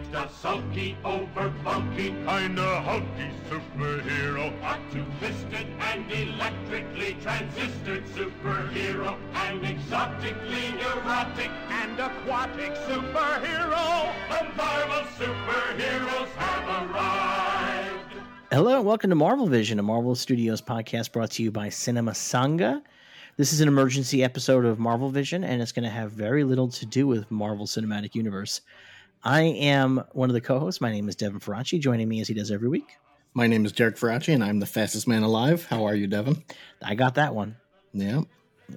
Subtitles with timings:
[0.00, 4.50] He's the sulky, over bulky, kinda hulky superhero.
[4.62, 9.18] A two-fisted and electrically transistored superhero.
[9.34, 14.14] An exotically neurotic and aquatic superhero.
[14.30, 18.14] The Marvel superheroes have arrived.
[18.50, 22.12] Hello and welcome to Marvel Vision, a Marvel Studios podcast brought to you by Cinema
[22.12, 22.80] Sangha.
[23.36, 26.68] This is an emergency episode of Marvel Vision, and it's going to have very little
[26.68, 28.62] to do with Marvel Cinematic Universe.
[29.22, 30.80] I am one of the co-hosts.
[30.80, 32.96] My name is Devin Faraci, joining me as he does every week.
[33.34, 35.66] My name is Derek Faraci, and I'm the fastest man alive.
[35.66, 36.42] How are you, Devin?
[36.82, 37.56] I got that one.
[37.92, 38.22] Yeah,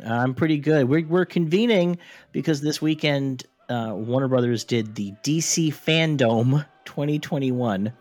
[0.06, 0.90] I'm pretty good.
[0.90, 1.98] We're, we're convening
[2.34, 7.94] because this weekend uh, Warner Brothers did the DC Fandom 2021,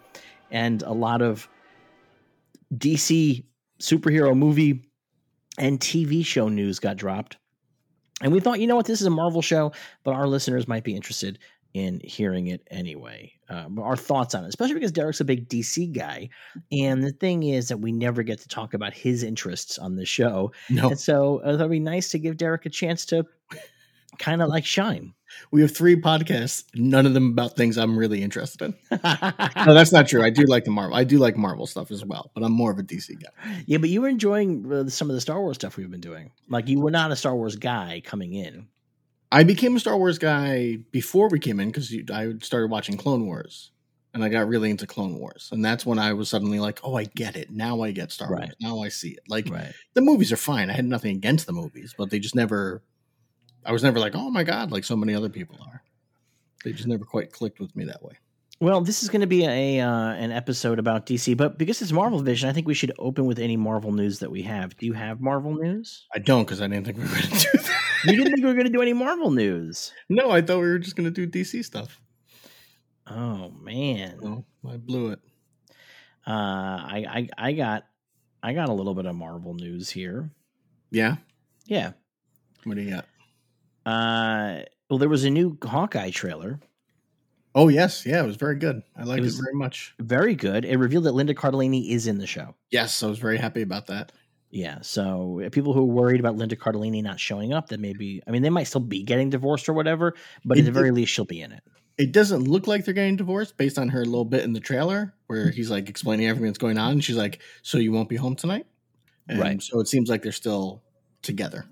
[0.51, 1.49] and a lot of
[2.75, 3.45] DC
[3.81, 4.83] superhero movie
[5.59, 7.37] and TV show news got dropped.
[8.21, 10.85] And we thought, you know what, this is a Marvel show, but our listeners might
[10.85, 11.39] be interested
[11.75, 13.33] in hearing it anyway.
[13.49, 16.29] Uh, our thoughts on it, especially because Derek's a big DC guy.
[16.71, 20.05] And the thing is that we never get to talk about his interests on the
[20.05, 20.53] show.
[20.71, 23.27] no, And so uh, it'd be nice to give Derek a chance to
[24.19, 25.15] kind of like shine.
[25.51, 28.99] we have three podcasts, none of them about things I'm really interested in.
[29.65, 30.23] No, that's not true.
[30.23, 30.97] I do like the Marvel.
[30.97, 33.63] I do like Marvel stuff as well, but I'm more of a DC guy.
[33.67, 36.33] yeah, but you were enjoying uh, some of the Star Wars stuff we've been doing.
[36.49, 38.67] Like you were not a Star Wars guy coming in.
[39.33, 43.25] I became a Star Wars guy before we came in because I started watching Clone
[43.27, 43.71] Wars,
[44.13, 46.95] and I got really into Clone Wars, and that's when I was suddenly like, "Oh,
[46.97, 47.81] I get it now.
[47.81, 48.41] I get Star Right.
[48.41, 48.55] Wars.
[48.61, 49.73] Now I see it." Like Right.
[49.95, 50.69] the movies are fine.
[50.69, 52.83] I had nothing against the movies, but they just never.
[53.65, 55.83] I was never like, "Oh my god," like so many other people are.
[56.63, 58.19] They just never quite clicked with me that way.
[58.61, 61.91] Well, this is going to be a uh, an episode about DC, but because it's
[61.91, 64.77] Marvel Vision, I think we should open with any Marvel news that we have.
[64.77, 66.07] Do you have Marvel news?
[66.15, 67.81] I don't because I didn't think we were going to do that.
[68.05, 69.93] You didn't think we were going to do any Marvel news?
[70.09, 72.01] no, I thought we were just going to do DC stuff.
[73.07, 75.19] Oh man, No, I blew it.
[76.27, 77.85] uh, I, I I got
[78.43, 80.31] I got a little bit of Marvel news here.
[80.91, 81.17] Yeah.
[81.67, 81.93] Yeah.
[82.65, 83.07] What do you got?
[83.85, 86.61] Uh, well, there was a new Hawkeye trailer.
[87.55, 88.83] Oh yes, yeah, it was very good.
[88.97, 89.95] I liked it, was- very much.
[89.99, 90.65] Very good.
[90.65, 92.55] It revealed that Linda Cardellini is in the show.
[92.71, 94.13] Yes, I was very happy about that.
[94.53, 94.79] Yeah.
[94.83, 98.31] So uh, people who are worried about Linda Cardellini not showing up, that maybe I
[98.31, 100.15] mean they might still be getting divorced or whatever,
[100.45, 101.63] but at the very least she'll be in it.
[101.99, 105.15] It doesn't look like they're getting divorced based on her little bit in the trailer
[105.27, 106.93] where he's like explaining everything that's going on.
[106.93, 108.67] And she's like, "So you won't be home tonight?"
[109.27, 109.63] And Right.
[109.63, 110.83] So it seems like they're still
[111.23, 111.65] together,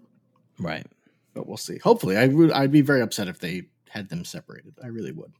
[0.58, 0.86] Right.
[1.34, 1.78] but we'll see.
[1.78, 2.50] Hopefully, I would.
[2.52, 4.74] I'd be very upset if they had them separated.
[4.82, 5.32] I really would.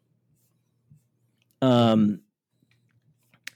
[1.63, 2.21] Um.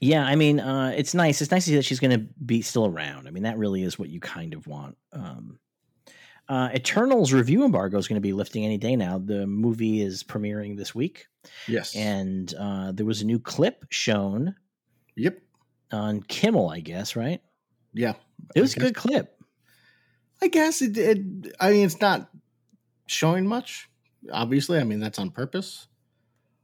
[0.05, 1.41] Yeah, I mean, uh, it's nice.
[1.41, 3.27] It's nice to see that she's going to be still around.
[3.27, 4.97] I mean, that really is what you kind of want.
[5.11, 5.57] Um,
[6.47, 9.17] uh, Eternals review embargo is going to be lifting any day now.
[9.17, 11.25] The movie is premiering this week,
[11.67, 11.95] Yes.
[11.95, 14.55] and uh, there was a new clip shown
[15.15, 15.39] yep.
[15.91, 17.15] on Kimmel, I guess.
[17.15, 17.41] Right?
[17.91, 18.13] Yeah.
[18.53, 19.41] It was a good clip.
[20.39, 21.55] I guess it, it.
[21.59, 22.29] I mean, it's not
[23.07, 23.89] showing much.
[24.31, 25.87] Obviously, I mean that's on purpose.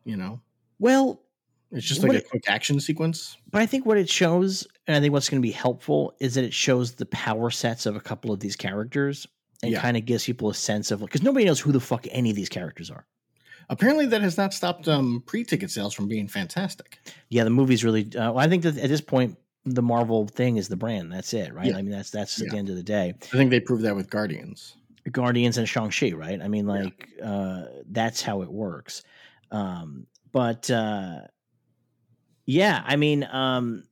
[0.04, 0.42] You know,
[0.78, 1.24] Well,
[1.72, 3.38] it's just like it- a quick action sequence.
[3.52, 6.36] but I think what it shows, and I think what's going to be helpful, is
[6.36, 9.28] that it shows the power sets of a couple of these characters.
[9.64, 9.80] And Yeah.
[9.82, 12.36] kind of gives people a sense of because nobody knows who the fuck any of
[12.36, 13.06] these characters are.
[13.70, 16.98] Apparently, that has not stopped um, pre-ticket sales from being fantastic.
[17.30, 18.06] Yeah, the movie's really.
[18.16, 21.12] Uh, well, I think that at this point, the Marvel thing is the brand.
[21.12, 21.68] That's it, right?
[21.68, 21.78] Yeah.
[21.78, 23.14] I mean, that's that's at the end of the day.
[23.22, 24.78] I think they proved that with Guardians.
[25.12, 26.42] Guardians and Shang Chi, right?
[26.42, 26.74] I mean, Yeah.
[26.74, 29.04] like uh, that's how it works.
[29.52, 31.20] Um, but uh,
[32.52, 33.84] yeah, I mean, um,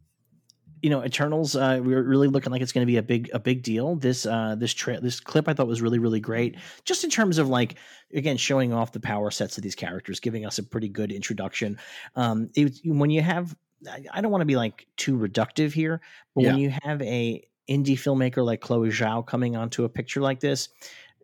[0.82, 1.56] you know, Eternals.
[1.56, 3.96] Uh, we're really looking like it's going to be a big a big deal.
[3.96, 6.56] This uh, this tra- this clip I thought was really really great,
[6.86, 7.76] just in terms of like
[8.14, 11.78] again showing off the power sets of these characters, giving us a pretty good introduction.
[12.16, 13.56] Um, it, when you have,
[13.90, 16.02] I, I don't want to be like too reductive here,
[16.36, 20.40] but when you have a indie filmmaker like Chloe Zhao coming onto a picture like
[20.40, 20.70] this,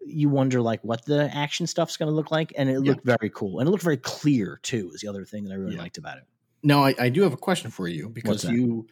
[0.06, 2.92] you wonder like what the action stuff's going to look like, and it Yeah.
[2.92, 4.92] looked very cool, and it looked very clear too.
[4.94, 5.82] Is the other thing that I really Yeah.
[5.82, 6.26] liked about it.
[6.66, 8.88] Now, I, I do have a question for you because you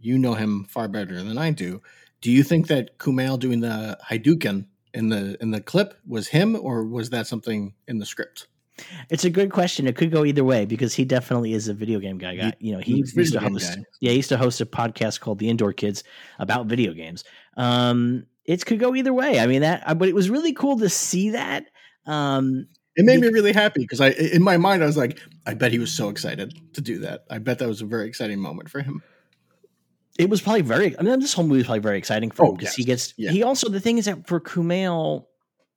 [0.00, 1.80] you know him far better than I do.
[2.20, 6.56] Do you think that Kumail doing the Hadouken in the in the clip was him,
[6.56, 8.48] or was that something in the script?
[9.10, 9.86] It's a good question.
[9.86, 12.34] It could go either way because he definitely is a video game guy.
[12.34, 12.52] guy.
[12.58, 13.76] You know, he he's used to host.
[13.76, 13.84] guy.
[14.00, 16.02] Yeah, he used to host a podcast called The Indoor Kids
[16.40, 17.22] about video games.
[17.56, 19.38] Um, it could go either way.
[19.38, 21.66] I mean that, but it was really cool to see that.
[22.06, 22.66] Um,
[22.96, 25.72] It made me really happy because I, in my mind, I was like, I bet
[25.72, 27.24] he was so excited to do that.
[27.30, 29.02] I bet that was a very exciting moment for him.
[30.18, 30.96] it was probably very.
[30.98, 32.76] I mean, this whole movie was probably very exciting for Oh, him because yes.
[32.76, 33.14] he gets.
[33.16, 33.30] Yeah.
[33.32, 35.26] He also the thing is that for Kumail,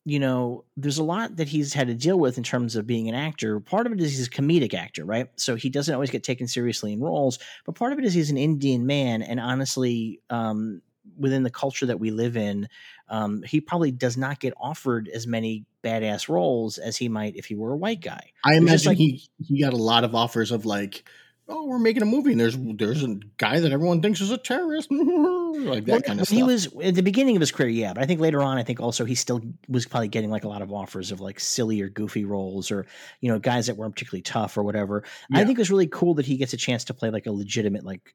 [0.05, 3.09] you know, there's a lot that he's had to deal with in terms of being
[3.09, 3.59] an actor.
[3.59, 5.27] Part of it is he's a comedic actor, right?
[5.37, 8.29] So he doesn't always get taken seriously in roles, but part of it is he's
[8.29, 9.21] an Indian man.
[9.21, 10.81] And honestly, um,
[11.17, 12.69] within the culture that we live in,
[13.09, 17.45] um, he probably does not get offered as many badass roles as he might if
[17.45, 18.31] he were a white guy.
[18.43, 21.07] I It's imagine like- he he got a lot of offers of like,
[21.49, 24.37] oh, we're making a movie, and there's there's a guy that everyone thinks is a
[24.37, 26.35] terrorist, like that Well, kind of stuff.
[26.35, 28.63] He was at the beginning of his career, yeah, but I think later on, I
[28.63, 31.81] think also he still was probably getting like a lot of offers of like silly
[31.81, 32.85] or goofy roles, or
[33.21, 35.03] you know, guys that weren't particularly tough or whatever.
[35.33, 37.31] I think it was really cool that he gets a chance to play like a
[37.31, 38.13] legitimate like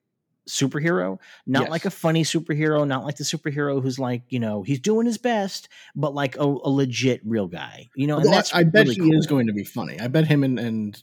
[0.48, 1.70] superhero, not Yes.
[1.70, 5.18] like a funny superhero, not like the superhero who's like you know he's doing his
[5.18, 8.16] best, but like a, a legit real guy, you know.
[8.16, 10.00] And Although I- that's I, bet really he is going to be funny.
[10.00, 11.02] I bet him and and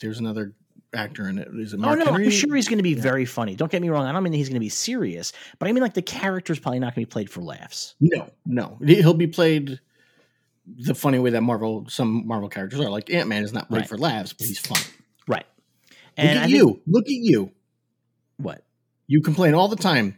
[0.00, 0.54] there's another
[0.92, 1.48] actor in it.
[1.54, 2.24] Is it Oh Mark no, Henry?
[2.24, 3.02] I'm sure he's going to be Yeah.
[3.02, 3.54] very funny.
[3.54, 4.06] Don't get me wrong.
[4.06, 6.58] I don't mean that he's going to be serious, but I mean like the character's
[6.58, 7.94] probably not going to be played for laughs.
[8.00, 9.78] No, no, he'll be played
[10.66, 12.88] the funny way that Marvel some Marvel characters are.
[12.90, 13.88] Like Ant Man is not played Right.
[13.88, 14.80] for laughs, but he's funny.
[15.28, 15.46] Right.
[15.90, 16.80] Look And at I think- you.
[16.86, 17.52] Look at you.
[18.38, 18.64] what?
[19.10, 20.16] You complain all the time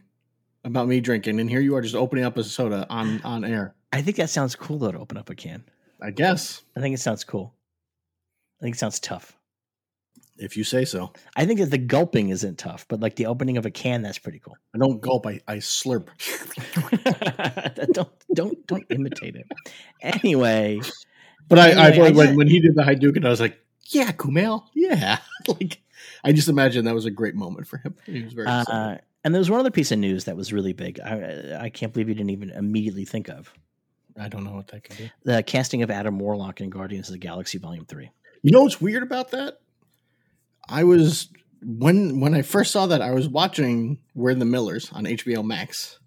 [0.63, 3.73] about me drinking, and here you are just opening up a soda on on air.
[3.91, 5.63] I think that sounds cool though to open up a can.
[5.99, 7.55] I guess I think it sounds cool.
[8.61, 9.35] I think it sounds tough.
[10.37, 11.11] if you say so.
[11.35, 14.19] I think that the gulping isn't tough, but like the opening of a can, that's
[14.19, 14.57] pretty cool.
[14.75, 15.25] I don't gulp.
[15.25, 16.09] I, I slurp.
[17.93, 19.47] don't don't don't imitate it.
[20.03, 20.81] Anyway,
[21.49, 23.57] But I, I, Anyway, I when, when he did the Hadouken, I was like,
[23.87, 25.17] "Yeah, Kumail, yeah."
[25.47, 25.79] like,
[26.23, 27.95] I just imagine that was a great moment for him.
[28.05, 28.47] He was very.
[28.47, 29.01] uh, excited.
[29.23, 30.99] and there was one other piece of news that was really big.
[30.99, 33.53] I I can't believe you didn't even immediately think of
[34.19, 35.11] I don't know what that could be.
[35.23, 38.11] the casting of Adam Warlock in Guardians of the Galaxy Volume Three.
[38.41, 39.59] You know what's weird about that?
[40.67, 41.29] I was
[41.61, 45.99] when when I first saw that, I was watching We're the Millers on HBO Max,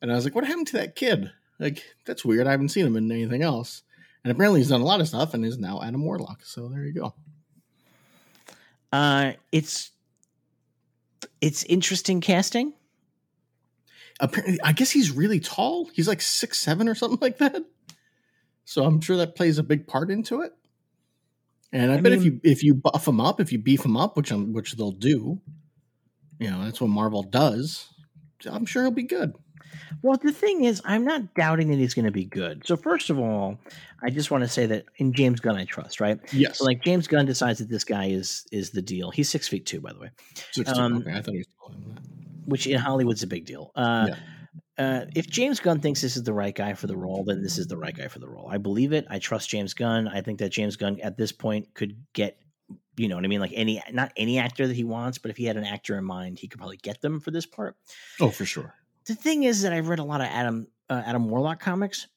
[0.00, 1.30] and I was like, "What happened to that kid?
[1.58, 2.46] Like, that's weird.
[2.46, 3.82] I haven't seen him in anything else."
[4.24, 6.44] And apparently, he's done a lot of stuff, and is now Adam Warlock.
[6.44, 7.14] So there you go.
[8.92, 9.90] Uh, it's
[11.40, 12.74] it's interesting casting.
[14.20, 15.88] Apparently, I guess he's really tall.
[15.92, 17.64] He's like six seven or something like that.
[18.64, 20.52] So I'm sure that plays a big part into it.
[21.72, 23.96] And I, I bet if you if you buff him up, if you beef him
[23.96, 25.40] up, which I'm, which they'll do,
[26.38, 27.88] you know that's what Marvel does.
[28.46, 29.34] I'm sure he'll be good.
[30.02, 32.66] Well, the thing is, I'm not doubting that he's going to be good.
[32.66, 33.58] So first of all,
[34.02, 36.00] I just want to say that in James Gunn, I trust.
[36.00, 36.18] Right?
[36.32, 39.10] Yes, So like James Gunn decides that this guy is is the deal.
[39.10, 40.10] He's six feet two, by the way,
[40.52, 42.02] Six um, okay, I thought he was taller than that.
[42.46, 43.70] which in Hollywood's a big deal.
[43.76, 44.08] Uh,
[44.78, 47.58] uh, if James Gunn thinks this is the right guy for the role, then this
[47.58, 48.48] is the right guy for the role.
[48.50, 49.06] I believe it.
[49.10, 50.08] I trust James Gunn.
[50.08, 52.38] I think that James Gunn at this point could get,
[52.96, 55.36] you know what I mean, like any not any actor that he wants, but if
[55.36, 57.76] he had an actor in mind, he could probably get them for this part.
[58.18, 58.74] Oh, for sure.
[59.06, 62.08] The thing is that I've read a lot of Adam uh, Adam Warlock comics,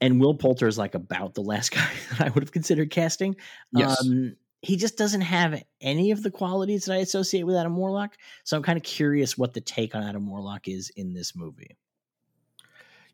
[0.00, 3.36] and Will Poulter is like about the last guy that I would have considered casting.
[3.72, 4.00] Yes.
[4.00, 8.16] Um, he just doesn't have any of the qualities that I associate with Adam Warlock.
[8.44, 11.78] So I'm kind of curious what the take on Adam Warlock is in this movie.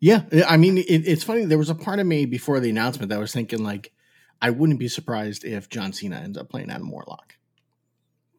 [0.00, 1.44] Yeah, I mean, it, it's funny.
[1.44, 3.92] There was a part of me before the announcement that was thinking like,
[4.42, 7.36] I wouldn't be surprised if John Cena ends up playing Adam Warlock,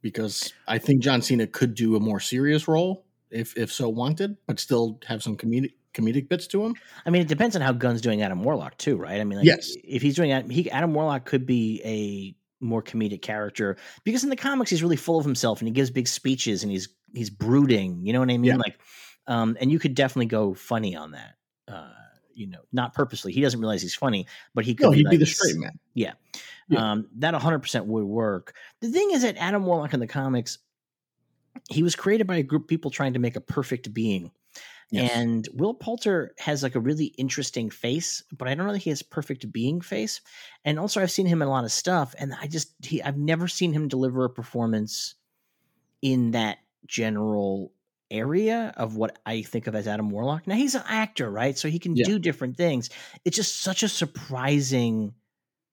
[0.02, 4.38] because I think John Cena could do a more serious role if if so wanted,
[4.48, 6.76] but still have some comedic comedic bits to him.
[7.06, 9.20] I mean, it depends on how Gunn's doing Adam Warlock too, right?
[9.20, 9.74] I mean, like, Yes.
[9.84, 14.30] if he's doing that, he Adam Warlock could be a more comedic character because in
[14.30, 17.30] the comics he's really full of himself and he gives big speeches and he's he's
[17.30, 18.06] brooding.
[18.06, 18.46] You know what I mean?
[18.46, 18.56] Yeah.
[18.58, 18.80] Like,
[19.28, 21.36] um, and you could definitely go funny on that.
[21.68, 21.90] Uh,
[22.34, 23.34] you know, not purposely.
[23.34, 25.58] He doesn't realize he's funny, but he could No, be he'd like be the straight
[25.58, 25.72] man.
[25.96, 26.14] Yeah.
[26.76, 28.54] Um, that 100% would work.
[28.82, 30.60] The thing is that Adam Warlock in the comics,
[31.70, 34.32] he was created by a group of people trying to make a perfect being.
[34.90, 35.12] Yes.
[35.14, 38.90] And Will Poulter has like a really interesting face, but I don't know that he
[38.90, 40.22] has perfect being face.
[40.64, 43.18] And also, I've seen him in a lot of stuff, and I just he, I've
[43.18, 45.16] never seen him deliver a performance
[46.02, 47.74] in that general
[48.10, 50.48] area of what I think of as Adam Warlock.
[50.48, 51.58] Now he's an actor, right?
[51.58, 52.06] So he can Yeah.
[52.06, 52.90] do different things.
[53.26, 55.14] It's just such a surprising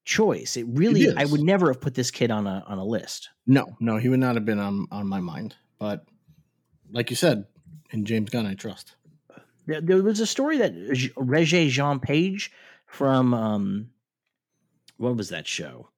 [0.05, 0.57] choice.
[0.57, 3.31] It really, I would never have put this kid on a on a list.
[3.47, 5.55] no, no, he would not have been on on my mind.
[5.79, 6.05] But
[6.91, 7.47] like you said,
[7.91, 8.95] in James Gunn, I trust.
[9.67, 12.53] There, there was a story that Regé Jean Page
[12.87, 13.91] from um,
[14.97, 15.89] what was that show?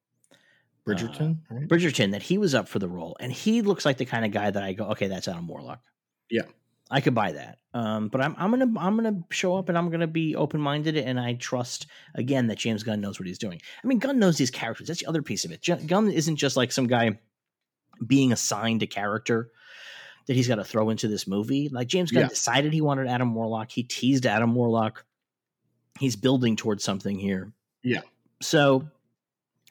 [0.85, 1.67] Bridgerton, right?
[1.67, 4.31] Bridgerton that he was up for the role, and he looks like the kind of
[4.31, 5.81] guy that I go, okay, that's Adam Warlock.
[6.29, 6.43] Yeah.
[6.89, 7.57] I could buy that.
[7.73, 10.97] Um, but I'm I'm gonna I'm gonna show up and I'm gonna be open minded
[10.97, 13.61] and I trust again that James Gunn knows what he's doing.
[13.83, 14.87] I mean, Gunn knows these characters.
[14.87, 15.67] That's the other piece of it.
[15.87, 17.19] Gunn isn't just like some guy
[18.05, 19.51] being assigned a character
[20.27, 21.69] that he's got to throw into this movie.
[21.69, 22.27] Like James Gunn Yeah.
[22.27, 23.71] decided he wanted Adam Warlock.
[23.71, 25.03] He teased Adam Warlock
[25.99, 27.51] he's building towards something here.
[27.83, 28.01] Yeah.
[28.41, 28.87] So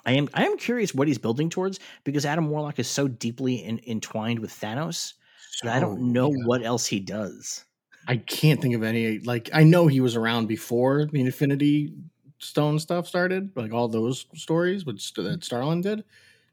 [0.04, 3.56] I am I am curious what he's building towards because Adam Warlock is so deeply
[3.56, 5.14] in, entwined with Thanos
[5.62, 6.44] that I don't know yeah.
[6.44, 7.64] what else he does.
[8.08, 9.18] I can't think of any.
[9.18, 11.92] Like I know he was around before the Infinity
[12.38, 16.04] Stone stuff started, like all those stories, which that Starlin did.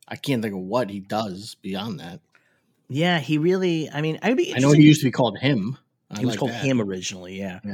[0.07, 2.19] I can't think of what he does beyond that.
[2.89, 3.89] Yeah, he really.
[3.89, 4.53] I mean, I'd be.
[4.55, 5.77] I know he used to be called him.
[6.11, 6.63] I He was like called that.
[6.63, 7.39] him originally.
[7.39, 7.59] Yeah.
[7.63, 7.73] Yeah.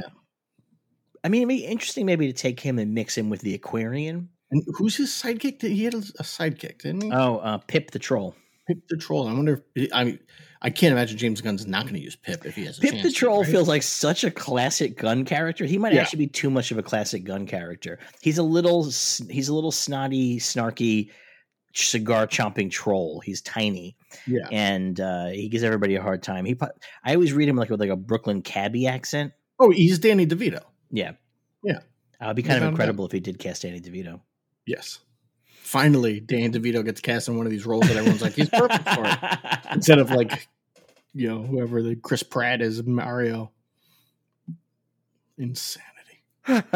[1.22, 4.28] I mean, it'd be interesting maybe to take him and mix him with the Aquarian.
[4.50, 5.60] And who's his sidekick?
[5.62, 7.12] He had a sidekick, didn't he?
[7.12, 8.34] Oh, uh, Pip the Troll.
[8.66, 9.28] Pip the Troll.
[9.28, 10.18] I wonder if I mean
[10.62, 13.02] I can't imagine James Gunn's not going to use Pip if he has a Pip
[13.02, 13.50] the to, Troll right?
[13.50, 15.64] feels like such a classic Gunn character.
[15.66, 16.00] He might Yeah.
[16.02, 17.98] actually be too much of a classic Gunn character.
[18.22, 21.10] He's a little he's a little snotty, snarky
[21.72, 23.20] cigar chomping troll.
[23.20, 23.96] He's tiny
[24.26, 24.48] yeah.
[24.50, 26.44] and uh, he gives everybody a hard time.
[26.44, 26.56] He
[27.04, 29.32] I always read him like with like a Brooklyn cabbie accent.
[29.58, 30.62] Oh, he's Danny DeVito.
[30.90, 31.12] Yeah.
[31.62, 31.80] Yeah.
[32.20, 32.68] Uh, it'd be kind of Without a doubt.
[32.70, 34.20] incredible if he did cast Danny DeVito.
[34.66, 35.00] Yes.
[35.62, 38.88] Finally, Danny DeVito gets cast in one of these roles that everyone's like, he's perfect
[38.88, 39.18] for it.
[39.72, 40.48] Instead of like,
[41.14, 43.52] you know, whoever the Chris Pratt is Mario.
[45.38, 45.86] Insanity.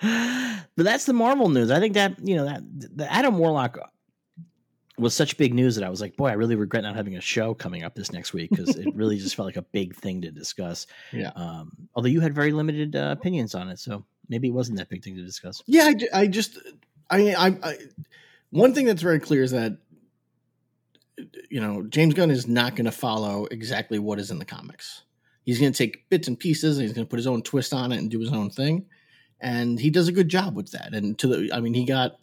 [0.00, 1.70] but that's the Marvel news.
[1.70, 2.62] I think that you know that
[2.96, 3.78] the Adam Warlock
[5.00, 7.20] was such big news that I was like, boy, I really regret not having a
[7.20, 10.20] show coming up this next week because it really just felt like a big thing
[10.22, 10.86] to discuss.
[11.12, 11.30] Yeah.
[11.34, 14.90] Um, although you had very limited uh, opinions on it, so maybe it wasn't that
[14.90, 15.62] big thing to discuss.
[15.66, 16.58] Yeah, I, I just,
[17.08, 17.76] I, I, I,
[18.50, 19.78] one thing that's very clear is that,
[21.50, 25.02] you know, James Gunn is not going to follow exactly what is in the comics.
[25.44, 27.72] He's going to take bits and pieces and he's going to put his own twist
[27.72, 28.86] on it and do his own thing.
[29.40, 30.92] And he does a good job with that.
[30.94, 32.16] And to the, I mean, he got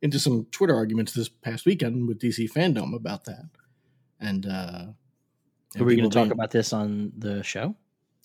[0.00, 3.44] into some Twitter arguments this past weekend with DC fandom about that.
[4.20, 4.86] And, uh,
[5.74, 7.74] and Are we going to talk being- about this on the show?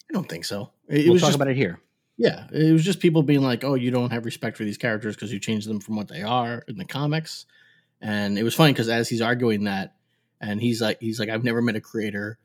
[0.09, 0.71] I don't think so.
[0.87, 1.79] It, it we'll was talk just, about it here.
[2.17, 5.15] yeah, it was just people being like, "Oh, you don't have respect for these characters
[5.15, 7.45] because you changed them from what they are in the comics."
[8.01, 9.95] And it was funny because as he's arguing that,
[10.41, 12.39] and he's like, he's like, "I've never met a creator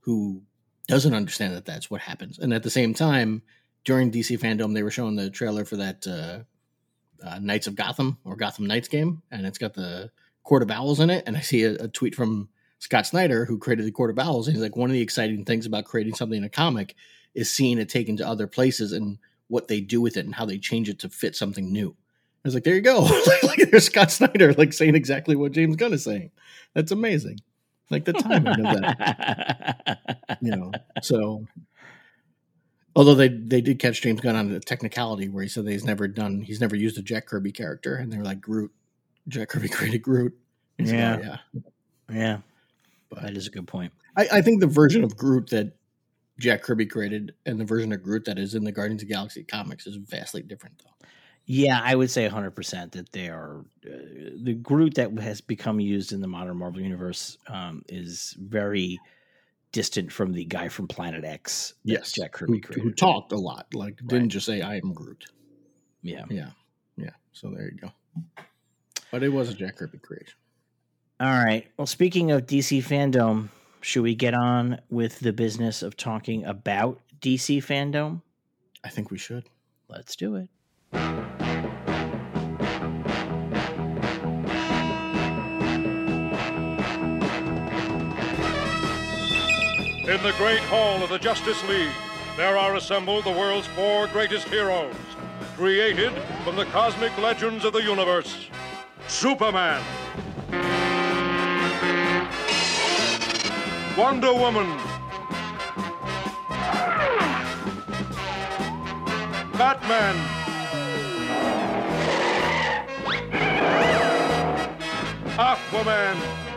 [0.00, 0.42] who
[0.86, 3.40] doesn't understand that that's what happens." And at the same time,
[3.88, 6.40] during DC fandom, they were showing the trailer for that uh,
[7.26, 10.10] uh, Knights of Gotham or Gotham Knights game, and it's got the
[10.44, 11.24] Court of Owls in it.
[11.26, 14.46] And I see a, a tweet from Scott Snyder, who created the Court of Owls,
[14.46, 16.94] and he's like, "One of the exciting things about creating something in a comic."
[17.34, 19.18] is seeing it taken to other places and
[19.48, 21.90] what they do with it and how they change it to fit something new.
[21.90, 23.00] I was like, there you go.
[23.26, 26.30] like, like there's Scott Snyder like saying exactly what James Gunn is saying.
[26.74, 27.38] That's amazing.
[27.90, 30.72] Like the timing of that, you know.
[31.00, 31.46] So
[32.98, 35.84] although they they did catch James Gunn on a technicality where he said that he's
[35.84, 38.72] never done he's never used a Jack Kirby character and they're like Groot.
[39.28, 40.36] Jack Kirby created Groot.
[40.76, 41.16] He's like, Yeah.
[41.20, 41.62] "Oh,
[42.10, 42.14] yeah.
[42.16, 42.38] yeah,
[43.08, 43.92] But that is a good point.
[44.16, 45.74] I, I think the version of Groot that
[46.40, 49.14] Jack Kirby created and the version of Groot that is in the Guardians of the
[49.14, 51.06] Galaxy comics is vastly different, though.
[51.46, 53.90] Yeah, I would say 100% that they are uh,
[54.42, 58.98] the Groot that has become used in the modern Marvel universe um, is very
[59.72, 61.74] distant from the guy from Planet X.
[61.84, 62.82] Yes, Jack who, Kirby created.
[62.84, 64.28] who talked a lot, like didn't Right.
[64.28, 65.26] just say "I am Groot."
[66.02, 66.24] Yeah.
[66.30, 66.50] Yeah,
[66.96, 67.10] yeah.
[67.32, 67.92] So there you go.
[69.10, 70.34] But it was a Jack Kirby creation.
[71.20, 71.66] All right.
[71.76, 73.48] Well, speaking of DC fandom,
[73.80, 78.22] should we get on with the business of talking about DC fandom?
[78.84, 79.44] I think we should.
[79.88, 81.27] Let's do it.
[90.08, 91.92] In the great hall of the Justice League,
[92.38, 94.94] there are assembled the world's four greatest heroes,
[95.54, 98.48] created from the cosmic legends of the universe.
[99.06, 99.84] Superman.
[103.98, 104.78] Wonder Woman.
[109.58, 110.16] Batman.
[115.36, 116.48] Aquaman.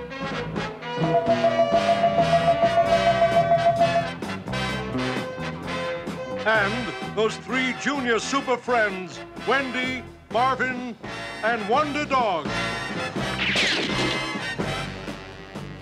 [6.46, 10.96] And those three junior super friends, Wendy, Marvin,
[11.44, 12.48] and Wonder Dog.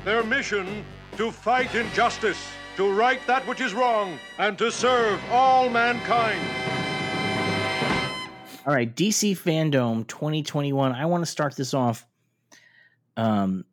[0.04, 0.84] Their mission
[1.16, 6.42] to fight injustice, to right that which is wrong, and to serve all mankind.
[8.66, 10.92] All right, DC Fandom 2021.
[10.92, 12.06] I want to start this off.
[13.16, 13.64] Um,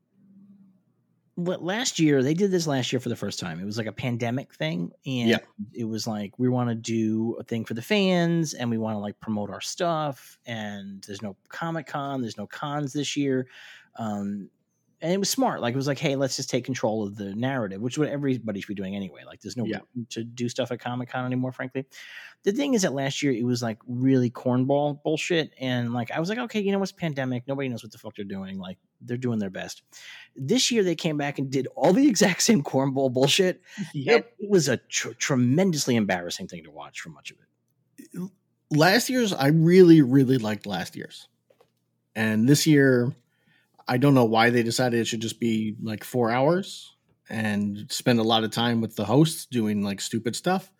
[1.37, 3.61] last year they did this last year for the first time.
[3.61, 5.38] It was like a pandemic thing, and Yeah.
[5.73, 8.95] it was like we want to do a thing for the fans, and we want
[8.95, 10.38] to like promote our stuff.
[10.47, 13.47] And there's no Comic Con, there's no cons this year.
[13.99, 14.50] Um,
[15.03, 15.61] and it was smart.
[15.61, 18.09] Like it was like, hey, let's just take control of the narrative, which is what
[18.09, 19.23] everybody should be doing anyway.
[19.26, 19.81] Like there's no Yeah.
[20.11, 21.85] to do stuff at Comic Con anymore, frankly.
[22.45, 26.21] The thing is that last year it was like really cornball bullshit, and like I
[26.21, 27.43] was like, okay, you know what's pandemic?
[27.47, 28.59] Nobody knows what the fuck they're doing.
[28.59, 29.83] Like they're doing their best.
[30.37, 33.61] This year they came back and did all the exact same cornball bullshit.
[33.79, 38.31] and It was a tr- tremendously embarrassing thing to watch for much of it.
[38.71, 41.29] last year's I really really liked last year's,
[42.15, 43.12] and this year
[43.88, 46.97] I don't know why they decided it should just be like four hours
[47.28, 50.73] and spend a lot of time with the hosts doing like stupid stuff.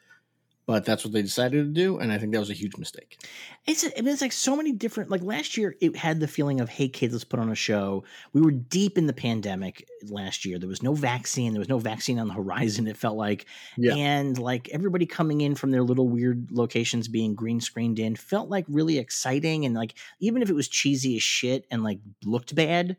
[0.67, 3.19] But that's what they decided to do, and I think that was a huge mistake.
[3.67, 5.11] It's I mean, it's like so many different.
[5.11, 8.03] Like last year, it had the feeling of, "Hey kids, let's put on a show."
[8.33, 10.59] We were deep in the pandemic last year.
[10.59, 11.53] There was no vaccine.
[11.53, 12.89] There was no vaccine on the horizon.
[12.89, 13.47] It felt like,
[13.77, 13.95] Yeah.
[13.95, 18.49] and like everybody coming in from their little weird locations, being green screened in, felt
[18.49, 19.67] like really exciting.
[19.67, 22.97] And like even if it was cheesy as shit and like looked bad,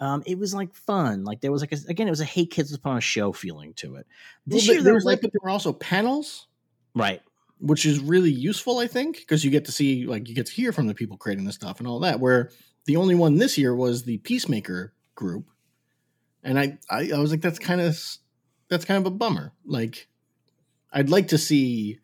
[0.00, 1.24] um, it was like fun.
[1.24, 3.00] Like there was like a, again, it was a "Hey kids, let's put on a
[3.00, 4.06] show" feeling to it.
[4.46, 6.46] This Well, year, there was like but there were also panels,
[6.96, 7.22] right.
[7.58, 10.52] which is really useful, I think, because you get to see, like, you get to
[10.52, 12.20] hear from the people creating the stuff and all that.
[12.20, 12.50] Where
[12.84, 15.46] the only one this year was the Peacemaker group,
[16.42, 17.98] and I, I, I was like, that's kind of,
[18.68, 19.52] that's kind of a bummer.
[19.64, 20.08] Like,
[20.92, 21.98] I'd like to see,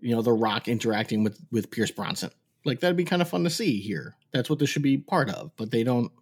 [0.00, 2.32] you know, The Rock interacting with with Pierce Brosnan.
[2.64, 4.16] Like, that'd be kind of fun to see here.
[4.32, 5.52] That's what this should be part of.
[5.56, 6.12] But they don't.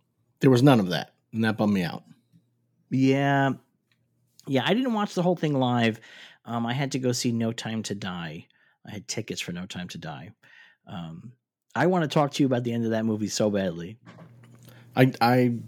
[0.40, 2.04] There was none of that, and that bummed me out.
[2.90, 3.52] Yeah.
[4.46, 6.00] Yeah, I didn't watch the whole thing live.
[6.48, 8.46] Um, I had to go see No Time to Die.
[8.86, 10.30] I had tickets for No Time to Die.
[10.86, 11.32] Um,
[11.74, 13.98] I want to talk to you about the end of that movie so badly.
[14.96, 15.58] I, I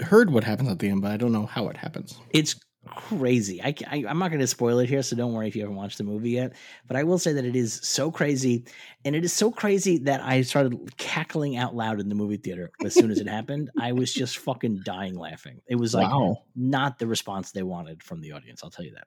[0.00, 2.18] heard what happens at the end, but I don't know how it happens.
[2.30, 3.62] It's crazy.
[3.62, 5.76] I, I, am not going to spoil it here, so don't worry if you haven't
[5.76, 6.54] watched the movie yet.
[6.88, 8.64] But I will say that it is so crazy.
[9.04, 12.70] And it is so crazy that I started cackling out loud in the movie theater
[12.82, 13.70] as soon as it happened.
[13.78, 15.60] I was just fucking dying laughing.
[15.66, 16.38] It was like wow.
[16.56, 18.62] not the response they wanted from the audience.
[18.64, 19.06] I'll tell you that.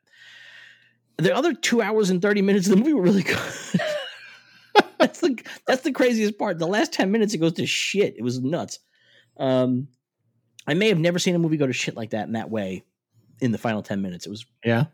[1.18, 3.38] The other two hours and thirty minutes of the movie were really good.
[5.00, 6.60] that's the that's the craziest part.
[6.60, 8.16] The last ten minutes it goes to shit.
[8.18, 8.80] It was nuts.
[9.38, 9.88] Um,
[10.68, 12.84] I may have never seen a movie go to shit like that in that way
[13.42, 14.26] in the final ten minutes.
[14.26, 14.86] It was Yeah.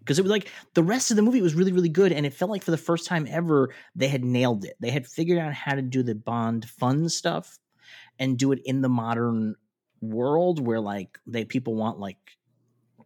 [0.00, 2.34] because it was like the rest of the movie was really really good, and it
[2.34, 4.76] felt like for the first time ever they had nailed it.
[4.80, 7.58] They had figured out how to do the Bond fun stuff
[8.18, 9.54] and do it in the modern
[10.02, 12.18] world where like they people want like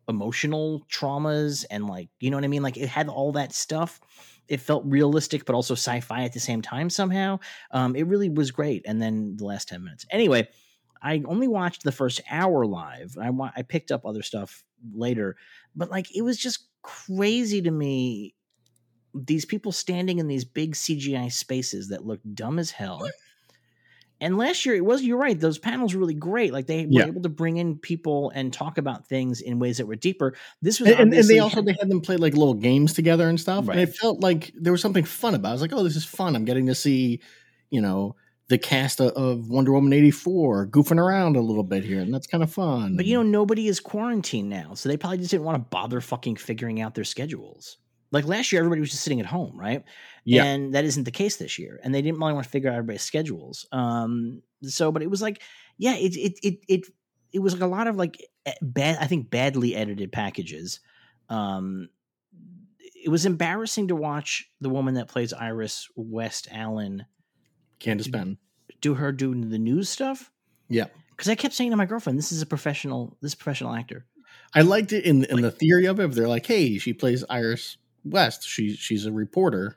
[0.09, 2.63] emotional traumas and like you know what I mean.
[2.63, 4.01] Like it had all that stuff.
[4.49, 7.41] It felt realistic, but also sci-fi at the same time somehow.
[7.73, 8.83] Um, it really was great.
[8.87, 10.07] And then the last ten minutes.
[10.11, 10.49] Anyway,
[11.03, 13.17] I only watched the first hour live.
[13.21, 14.65] I wa- I picked up other stuff
[14.95, 15.37] later,
[15.75, 18.35] but like it was just crazy to me.
[19.15, 23.09] These people standing in these big CGI spaces that looked dumb as hell.
[24.21, 26.53] And last year it was you're right, those panels were really great.
[26.53, 27.03] Like they Yeah.
[27.05, 30.35] were able to bring in people and talk about things in ways that were deeper.
[30.63, 33.39] This was And, and- they also they had them play like little games together and
[33.41, 33.69] stuff.
[33.69, 33.79] Right.
[33.79, 35.49] And it felt like there was something fun about.
[35.49, 35.51] it.
[35.51, 36.35] I was like, oh, this is fun.
[36.35, 37.21] I'm getting to see,
[37.71, 38.17] you know,
[38.49, 42.29] the cast of, Wonder Woman eighty four goofing around a little bit here, and that's
[42.29, 42.97] kind of fun.
[42.97, 46.01] But you know, nobody is quarantined now, so they probably just didn't want to bother
[46.01, 47.77] fucking figuring out their schedules.
[48.11, 49.85] Like last year, everybody was just sitting at home, right?
[50.25, 50.45] Yeah.
[50.45, 52.77] And that isn't the case this year, and they didn't really want to figure out
[52.77, 53.67] everybody's schedules.
[53.73, 55.43] Um, so, but it was like,
[55.79, 56.87] yeah, it it it it
[57.33, 58.17] it was like a lot of like
[58.63, 60.81] bad, I think badly edited packages.
[61.29, 61.89] Um,
[62.95, 67.07] it was embarrassing to watch the woman that plays Iris West Allen
[67.79, 68.39] Candace Ben.
[68.81, 70.31] do her doing the news stuff.
[70.69, 70.87] Yeah.
[71.11, 73.17] Because I kept saying to my girlfriend, "This is a professional.
[73.21, 74.07] This professional actor."
[74.55, 76.13] I liked it in in the theory of it.
[76.13, 77.77] They're like, hey, she plays Iris
[78.11, 78.47] West.
[78.49, 79.77] She she's a reporter,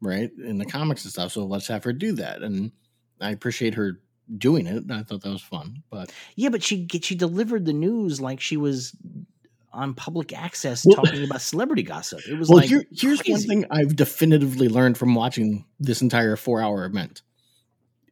[0.00, 1.32] right, in the comics and stuff.
[1.32, 2.42] So let's have her do that.
[2.42, 2.72] And
[3.20, 4.00] I appreciate her
[4.38, 4.84] doing it.
[4.90, 5.82] I thought that was fun.
[5.90, 8.94] But Yeah, but she she delivered the news like she was
[9.72, 12.20] on public access Well- talking about celebrity gossip.
[12.28, 16.36] It was well, like here, here's one thing I've definitively learned from watching this entire
[16.36, 17.22] four hour event.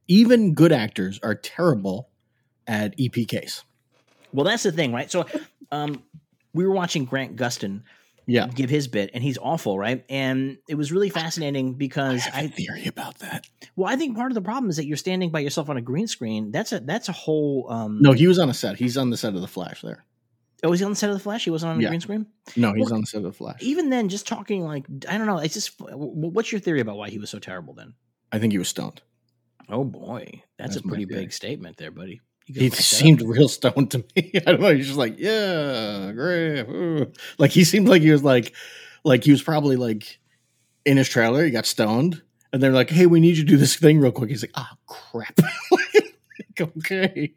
[0.06, 2.08] Even good actors are terrible
[2.66, 3.64] at EPKs.
[4.32, 5.10] Well, that's the thing, right?
[5.10, 5.26] So,
[5.72, 6.02] um,
[6.54, 7.82] we were watching Grant Gustin
[8.28, 8.46] Yeah.
[8.46, 10.04] give his bit, and he's awful, right?
[10.10, 13.48] And it was really fascinating because I have a I, theory about that.
[13.74, 15.80] well, I think part of the problem is that you're standing by yourself on a
[15.82, 16.50] green screen.
[16.52, 17.66] That's a that's a whole.
[17.70, 18.76] Um, No, he was on a set.
[18.78, 20.04] He's on the set of The Flash there.
[20.62, 21.44] oh, was he on the set of the Flash?
[21.44, 21.88] He wasn't on the Yeah.
[21.88, 22.26] green screen.
[22.56, 23.62] No, he's Well, on the set of The Flash.
[23.62, 25.38] Even then, just talking like I don't know.
[25.38, 27.94] It's just what's your theory about why he was so terrible then?
[28.30, 29.00] I think he was stoned.
[29.70, 32.20] Oh boy, that's, That's a pretty big statement there, buddy.
[32.48, 34.32] He gotta back that seemed real stoned to me.
[34.46, 34.74] I don't know.
[34.74, 36.62] He's just like, yeah, great.
[36.62, 38.54] ooh." Like he seemed like he was like,
[39.04, 40.18] like he was probably like
[40.86, 41.44] in his trailer.
[41.44, 44.12] He got stoned, and they're like, "Hey, we need you to do this thing real
[44.12, 45.38] quick." He's like, "Ah, crap."
[45.70, 47.34] Like, okay.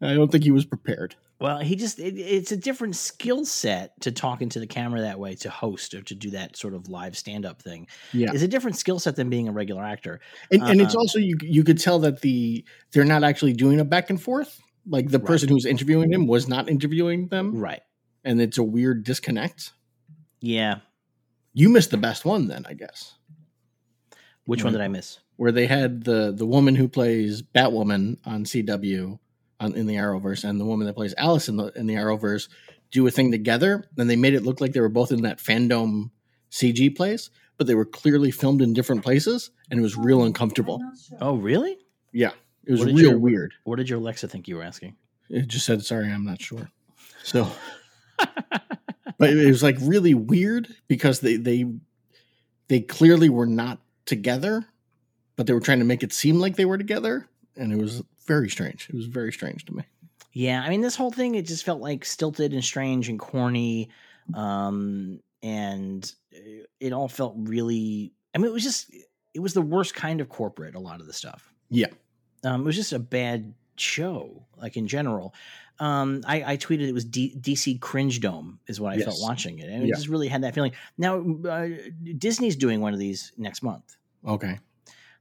[0.00, 1.14] I don't think he was prepared.
[1.38, 5.18] Well, he just it, it's a different skill set to talk into the camera that
[5.18, 7.88] way, to host or to do that sort of live stand up thing.
[8.12, 8.30] Yeah.
[8.32, 10.20] It's a different skill set than being a regular actor.
[10.50, 11.00] And, and it's Uh-uh.
[11.00, 14.60] also you you could tell that the they're not actually doing a back and forth.
[14.88, 15.26] Like the Right.
[15.26, 17.82] person who's interviewing him was not interviewing them, Right.
[18.24, 19.72] and it's a weird disconnect.
[20.40, 20.76] Yeah.
[21.54, 23.14] You missed the best one then, I guess.
[24.44, 25.18] Which one did I miss?
[25.36, 29.18] Where they had the the woman who plays Batwoman on CW
[29.60, 32.48] on in the Arrowverse and the woman that plays Alice in the in the Arrowverse
[32.90, 35.38] do a thing together, and they made it look like they were both in that
[35.38, 36.10] fandom
[36.50, 40.80] CG place, but they were clearly filmed in different places, and it was real uncomfortable.
[41.20, 41.76] Oh, really?
[42.12, 42.30] Yeah,
[42.64, 43.54] it was real your- weird.
[43.64, 44.96] What did your Alexa think you were asking?
[45.28, 46.70] It just said, "Sorry, I'm not sure."
[47.24, 47.50] So,
[49.18, 51.64] but it was like really weird because they they
[52.68, 54.66] they clearly were not together,
[55.34, 58.02] but they were trying to make it seem like they were together, and it was
[58.26, 58.88] very strange.
[58.88, 59.84] It was very strange to me.
[60.32, 63.88] Yeah, I mean, this whole thing it just felt like stilted and strange and corny,
[64.34, 66.12] um, and
[66.80, 68.12] it all felt really.
[68.34, 68.90] I mean, it was just
[69.34, 70.74] it was the worst kind of corporate.
[70.74, 71.52] A lot of the stuff.
[71.70, 71.86] Yeah.
[72.44, 75.34] um, it was just a bad show, like in general.
[75.78, 79.58] Um, I, I tweeted it was D- DC Cringe Dome is what I felt watching
[79.58, 79.94] it, and it Yeah.
[79.94, 80.72] just really had that feeling.
[80.96, 81.68] Now, uh,
[82.16, 83.96] Disney's doing one of these next month.
[84.26, 84.58] Okay.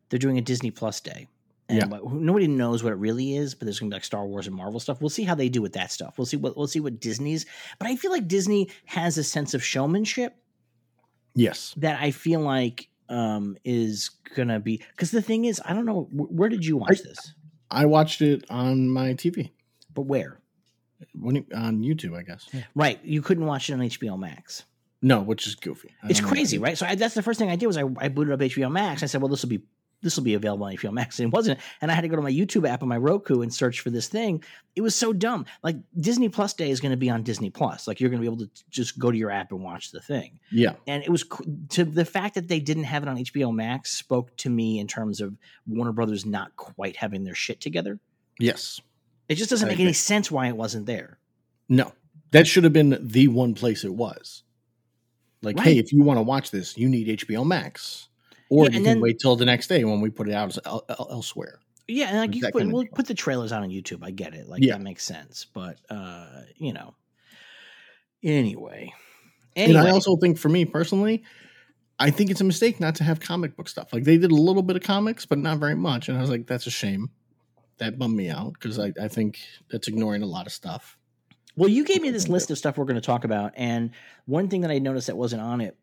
[0.10, 1.28] They're doing a Disney Plus Day.
[1.68, 1.98] And Yeah.
[1.98, 4.56] who- nobody knows what it really is, but there's gonna be like Star Wars and
[4.56, 5.02] Marvel stuff.
[5.02, 6.18] We'll see how they do with that stuff.
[6.18, 7.46] We'll see what we'll see what Disney's.
[7.80, 10.36] But I feel like Disney has a sense of showmanship
[11.34, 11.74] Yes.
[11.78, 16.04] that I feel like um is gonna be because the thing is, I don't know
[16.12, 17.34] wh- where did you watch this,
[17.70, 19.52] I watched it on my TV
[19.94, 20.40] but where?
[21.14, 22.48] when on YouTube, I guess.
[22.74, 24.64] Right, you couldn't watch it on HBO Max.
[25.02, 25.90] No, which is goofy.
[26.02, 26.78] I It's crazy, right?
[26.78, 29.04] So I, that's the first thing I did was I, I booted up HBO Max.
[29.04, 29.62] I said, well, this will be
[30.06, 31.60] this will be available on HBO Max, and it wasn't.
[31.82, 33.90] And I had to go to my YouTube app on my Roku and search for
[33.90, 34.44] this thing.
[34.76, 35.48] It was so dumb.
[35.64, 37.88] Like Disney Plus Day is going to be on Disney Plus.
[37.88, 40.00] Like you're going to be able to just go to your app and watch the
[40.00, 40.40] thing.
[40.52, 40.74] Yeah.
[40.86, 41.26] And it was
[41.70, 44.86] to the fact that they didn't have it on HBO Max spoke to me in
[44.86, 48.00] terms of Warner Brothers not quite having their shit together.
[48.40, 48.80] Yes.
[49.28, 51.18] It just doesn't I make any sense why it wasn't there.
[51.68, 51.94] No,
[52.30, 54.44] that should have been the one place it was.
[55.42, 58.10] Like, hey, if you want to watch this, you need HBO Max,
[58.50, 60.58] or Yeah, you can then- wait till the next day when we put it out
[60.66, 61.60] el- el- elsewhere.
[61.88, 64.00] Yeah, and like you put, we'll put the trailers out on YouTube.
[64.04, 64.48] I get it.
[64.50, 64.74] Like Yeah.
[64.74, 65.46] that makes sense.
[65.54, 66.96] But uh, you know.
[68.24, 68.94] Anyway.
[69.56, 71.24] And I also think, for me personally,
[71.98, 73.94] I think it's a mistake not to have comic book stuff.
[73.94, 76.30] Like they did a little bit of comics, but not very much, and I was
[76.30, 77.10] like, that's a shame.
[77.78, 80.98] That bummed me out because I, I think that's ignoring a lot of stuff.
[81.56, 83.92] well, you gave me this list of stuff we're going to talk about, and
[84.26, 85.78] one thing that I noticed that wasn't on it.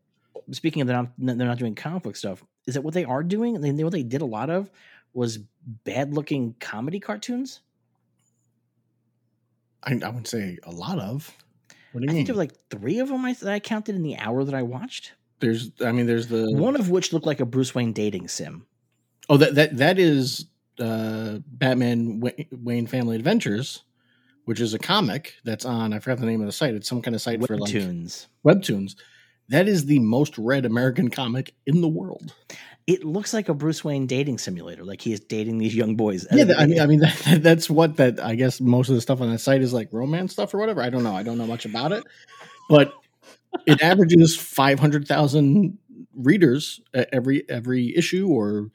[0.50, 2.44] Speaking of that, they're not doing comic book stuff.
[2.66, 3.56] Is that what they are doing?
[3.56, 4.70] And they, what they did a lot of
[5.14, 5.38] was
[5.84, 7.60] bad-looking comedy cartoons.
[9.82, 11.36] I, I would say a lot of.
[11.92, 12.16] What do you I mean?
[12.16, 14.54] think there were like three of them I, that I counted in the hour that
[14.54, 15.12] I watched.
[15.40, 18.66] there's, I mean, there's the One of which looked like a Bruce Wayne dating sim.
[19.28, 20.46] Oh, that that that is
[20.78, 23.82] uh, Batman Wa- Wayne Family Adventures,
[24.46, 25.92] which is a comic that's on.
[25.92, 26.74] I forgot the name of the site.
[26.74, 28.26] It's some kind of site for like Webtoons.
[28.44, 28.96] webtoons.
[29.52, 32.34] That is the most read American comic in the world.
[32.86, 34.82] it looks like a Bruce Wayne dating simulator.
[34.84, 36.26] Like he is dating these young boys.
[36.32, 38.18] Yeah, I mean, I mean that, that's what that.
[38.18, 40.82] I guess most of the stuff on that site is like romance stuff or whatever.
[40.82, 41.14] I don't know.
[41.14, 42.02] I don't know much about it,
[42.68, 42.92] but
[43.66, 45.78] it averages five hundred thousand
[46.14, 48.70] readers every every issue or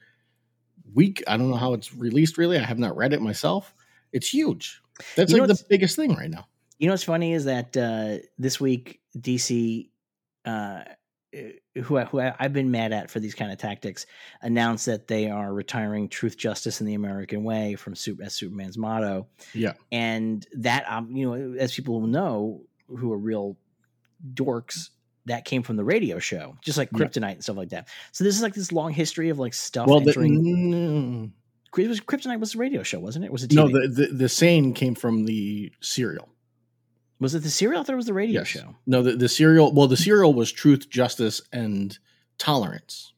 [0.94, 1.22] week.
[1.26, 2.38] I don't know how it's released.
[2.38, 3.74] Really, I have not read it myself.
[4.12, 4.80] It's huge.
[5.16, 6.46] That's You like the biggest thing right now.
[6.78, 9.90] you know what's funny is that uh, this week DC,
[10.48, 10.84] uh,
[11.82, 14.06] who I, who I, I've been mad at for these kind of tactics,
[14.40, 19.26] announced that they are retiring "Truth, Justice, and the American Way" from as Superman's motto.
[19.54, 19.74] Yeah.
[19.92, 23.56] and that um, you know, as people know who are real
[24.34, 24.90] dorks.
[25.26, 27.00] That came from the radio show, just like Yeah.
[27.04, 27.88] Kryptonite and stuff like that.
[28.12, 31.32] So this is like this long history of like stuff Well, the, entering.
[31.76, 33.30] It was Kryptonite was a radio show, wasn't it?
[33.32, 33.52] Was it?
[33.52, 36.30] no, the, the the saying came from the serial.
[37.20, 37.80] Was it the serial?
[37.80, 38.48] I thought it was the radio Yes.
[38.48, 38.74] show.
[38.86, 39.72] No, the, the serial.
[39.72, 41.98] Well, the serial was truth, justice, and
[42.38, 43.12] tolerance.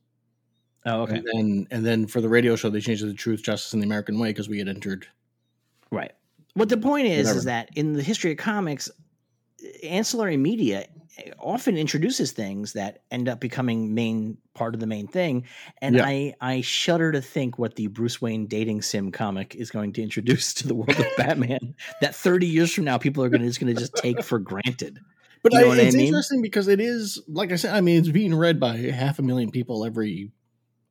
[0.87, 1.17] Oh, okay.
[1.17, 3.83] And then and then for the radio show, they changed it to truth, justice, and
[3.83, 5.07] the American way because we had entered.
[5.91, 6.13] Right.
[6.55, 7.39] What the point is Whatever.
[7.39, 8.91] is that in the history of comics,
[9.85, 10.87] ancillary media
[11.19, 15.45] Eh, often introduces things that end up becoming main part of the main thing.
[15.83, 16.05] And Yeah.
[16.07, 20.03] I I shudder to think what the Bruce Wayne dating sim comic is going to
[20.03, 21.75] introduce to the world of Batman.
[22.01, 24.39] That thirty years from now, people are going to just going to just take for
[24.39, 24.99] granted.
[25.43, 26.07] But I, what I it's mean?
[26.09, 29.23] interesting because it is, like I said, I mean, it's being read by half a
[29.23, 30.33] million people every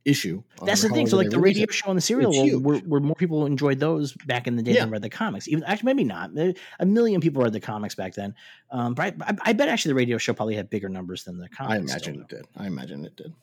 [0.05, 0.43] issue.
[0.63, 1.07] That's the thing.
[1.07, 1.73] So, like the radio it.
[1.73, 2.63] show and the serial, huge.
[2.63, 4.81] were, were more people enjoyed those back in the day Yeah.
[4.81, 5.47] than read the comics.
[5.47, 6.31] Even actually, maybe not.
[6.79, 8.33] A million people read the comics back then.
[8.71, 11.49] Um, but I, I, bet actually the radio show probably had bigger numbers than the
[11.49, 11.93] comics.
[11.93, 12.37] I still, imagine though.
[12.37, 12.45] it did.
[12.57, 13.33] I imagine it did.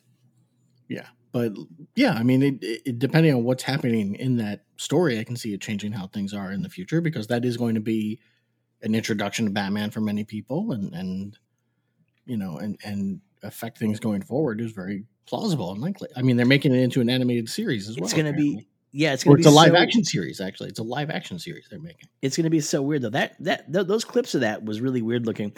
[0.88, 1.53] Yeah, but
[1.95, 5.53] yeah, I mean, it, it, depending on what's happening in that story, I can see
[5.53, 8.21] it changing how things are in the future because that is going to be
[8.83, 11.38] an introduction to Batman for many people, and and
[12.25, 16.09] you know, and and affect things going forward is very plausible and likely.
[16.17, 18.05] I mean, they're making it into an animated series as well.
[18.05, 18.67] It's going to be.
[18.93, 20.41] Yeah, it's going to it's be a live so- action series.
[20.41, 22.09] Actually, it's a live action series they're making.
[22.23, 23.11] It's going to be so weird though.
[23.11, 25.53] That that th- those clips of that was really weird looking.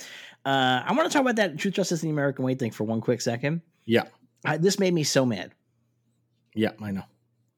[0.44, 2.84] Uh, I want to talk about that Truth, Justice, and the American Way thing for
[2.84, 3.60] one quick second.
[3.84, 4.04] Yeah,
[4.44, 5.52] I, this made me so mad.
[6.54, 7.04] yeah, I know.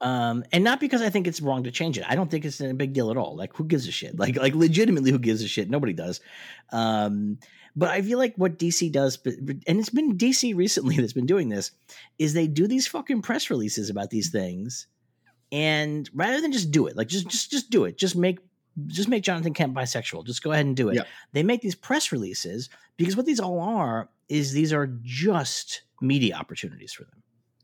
[0.01, 2.05] Um, and not because I think it's wrong to change it.
[2.07, 3.35] I don't think it's a big deal at all.
[3.35, 4.17] Like, who gives a shit?
[4.17, 5.69] Like, like legitimately, who gives a shit?
[5.69, 6.21] Nobody does.
[6.71, 7.37] Um,
[7.75, 11.49] but I feel like what DC does, and it's been DC recently that's been doing
[11.49, 11.71] this,
[12.19, 14.87] is they do these fucking press releases about these things,
[15.51, 18.39] and rather than just do it, like just just just do it, just make
[18.87, 20.25] just make Jonathan Kent bisexual.
[20.25, 20.95] Just go ahead and do it.
[20.95, 21.03] Yeah.
[21.33, 26.35] They make these press releases because what these all are is these are just media
[26.35, 27.21] opportunities for them.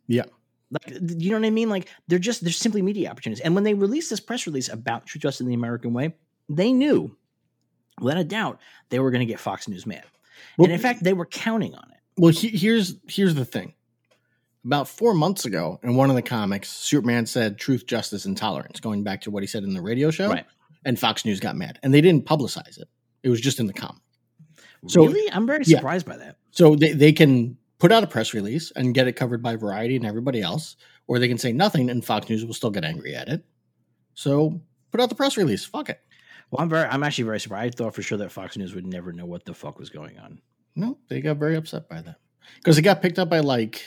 [0.08, 0.26] Yeah.
[0.70, 1.70] Like, you know what I mean?
[1.70, 3.42] Like, they're just, they're simply media opportunities.
[3.42, 6.16] And when they released this press release about Truth, Justice, and the American Way,
[6.50, 7.16] they knew,
[8.00, 10.04] without a doubt, they were going to get Fox News mad.
[10.58, 11.98] Well, and in fact, they were counting on it.
[12.18, 13.74] Well, he, here's here's the thing.
[14.66, 18.80] About four months ago, in one of the comics, Superman said "truth, justice, and tolerance,"
[18.80, 20.46] going back to what he said in the radio show, Right.
[20.84, 22.90] and Fox News got mad, and they didn't publicize it.
[23.24, 24.02] It was just in the comic,
[24.88, 25.32] So- really?
[25.32, 25.78] I'm very yeah.
[25.78, 26.38] surprised by that.
[26.52, 29.96] so they they can put out a press release and get it covered by Variety
[29.96, 30.76] and everybody else,
[31.08, 33.46] or they can say nothing, and Fox News will still get angry at it.
[34.16, 34.60] So
[34.92, 35.64] put out the press release.
[35.64, 36.02] Fuck it.
[36.50, 37.76] Well, I'm very, I'm actually very surprised.
[37.76, 40.18] I thought for sure that Fox News would never know what the fuck was going
[40.20, 40.42] on.
[40.76, 42.18] No, they got very upset by that
[42.56, 43.84] because it got picked up by like,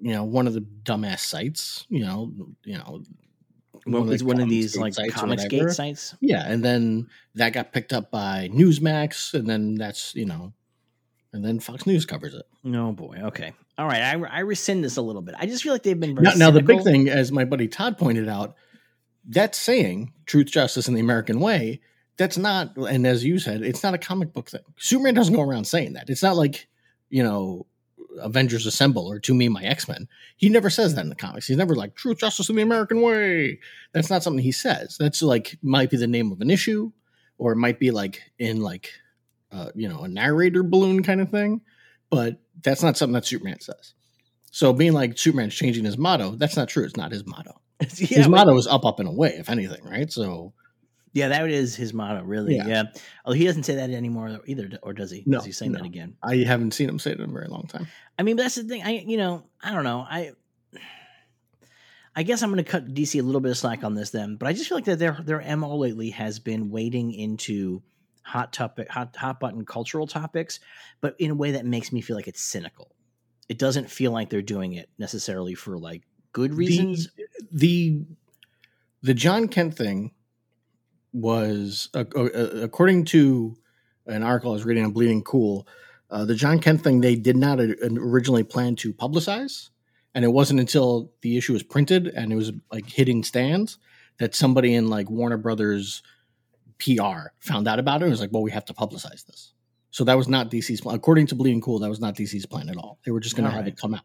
[0.00, 1.86] you know, one of the dumbass sites.
[1.88, 2.32] You know,
[2.64, 3.02] you know,
[3.86, 5.46] Well, it's one of these like Comics.
[5.46, 6.14] Gate sites.
[6.20, 10.52] Yeah, and then that got picked up by Newsmax, and then that's you know,
[11.32, 12.46] and then Fox News covers it.
[12.62, 13.18] No boy.
[13.24, 13.52] Okay.
[13.78, 14.02] All right.
[14.02, 15.34] I, I rescind this a little bit.
[15.38, 17.68] I just feel like they've been very Now, now the big thing, as my buddy
[17.68, 18.56] Todd pointed out,
[19.28, 21.80] that saying "truth, justice, and the American way."
[22.16, 24.62] That's not, and as you said, it's not a comic book thing.
[24.78, 26.08] Superman doesn't go around saying that.
[26.08, 26.66] It's not like
[27.10, 27.66] you know,
[28.20, 31.46] Avengers Assemble or "To Me, My X Men." He never says that in the comics.
[31.46, 33.60] He's never like "truth, justice, and the American way."
[33.92, 34.96] That's not something he says.
[34.98, 36.92] That's like might be the name of an issue,
[37.38, 38.90] or it might be like in like,
[39.52, 41.60] uh, you know, a narrator balloon kind of thing.
[42.10, 43.94] But that's not something that Superman says.
[44.56, 46.82] So being like Superman's changing his motto, that's not true.
[46.82, 47.60] It's not his motto.
[47.80, 50.10] yeah, his but- motto is up, up, and away, if anything, right?
[50.10, 50.54] So
[51.12, 52.56] yeah, that is his motto, really.
[52.56, 52.66] Yeah.
[52.66, 52.82] Yeah.
[53.26, 55.24] Although he doesn't say that anymore either, or does he?
[55.26, 56.16] No, Is he saying that again?
[56.22, 57.86] I haven't seen him say it in a very long time.
[58.18, 58.82] I mean, but that's the thing.
[58.82, 60.06] I, you know, I don't know.
[60.08, 60.32] I,
[62.14, 64.36] I guess I'm going to cut DC a little bit of slack on this then,
[64.36, 67.82] but I just feel like that their their mo lately has been wading into
[68.22, 70.60] hot topic, hot hot button cultural topics,
[71.02, 72.96] but in a way that makes me feel like it's cynical.
[73.48, 77.08] It doesn't feel like they're doing it necessarily for like good reasons.
[77.52, 78.02] The
[79.02, 80.12] the Jon Kent thing
[81.12, 82.28] was, uh, uh,
[82.62, 83.56] according to
[84.06, 85.66] an article I was reading on Bleeding Cool,
[86.10, 89.70] uh, the Jon Kent thing they did not originally plan to publicize,
[90.14, 93.78] and it wasn't until the issue was printed and it was like hitting stands
[94.18, 96.02] that somebody in like Warner Brothers
[96.78, 99.52] PR found out about it and was like, "Well, we have to publicize this."
[99.96, 100.94] So that was not DC's plan.
[100.94, 102.98] According to Bleeding Cool, that was not DC's plan at all.
[103.06, 103.72] They were just going to have right.
[103.72, 104.02] it come out.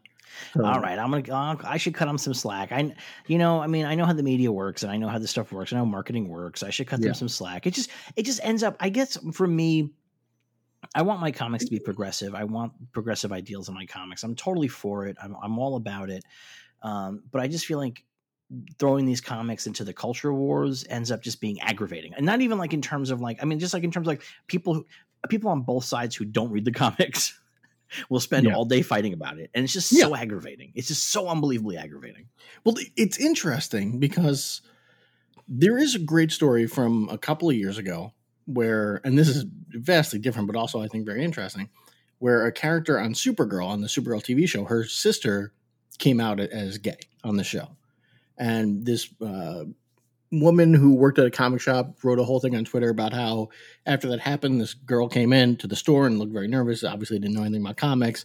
[0.54, 1.30] So- All right, I'm gonna.
[1.30, 2.72] Uh, I should cut them some slack.
[2.72, 2.94] I,
[3.26, 5.30] you know, I mean, I know how the media works, and I know how this
[5.30, 5.70] stuff works.
[5.70, 6.62] I know marketing works.
[6.62, 7.08] I should cut Yeah.
[7.08, 7.66] them some slack.
[7.66, 8.74] It just, it just ends up.
[8.80, 9.90] I guess for me,
[10.94, 12.34] I want my comics to be progressive.
[12.34, 14.22] I want progressive ideals in my comics.
[14.22, 15.18] I'm totally for it.
[15.22, 16.24] I'm, I'm all about it.
[16.80, 18.02] Um, but I just feel like
[18.78, 22.56] throwing these comics into the culture wars ends up just being aggravating, and not even
[22.56, 24.86] like in terms of like, I mean, just like in terms of like people who,
[25.28, 27.38] people on both sides who don't read the comics.
[28.08, 28.54] will spend Yeah.
[28.54, 29.50] all day fighting about it.
[29.52, 30.04] And it's just Yeah.
[30.04, 30.72] so aggravating.
[30.74, 32.28] It's just so unbelievably aggravating.
[32.64, 34.62] Well, it's interesting because
[35.46, 38.14] there is a great story from a couple of years ago
[38.46, 41.68] where, and this is vastly different, but also I think very interesting,
[42.18, 45.52] where a character on Supergirl, on the Supergirl TV show, her sister
[45.98, 47.76] came out as gay on the show.
[48.38, 49.64] And this uh,
[50.32, 53.48] woman who worked at a comic shop wrote a whole thing on Twitter about how
[53.86, 56.82] after that happened, this girl came in to the store and looked very nervous.
[56.82, 58.24] Obviously, didn't know anything about comics,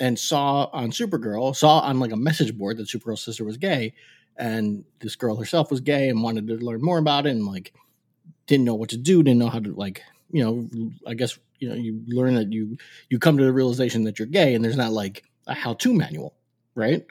[0.00, 3.94] and saw on Supergirl, saw on like a message board that Supergirl's sister was gay,
[4.36, 7.72] and this girl herself was gay and wanted to learn more about it, and like
[8.46, 11.68] didn't know what to do, didn't know how to like you know, I guess you
[11.68, 12.78] know you learn that you
[13.10, 15.92] you come to the realization that you're gay, and there's not like a how to
[15.92, 16.34] manual,
[16.74, 17.04] right?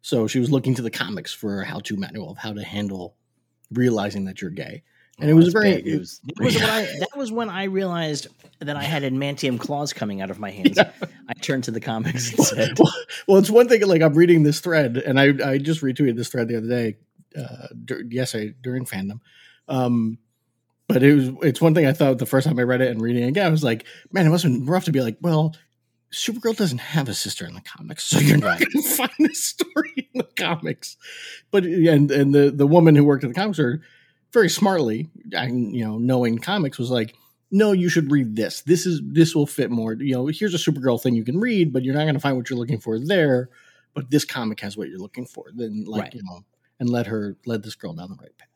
[0.00, 3.16] So she was looking to the comics for a how-to manual of how to handle
[3.72, 4.82] realizing that you're gay.
[5.20, 6.20] And it was very bad news.
[6.24, 8.28] That was, when I, that was when I realized
[8.60, 10.76] that I had adamantium claws coming out of my hands.
[10.76, 10.92] Yeah.
[11.28, 12.92] I turned to the comics and said, well,
[13.26, 16.28] well, it's one thing like I'm reading this thread, and I I just retweeted this
[16.28, 16.96] thread the other day,
[17.36, 19.20] uh, dur- yesterday during fandom.
[19.66, 20.18] Um,
[20.86, 23.00] but it was it's one thing I thought the first time I read it and
[23.00, 25.18] reading it again, I was like, man, it must have been rough to be like,
[25.20, 25.54] well,
[26.12, 29.44] Supergirl doesn't have a sister in the comics, so you're not going to find this
[29.44, 30.96] story in the comics.
[31.50, 33.80] But and and the the woman who worked at the comics store
[34.32, 37.14] very smartly, I, you know, knowing comics was like,
[37.50, 38.62] no, you should read this.
[38.62, 39.94] This is this will fit more.
[39.94, 42.36] You know, here's a Supergirl thing you can read, but you're not going to find
[42.36, 43.50] what you're looking for there.
[43.94, 45.46] But this comic has what you're looking for.
[45.54, 46.14] Then, like Right.
[46.14, 46.44] you know,
[46.78, 48.48] and let her led this girl down the right path.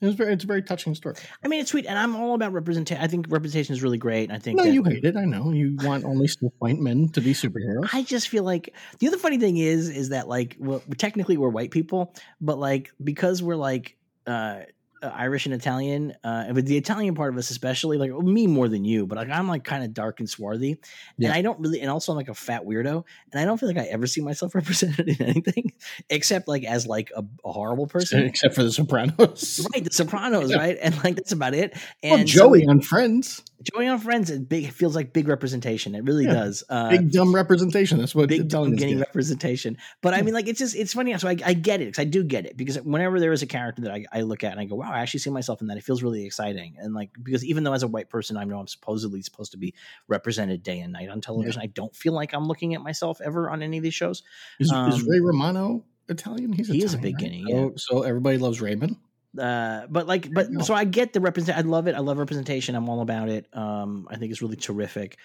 [0.00, 1.16] It was very, it's a very touching story.
[1.44, 3.02] I mean, it's sweet, and I'm all about representation.
[3.02, 4.30] I think representation is really great.
[4.30, 5.16] I think No, that- you hate it.
[5.16, 7.88] I know you want only white men to be superheroes.
[7.92, 11.48] I just feel like the other funny thing is, is that like, well, technically we're
[11.48, 14.60] white people, but like because we're like uh,
[15.02, 18.68] uh, Irish and Italian, uh, with the Italian part of us especially, like me more
[18.68, 20.78] than you, but like I'm like kind of dark and swarthy,
[21.18, 21.28] Yeah.
[21.28, 23.68] and I don't really, and also I'm like a fat weirdo, and I don't feel
[23.68, 25.72] like I ever see myself represented in anything
[26.10, 28.22] except like as like a, a horrible person.
[28.24, 29.66] Except for the Sopranos.
[29.74, 30.56] Right, The Sopranos, Yeah.
[30.58, 31.76] right, and like that's about it.
[32.02, 33.42] And Well, so- Joey on Friends,
[33.74, 35.94] Joey on Friends, it big it feels like big representation.
[35.94, 36.34] It really Yeah.
[36.34, 36.64] does.
[36.68, 37.98] Uh, big dumb representation.
[37.98, 39.76] That's what big Italians dumb getting representation.
[40.00, 41.16] But I mean, like it's just it's funny.
[41.18, 43.46] So I, I get it because I do get it because whenever there is a
[43.46, 45.68] character that I, I look at and I go, wow, I actually see myself in
[45.68, 45.76] that.
[45.76, 46.76] It feels really exciting.
[46.78, 49.58] And like because even though as a white person I know I'm supposedly supposed to
[49.58, 49.74] be
[50.08, 53.50] represented day and night on television, I don't feel like I'm looking at myself ever
[53.50, 54.22] on any of these shows.
[54.58, 56.52] Is, is Um, Ray Romano Italian?
[56.52, 57.44] He's he is a Italian, big right?
[57.44, 58.96] guinea, So, so everybody loves Raymond.
[59.38, 60.60] uh but like but know.
[60.62, 63.46] so i get the represent i love it i love representation i'm all about it
[63.54, 65.18] um i think it's really terrific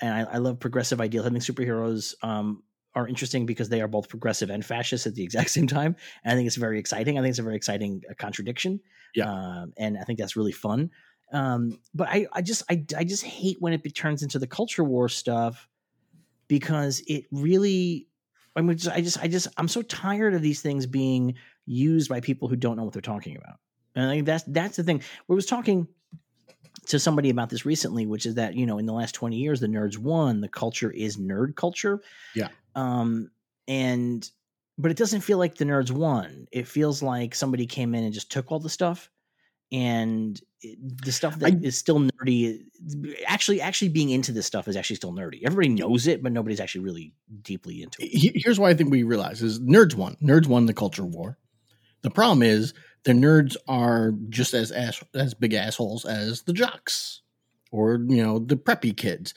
[0.00, 2.62] and i, I love progressive ideals i think superheroes um
[2.94, 6.32] are interesting because they are both progressive and fascist at the exact same time and
[6.32, 8.80] i think it's very exciting i think it's a very exciting uh, contradiction
[9.14, 9.30] Yeah.
[9.30, 10.90] um and i think that's really fun
[11.32, 14.46] um but i i just i, I just hate when it be- turns into the
[14.46, 15.68] culture war stuff
[16.48, 18.08] because it really
[18.56, 21.34] I mean, just, I just, I just, I'm so tired of these things being
[21.66, 23.58] used by people who don't know what they're talking about.
[23.94, 25.02] And I think that's that's the thing.
[25.28, 25.86] We was talking
[26.86, 29.60] to somebody about this recently, which is that you know, in the last 20 years,
[29.60, 30.40] the nerds won.
[30.40, 32.00] The culture is nerd culture.
[32.34, 32.48] Yeah.
[32.74, 33.30] Um,
[33.68, 34.28] and
[34.78, 36.46] but it doesn't feel like the nerds won.
[36.52, 39.10] It feels like somebody came in and just took all the stuff,
[39.70, 42.62] and it, the stuff that is I- still nerdy.
[43.26, 45.40] Actually, actually being into this stuff is actually still nerdy.
[45.44, 48.42] Everybody knows it, but nobody's actually really deeply into it.
[48.42, 50.16] Here's why I think we realize is nerds won.
[50.22, 51.38] Nerds won the culture war.
[52.02, 52.72] The problem is
[53.04, 57.20] the nerds are just as ass, as big assholes as the jocks
[57.70, 59.34] or you know the preppy kids,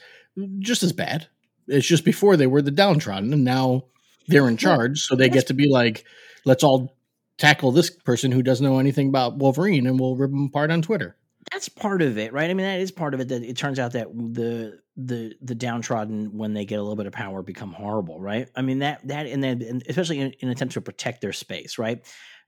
[0.58, 1.28] just as bad.
[1.66, 3.84] It's just before they were the downtrodden, and now
[4.28, 6.04] they're in charge, so they get to be like,
[6.44, 6.96] let's all
[7.38, 10.82] tackle this person who doesn't know anything about Wolverine, and we'll rip them apart on
[10.82, 11.16] Twitter.
[11.52, 12.50] that's part of it, right?
[12.50, 13.28] I mean, that is part of it.
[13.28, 17.06] That it turns out that the the the downtrodden, when they get a little bit
[17.06, 18.48] of power, become horrible, right?
[18.54, 21.78] I mean that that and then and especially in, in attempts to protect their space,
[21.78, 22.00] right?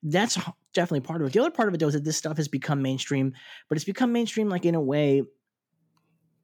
[0.02, 0.38] That's
[0.72, 1.32] definitely part of it.
[1.32, 3.32] The other part of it, though, is that this stuff has become mainstream,
[3.68, 5.22] but it's become mainstream like in a way.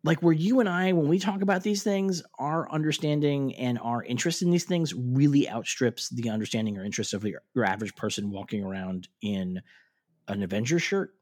[0.05, 4.03] Like where you and I, when we talk about these things, our understanding and our
[4.03, 8.31] interest in these things really outstrips the understanding or interest of your, your average person
[8.31, 9.63] walking around in
[10.27, 11.15] an Avengers shirt.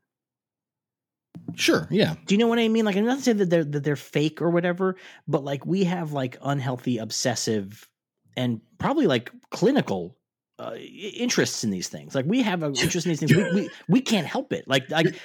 [1.54, 2.84] Sure, yeah, Do you know what I mean?
[2.84, 4.96] Like, I'm not saying that they're that they're fake or whatever,
[5.28, 7.88] but like we have like unhealthy, obsessive,
[8.36, 10.16] and probably like clinical
[10.58, 12.14] uh, interests in these things.
[12.14, 13.34] Like we have an interest in these things.
[13.34, 14.68] We, we we can't help it.
[14.68, 15.16] Like like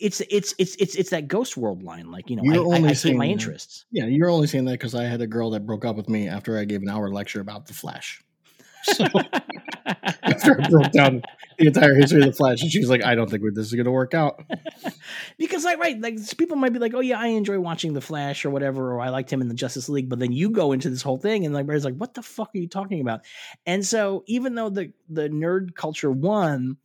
[0.00, 2.10] it's it's it's it's it's that ghost world line.
[2.10, 3.84] Like you know, You're I, I, only I saying my interests.
[3.90, 4.06] yeah.
[4.06, 6.58] You're only saying that because I had a girl that broke up with me after
[6.58, 8.22] I gave an hour lecture about the Flash.
[8.84, 9.04] So
[10.22, 11.22] after I broke down
[11.58, 13.74] the entire history of the Flash, and she was like, "I don't think this is
[13.74, 14.42] going to work out."
[15.38, 18.44] because like right like people might be like oh yeah i enjoy watching the flash
[18.44, 20.88] or whatever or i liked him in the justice league but then you go into
[20.88, 23.20] this whole thing and like Barry's like what the fuck are you talking about
[23.66, 26.76] and so even though the the nerd culture won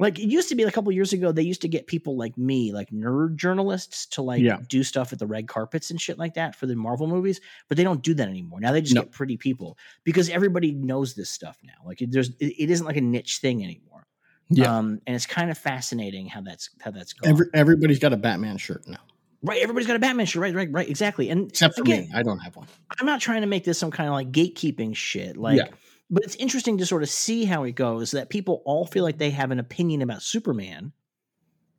[0.00, 2.36] like it used to be a couple years ago they used to get people like
[2.36, 4.58] me like nerd journalists to like Yeah.
[4.68, 7.76] do stuff at the red carpets and shit like that for the marvel movies but
[7.76, 9.02] they don't do that anymore now they just No.
[9.02, 12.86] get pretty people because everybody knows this stuff now like it, there's it, it isn't
[12.86, 14.06] like a niche thing anymore
[14.48, 14.76] Yeah.
[14.78, 18.16] um and it's kind of fascinating how that's how that's going Every, everybody's got a
[18.16, 18.98] Batman shirt now,
[19.42, 20.42] Right, everybody's got a Batman shirt.
[20.42, 20.86] Right, right, right.
[20.86, 21.30] Exactly.
[21.30, 22.10] And except for again, me.
[22.14, 22.66] I don't have one.
[22.98, 25.38] I'm not trying to make this some kind of like gatekeeping shit.
[25.38, 25.68] Like, Yeah.
[26.10, 28.10] But it's interesting to sort of see how it goes.
[28.10, 30.92] That people all feel like they have an opinion about Superman,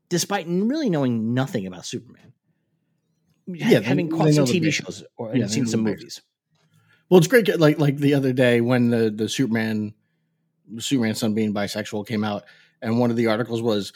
[0.09, 2.33] despite really knowing nothing about Superman.
[3.47, 6.21] Yeah, they- having they caught some TV shows or Yeah, seen some movies.
[7.09, 7.59] Well, it's great.
[7.59, 9.93] Like like the other day when the the Superman
[10.77, 12.45] Superman's son being bisexual came out,
[12.81, 13.91] and one of the articles was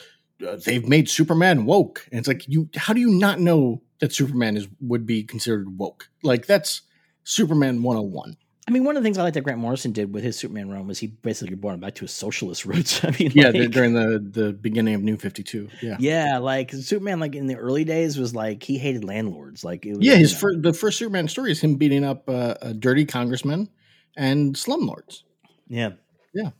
[0.45, 4.11] uh, they've made Superman woke, and it's like you, how do you not know that
[4.11, 6.09] Superman is would be considered woke?
[6.23, 6.81] Like that's
[7.23, 8.37] Superman one hundred and one.
[8.67, 10.71] I mean, one of the things I like that Grant Morrison did with his Superman
[10.71, 13.03] run was he basically brought him back to his socialist roots.
[13.03, 15.69] I mean, Yeah, like, the, during the the beginning of New Fifty Two.
[15.81, 19.63] Yeah, yeah, like Superman, like in the early days, was like he hated landlords.
[19.63, 20.15] Like, it was, yeah.
[20.15, 23.05] His you know, fir- the first Superman story is him beating up uh, a dirty
[23.05, 23.69] congressman
[24.17, 25.23] and slumlords.
[25.67, 25.91] Yeah,
[26.33, 26.51] yeah,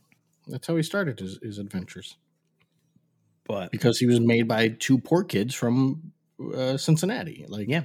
[0.46, 2.16] That's how he started his, his adventures
[3.46, 6.12] but because he was made by two poor kids from
[6.54, 7.46] uh, Cincinnati.
[7.48, 7.82] Like, yeah,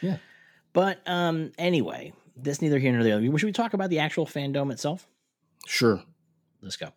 [0.00, 0.18] Yeah.
[0.72, 3.20] But um, anyway, this neither here nor there.
[3.38, 5.06] Should we talk about the actual fandom itself?
[5.66, 6.02] sure,
[6.62, 6.88] Let's go.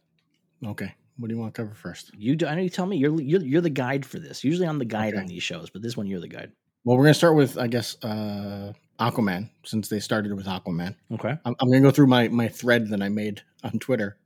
[0.66, 0.94] okay.
[1.18, 2.12] What do you want to cover first?
[2.16, 4.44] You, do, I know you tell me you're you're you're the guide for this.
[4.44, 5.22] Usually I'm the guide Okay.
[5.22, 6.52] on these shows, but this one you're the guide.
[6.84, 10.96] Well, we're gonna start with, I guess, uh, Aquaman since they started with Aquaman.
[11.12, 11.36] Okay.
[11.44, 14.18] I'm, I'm gonna go through my my thread that I made on Twitter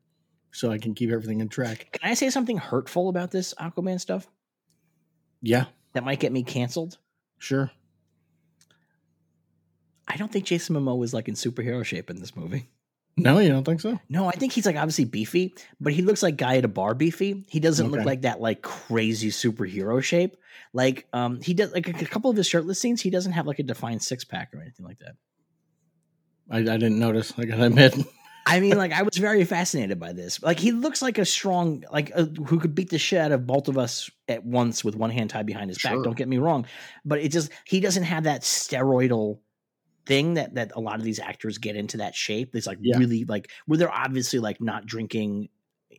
[0.51, 1.87] so I can keep everything in track.
[1.93, 4.27] Can I say something hurtful about this Aquaman stuff
[5.41, 6.97] Yeah, that might get me canceled?
[7.39, 7.71] sure.
[10.07, 12.69] I don't think Jason Momoa is like in superhero shape in this movie.
[13.17, 13.99] No, you don't think so?
[14.09, 16.93] No, I think he's like obviously beefy, but he looks like guy at a bar
[16.93, 17.45] beefy.
[17.49, 20.37] He doesn't look like that like crazy superhero shape.
[20.73, 23.45] Like um he does like a, a couple of his shirtless scenes, he doesn't have
[23.45, 25.15] like a defined six pack or anything like that.
[26.49, 27.33] I, I didn't notice.
[27.37, 27.95] I gotta admit.
[28.45, 30.41] I mean, like I was very fascinated by this.
[30.41, 33.45] Like he looks like a strong, like a, who could beat the shit out of
[33.45, 35.93] both of us at once with one hand tied behind his back.
[36.03, 36.65] Don't get me wrong,
[37.05, 39.39] but it just he doesn't have that steroidal
[40.05, 42.55] thing that that a lot of these actors get into that shape.
[42.55, 42.97] It's like Yeah.
[42.97, 45.49] really like where they're obviously like not drinking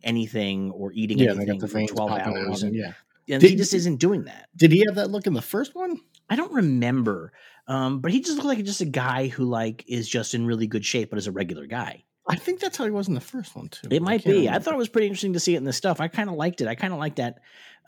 [0.03, 2.67] anything or eating yeah, anything the for twelve hours, out.
[2.67, 2.93] and, Yeah.
[3.29, 4.49] and Did- he just isn't doing that.
[4.55, 5.99] Did he have that look in the first one?
[6.29, 7.31] I don't remember,
[7.67, 10.67] um, but he just looked like just a guy who like is just in really
[10.67, 12.03] good shape, but is a regular guy.
[12.27, 13.87] I think that's how he was in the first one too.
[13.91, 14.49] It might can't be.
[14.49, 15.99] I thought it was pretty interesting to see it in this stuff.
[15.99, 16.67] I kind of liked it.
[16.67, 17.39] I kind of like that.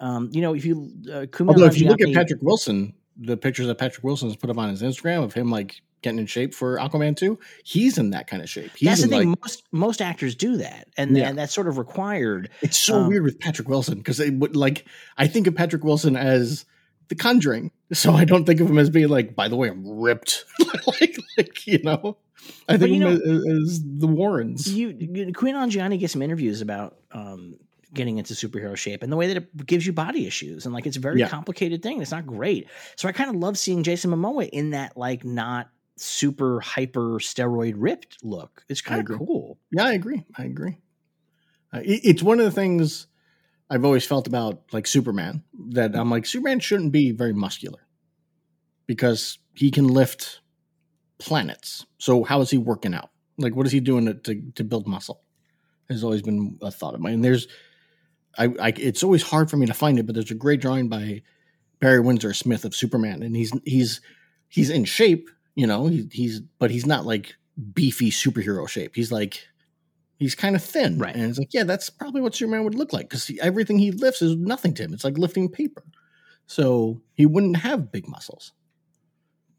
[0.01, 3.67] Um, you know, if you uh, Although if you look at Patrick Wilson, the pictures
[3.67, 6.53] that Patrick Wilson has put up on his Instagram of him like getting in shape
[6.53, 8.71] for Aquaman 2, he's in that kind of shape.
[8.77, 9.31] He's that's the thing.
[9.31, 11.27] like- most most actors do that, and, Yeah.
[11.27, 12.49] and that's sort of required.
[12.61, 14.85] it's so um, weird with Patrick Wilson because it would like
[15.17, 16.63] I think of Patrick Wilson as
[17.09, 19.35] the Conjuring, so I don't think of him as being like.
[19.35, 20.45] By the way, I'm ripped,
[20.87, 22.17] like like you know.
[22.69, 24.71] I think of him as, as the Warrens.
[24.71, 27.57] You, you Kumail Nanjiani gets some interviews about um,
[27.93, 30.85] getting into superhero shape and the way that it gives you body issues, and like
[30.87, 31.29] it's a very Yeah.
[31.29, 32.01] complicated thing.
[32.01, 32.67] It's not great.
[32.97, 37.73] So I kind of love seeing Jason Momoa in that like not super hyper steroid
[37.77, 38.63] ripped look.
[38.69, 39.57] It's kind of cool.
[39.71, 40.25] Yeah, I agree.
[40.37, 40.77] I agree.
[41.73, 43.07] Uh, it- it's one of the things
[43.69, 47.79] I've always felt about like Superman that I'm like Superman shouldn't be very muscular
[48.87, 50.41] because he can lift
[51.19, 51.85] planets.
[51.97, 53.09] So how is he working out?
[53.37, 55.21] Like what is he doing to to, to build muscle?
[55.89, 57.15] Has always been a thought of mine.
[57.15, 57.47] And there's
[58.37, 60.89] I, I it's always hard for me to find it, but there's a great drawing
[60.89, 61.21] by
[61.79, 64.01] Barry Windsor Smith of Superman, and he's he's
[64.47, 67.35] he's in shape, you know, he, he's but he's not like
[67.73, 68.95] beefy superhero shape.
[68.95, 69.47] He's like
[70.17, 71.13] he's kind of thin, Right.
[71.15, 74.21] And it's like, yeah, that's probably what Superman would look like because everything he lifts
[74.21, 74.93] is nothing to him.
[74.93, 75.83] It's like lifting paper,
[76.47, 78.53] so he wouldn't have big muscles.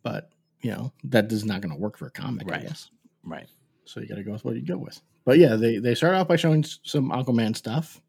[0.02, 0.30] But
[0.62, 2.62] you know that is not going to work for a comic, I Right.
[2.62, 2.90] guess.
[3.24, 3.46] Right.
[3.84, 5.00] So you got to go with what you go with.
[5.24, 8.00] But yeah, they they start off by showing some Aquaman stuff.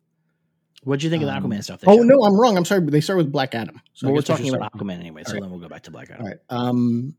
[0.83, 1.81] What do you think of the Um, Aquaman stuff?
[1.87, 2.55] Oh no, I'm wrong.
[2.55, 3.81] I'm sorry, but they start with Black Adam.
[3.93, 5.41] So well, we're guess we should talking about Aquaman anyway, so right.
[5.41, 6.21] then we'll go back to Black Adam.
[6.23, 6.37] All right.
[6.49, 7.15] Um,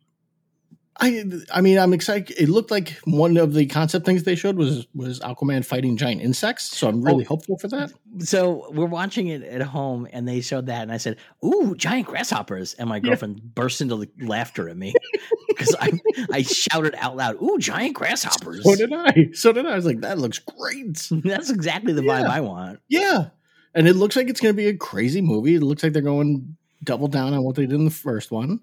[1.01, 1.25] I
[1.55, 2.35] I mean I'm excited.
[2.41, 6.21] It looked like one of the concept things they showed was was Aquaman fighting giant
[6.23, 6.77] insects.
[6.77, 7.29] So I'm really Oh.
[7.29, 7.93] hopeful for that.
[8.19, 12.07] So we're watching it at home, and they showed that, and I said, "Ooh, giant
[12.09, 14.93] grasshoppers!" And my girlfriend burst into laughter at me
[15.49, 15.93] because I
[16.33, 19.29] I shouted out loud, "Ooh, giant grasshoppers!" So did I.
[19.35, 19.73] So did I.
[19.73, 21.07] I was like, that looks great.
[21.13, 22.33] That's exactly the vibe Yeah.
[22.33, 22.81] I want.
[22.89, 23.29] Yeah,
[23.73, 25.55] and it looks like it's going to be a crazy movie.
[25.55, 28.59] It looks like they're going double down on what they did in the first one.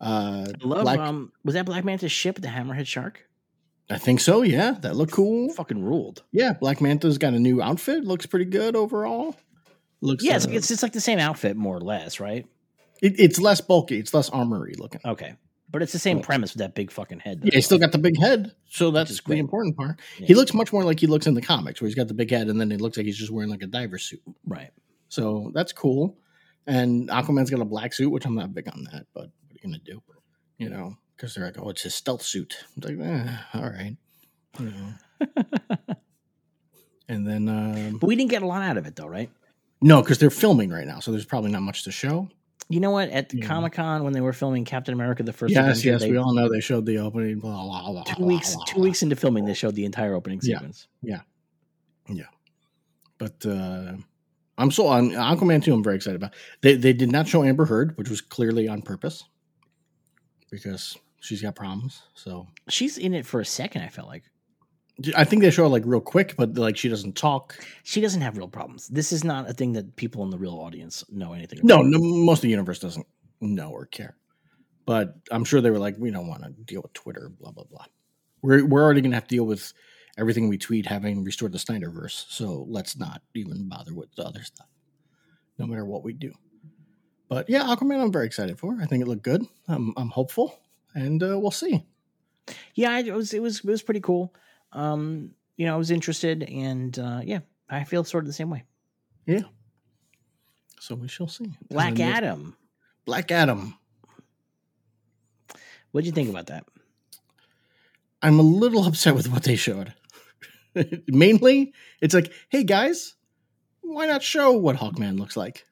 [0.00, 0.82] Uh, I love.
[0.82, 3.26] Black- um, was that Black Manta's ship, the Hammerhead Shark?
[3.90, 4.42] I think so.
[4.42, 5.50] Yeah, that looked cool.
[5.52, 6.22] Fucking ruled.
[6.32, 8.04] Yeah, Black Manta's got a new outfit.
[8.04, 9.36] Looks pretty good overall.
[10.00, 12.46] Looks Yeah, it's, uh, like, it's just like the same outfit, more or less, right?
[13.02, 13.98] it, it's less bulky.
[13.98, 15.00] It's less armory looking.
[15.04, 15.34] Okay,
[15.70, 16.24] but it's the same Yeah.
[16.24, 17.40] premise with that big fucking head.
[17.42, 19.98] Yeah, he's still got the big head, so that's the important part.
[20.18, 20.26] Yeah.
[20.28, 22.30] He looks much more like he looks in the comics, where he's got the big
[22.30, 24.22] head, and then it looks like he's just wearing like a diver suit.
[24.46, 24.70] right.
[25.08, 26.16] So that's cool.
[26.66, 29.30] And Aquaman's got a black suit, which I'm not big on that, but
[29.60, 30.02] are gonna do?
[30.58, 32.56] You know, because they're like, oh, it's his stealth suit.
[32.76, 33.96] It's like, eh, all right.
[34.58, 35.24] You know.
[37.08, 39.30] and then um, But we didn't get a lot out of it, though, right?
[39.82, 42.28] no, because they're filming right now, so there's probably not much to show.
[42.68, 43.08] You know what?
[43.08, 43.46] At Yeah.
[43.46, 46.16] Comic Con when they were filming Captain America: The First yes, Avenger, yes, they- we
[46.18, 47.38] all know they showed the opening.
[47.40, 50.86] Blah, blah, blah, two weeks two weeks into filming, they showed the entire opening sequence.
[51.02, 51.20] Yeah.
[52.08, 52.24] yeah, yeah.
[53.18, 53.94] But uh,
[54.56, 56.34] I'm so on Aquaman 2, I'm very excited about.
[56.60, 59.24] They they did not show Amber Heard, which was clearly on purpose
[60.50, 62.02] because she's got problems.
[62.14, 63.82] So She's in it for a second.
[63.82, 64.24] I felt like
[65.16, 67.56] I think they show her like real quick, but like she doesn't talk.
[67.84, 68.88] she doesn't have real problems.
[68.88, 71.60] This is not a thing that people in the real audience know anything.
[71.62, 73.06] No, no most of the universe doesn't
[73.40, 74.16] know or care.
[74.86, 77.64] But I'm sure they were like, we don't want to deal with Twitter, blah blah
[77.64, 77.84] blah.
[78.42, 79.72] We're we're already gonna have to deal with
[80.18, 82.26] everything we tweet having restored the Snyderverse.
[82.28, 84.66] So let's not even bother with the other stuff.
[85.58, 86.32] No matter what we do.
[87.30, 88.76] But yeah, Aquaman, I'm very excited for.
[88.82, 89.46] I think it looked good.
[89.68, 90.58] I'm I'm hopeful,
[90.94, 91.86] and uh, we'll see.
[92.74, 94.34] Yeah, it was it was it was pretty cool.
[94.72, 98.50] Um, you know, I was interested, and uh, yeah, I feel sort of the same
[98.50, 98.64] way.
[99.26, 99.42] Yeah.
[100.80, 101.52] So we shall see.
[101.70, 102.56] Black Adam.
[103.04, 103.78] Black Adam.
[105.92, 106.66] What'd you think about that?
[108.22, 109.94] I'm a little upset with what they showed.
[111.06, 113.14] Mainly, it's like, hey guys,
[113.82, 115.64] why not show what Hawkman looks like?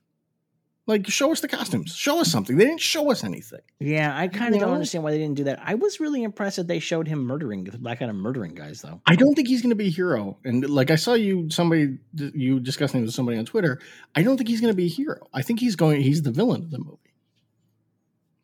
[0.88, 1.94] Like, show us the costumes.
[1.94, 2.56] Show us something.
[2.56, 3.60] They didn't show us anything.
[3.78, 5.60] Yeah, I kind of don't understand why they didn't do that.
[5.62, 9.02] I was really impressed that they showed him murdering Black Adam murdering guys, though.
[9.06, 10.38] I don't think he's going to be a hero.
[10.44, 13.82] And like I saw you, somebody you discussing with somebody on Twitter.
[14.14, 15.28] I don't think he's going to be a hero.
[15.34, 16.00] I think he's going.
[16.00, 17.12] He's the villain of the movie.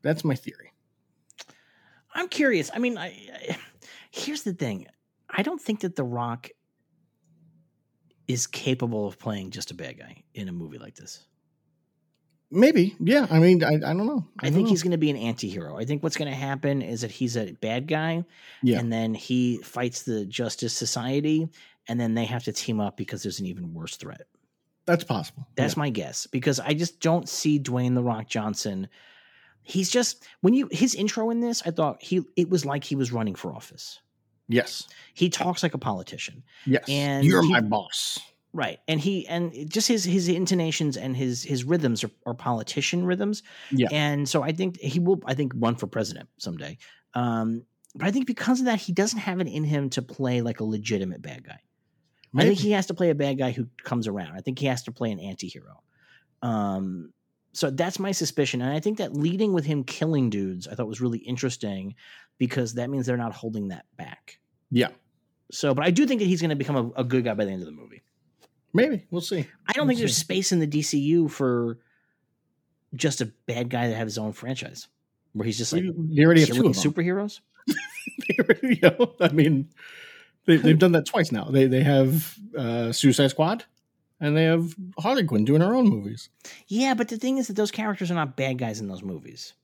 [0.03, 0.74] That's my theory.
[2.12, 2.70] I'm curious.
[2.74, 3.57] I mean, I, I,
[4.11, 4.86] here's the thing.
[5.30, 6.51] I don't think that The Rock
[8.28, 11.24] is capable of playing just a bad guy in a movie like this.
[12.55, 13.26] Maybe, yeah.
[13.30, 14.24] I mean, I, I don't know.
[14.38, 15.76] I, think he's going to be an anti-hero.
[15.76, 18.24] I think what's going to happen is that he's a bad guy
[18.62, 18.78] Yeah.
[18.78, 21.48] and then he fights the Justice Society
[21.88, 24.22] and then they have to team up because there's an even worse threat.
[24.86, 25.46] that's possible.
[25.57, 28.88] That's my guess because I just don't see Dwayne the Rock Johnson.
[29.62, 32.96] He's just when you his intro in this, I thought he it was like he
[32.96, 33.98] was running for office.
[34.46, 36.84] Yes, He talks like a politician, yes.
[36.86, 38.18] And you're he- my boss.
[38.55, 38.78] Right?
[38.88, 43.42] And he and just his his intonations and his his rhythms are, are politician rhythms.
[43.70, 43.88] Yeah.
[43.90, 45.20] and so I think he will.
[45.26, 46.78] I think run for president someday.
[47.12, 50.40] Um, but I think because of that, he doesn't have it in him to play
[50.40, 51.61] like a legitimate bad guy.
[52.36, 54.36] I think he has to play a bad guy who comes around.
[54.36, 55.84] I think he has to play an anti-hero.
[56.42, 57.12] Um,
[57.52, 58.61] so that's my suspicion.
[58.61, 61.94] And I think that leading with him killing dudes, I thought was really interesting
[62.38, 64.40] because that means they're not holding that back.
[64.72, 64.88] Yeah,
[65.52, 67.44] So, but I do think that he's going to become a, a good guy by
[67.44, 68.02] the end of the movie.
[68.74, 69.46] Maybe we'll see.
[69.66, 71.78] I don't We'll think there's space in the DCU for
[72.94, 74.88] just a bad guy to have his own franchise
[75.32, 76.92] where he's just like they already have two of them.
[76.92, 77.40] superheroes.
[78.28, 79.68] They already- you know, I mean,
[80.46, 81.44] they, they've done that twice now.
[81.44, 83.64] They they have uh, Suicide Squad,
[84.20, 86.28] and they have Harley Quinn doing her own movies.
[86.68, 89.54] Yeah, but the thing is that those characters are not bad guys in those movies.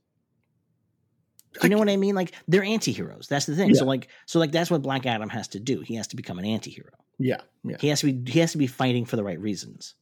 [1.63, 2.15] You know what I mean?
[2.15, 3.27] Like they're anti-heroes.
[3.29, 3.71] That's the thing.
[3.71, 3.81] Yeah.
[3.81, 5.81] So like so like that's what Black Adam has to do.
[5.81, 6.91] He has to become an anti-hero.
[7.19, 9.95] Yeah, yeah, He has to be he has to be fighting for the right reasons.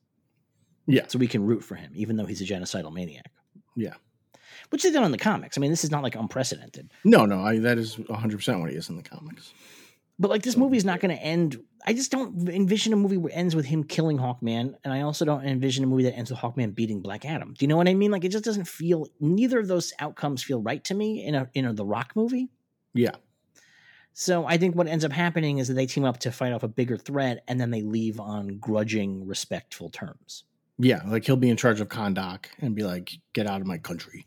[0.87, 1.07] Yeah.
[1.09, 3.31] So we can root for him, even though he's a genocidal maniac.
[3.77, 3.95] Yeah.
[4.71, 5.57] Which they've done in the comics.
[5.57, 6.93] I mean, this is not like unprecedented.
[7.05, 9.53] no, no, I, that is one hundred percent what he is in the comics.
[10.19, 11.63] But like this movie is not going to end.
[11.87, 15.03] I just don't envision a movie where it ends with him killing Hawkman, and I
[15.03, 17.55] also don't envision a movie that ends with Hawkman beating Black Adam.
[17.57, 18.11] Do you know what I mean?
[18.11, 19.07] Like it just doesn't feel.
[19.21, 22.49] Neither of those outcomes feel right to me in a in a The Rock movie.
[22.95, 23.15] Yeah,
[24.13, 26.65] So I think what ends up happening is that they team up to fight off
[26.65, 30.45] a bigger threat, and then they leave on grudging, respectful terms.
[30.79, 33.79] yeah, like he'll be in charge of Kahndaq and be like, "Get out of my
[33.79, 34.27] country,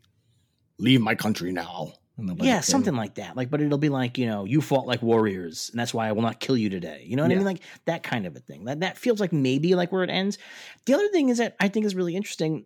[0.78, 3.36] leave my country now." And they'll be yeah, something like that.
[3.36, 6.12] Like, but it'll be like you know, you fought like warriors, and that's why I
[6.12, 7.04] will not kill you today.
[7.06, 7.44] You know what I mean?
[7.46, 8.66] Like that kind of a thing.
[8.66, 10.38] That that feels like maybe like where it ends.
[10.86, 12.66] The other thing is that I think is really interesting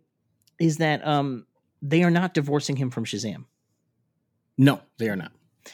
[0.59, 1.45] is that um
[1.81, 3.45] they are not divorcing him from Shazam.
[4.57, 5.31] No, they are not.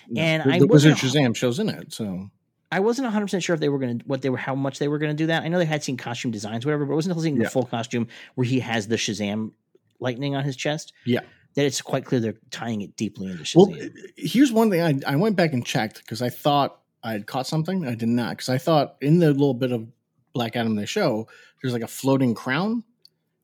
[0.08, 0.22] No.
[0.22, 2.30] And the, I the Wizard Shazam shows in it, so
[2.72, 4.80] I wasn't 100 percent sure if they were going to what they were how much
[4.80, 5.44] they were going to do that.
[5.44, 7.44] I know they had seen costume designs, whatever, but it wasn't until seeing Yeah.
[7.44, 9.52] the full costume where he has the Shazam
[10.00, 10.94] lightning on his chest.
[11.06, 11.22] Yeah.
[11.56, 13.56] That it's quite clear they're tying it deeply into Shazam.
[13.56, 17.28] Well, here's one thing I, I went back and checked because I thought I had
[17.28, 17.86] caught something.
[17.86, 19.88] I did not because I thought in the little bit of
[20.34, 21.28] Black Adam they show,
[21.62, 22.84] there's like a floating crown.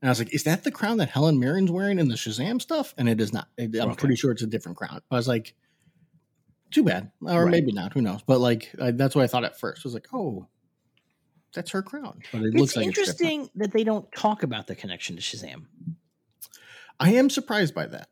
[0.02, 2.62] And I was like, is that the crown that Helen Mirren's wearing in the Shazam
[2.62, 2.94] stuff?
[2.98, 3.48] And it is not.
[3.58, 3.96] It- I'm Okay.
[4.00, 5.02] pretty sure it's a different crown.
[5.10, 5.56] I was like,
[6.72, 7.12] too bad.
[7.26, 7.52] Or Right.
[7.52, 7.94] maybe not.
[7.94, 8.22] Who knows?
[8.26, 9.82] But like, I, that's what I thought at first.
[9.84, 10.48] I was like, oh,
[11.54, 12.20] that's her crown.
[12.32, 15.22] But it it's looks like it's interesting that they don't talk about the connection to
[15.22, 15.64] Shazam.
[17.00, 18.10] I am surprised by that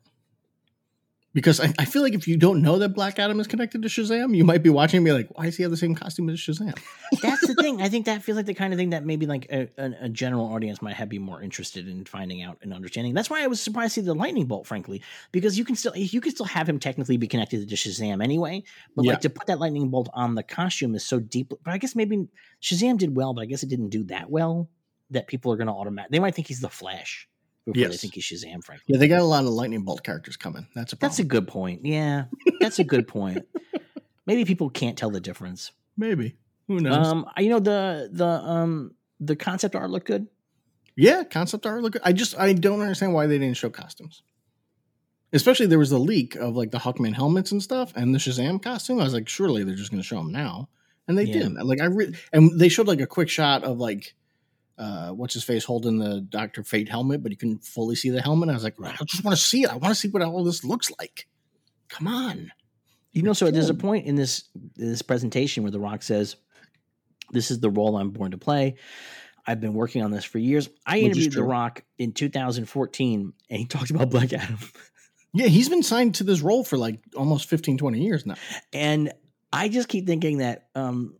[1.36, 3.90] because I, I feel like if you don't know that Black Adam is connected to
[3.90, 6.30] Shazam, you might be watching and be like, why does he have the same costume
[6.30, 6.80] as Shazam?
[7.22, 7.82] That's the thing.
[7.82, 10.10] I think that feels like the kind of thing that maybe like a, a, a
[10.10, 13.14] general audience might have be more interested in finding out and understanding.
[13.14, 15.02] That's why I was surprised to see the lightning bolt, frankly,
[15.34, 18.64] because you can still you can still have him technically be connected to Shazam anyway.
[18.96, 19.12] But Yeah.
[19.12, 21.50] like to put that lightning bolt on the costume is so deep.
[21.50, 22.30] But I guess maybe
[22.62, 24.70] Shazam did well, but I guess it didn't do that well
[25.10, 26.12] that people are going to automatic.
[26.12, 27.28] They might think he's the Flash
[27.66, 28.64] before they think he's Shazam.
[28.64, 30.68] Frankly, Yeah, they got a lot of lightning bolt characters coming.
[30.76, 31.10] That's a problem.
[31.12, 31.86] that's a good point.
[31.86, 32.26] Yeah,
[32.60, 33.46] that's a good point.
[34.28, 35.72] Maybe people can't tell the difference.
[35.98, 36.36] maybe.
[36.68, 37.08] Who knows?
[37.08, 40.28] Um, you know the the um the concept art looked good.
[40.96, 41.94] yeah, concept art look.
[41.94, 42.02] good.
[42.04, 44.24] I just I don't understand why they didn't show costumes.
[45.34, 48.62] Especially there was the leak of like the Hawkman helmets and stuff, and the Shazam
[48.64, 49.00] costume.
[49.00, 50.70] I was like, surely they're just going to show them now,
[51.08, 51.34] and they Yeah.
[51.34, 51.66] didn't.
[51.66, 54.16] Like I re- and they showed like a quick shot of like.
[54.78, 58.22] Uh, what's his face holding the Doctor Fate helmet, but you couldn't fully see the
[58.22, 58.50] helmet.
[58.50, 59.70] I was like, I just want to see it.
[59.70, 61.28] I want to see what all this looks like.
[61.88, 62.52] Come on.
[63.14, 66.36] You know, so there's a point in this this presentation where The Rock says,
[67.32, 68.76] "This is the role I'm born to play.
[69.48, 71.44] I've been working on this for years." I Which interviewed The.
[71.44, 74.60] Rock in 2014, and he talked about Black Adam,
[75.34, 78.36] Yeah, he's been signed to this role for like almost 15, 20 years now.
[78.74, 79.14] and
[79.54, 81.16] I just keep thinking that um,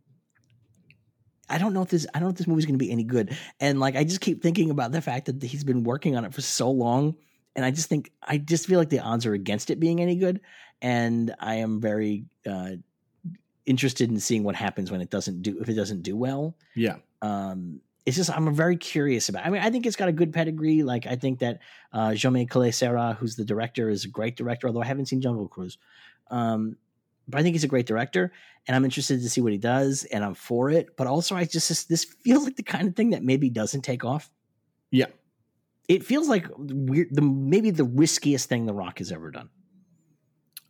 [1.48, 3.04] I don't know if this I don't know if this movie's going to be any
[3.04, 6.24] good, and like I just keep thinking about the fact that he's been working on
[6.24, 7.16] it for so long,
[7.54, 10.16] and I just think I just feel like the odds are against it being any
[10.16, 10.40] good,
[10.82, 12.72] and I am very uh,
[13.64, 16.56] interested in seeing what happens when it doesn't do if it doesn't do well.
[16.74, 16.96] Yeah.
[17.22, 19.44] um it's just I'm very curious about.
[19.44, 20.84] I mean, I think it's got a good pedigree.
[20.84, 21.58] Like I think that
[21.92, 24.68] uh Jaume Collet-Serra, who's the director, is a great director.
[24.68, 25.76] Although I haven't seen Jungle Cruise,
[26.30, 26.76] um,
[27.28, 28.32] but I think he's a great director,
[28.66, 30.96] and I'm interested to see what he does, and I'm for it.
[30.96, 34.04] But also, I just this, feels like the kind of thing that maybe doesn't take
[34.04, 34.30] off.
[34.90, 35.06] Yeah.
[35.88, 37.08] it feels like weird.
[37.10, 39.50] The maybe the riskiest thing The Rock has ever done.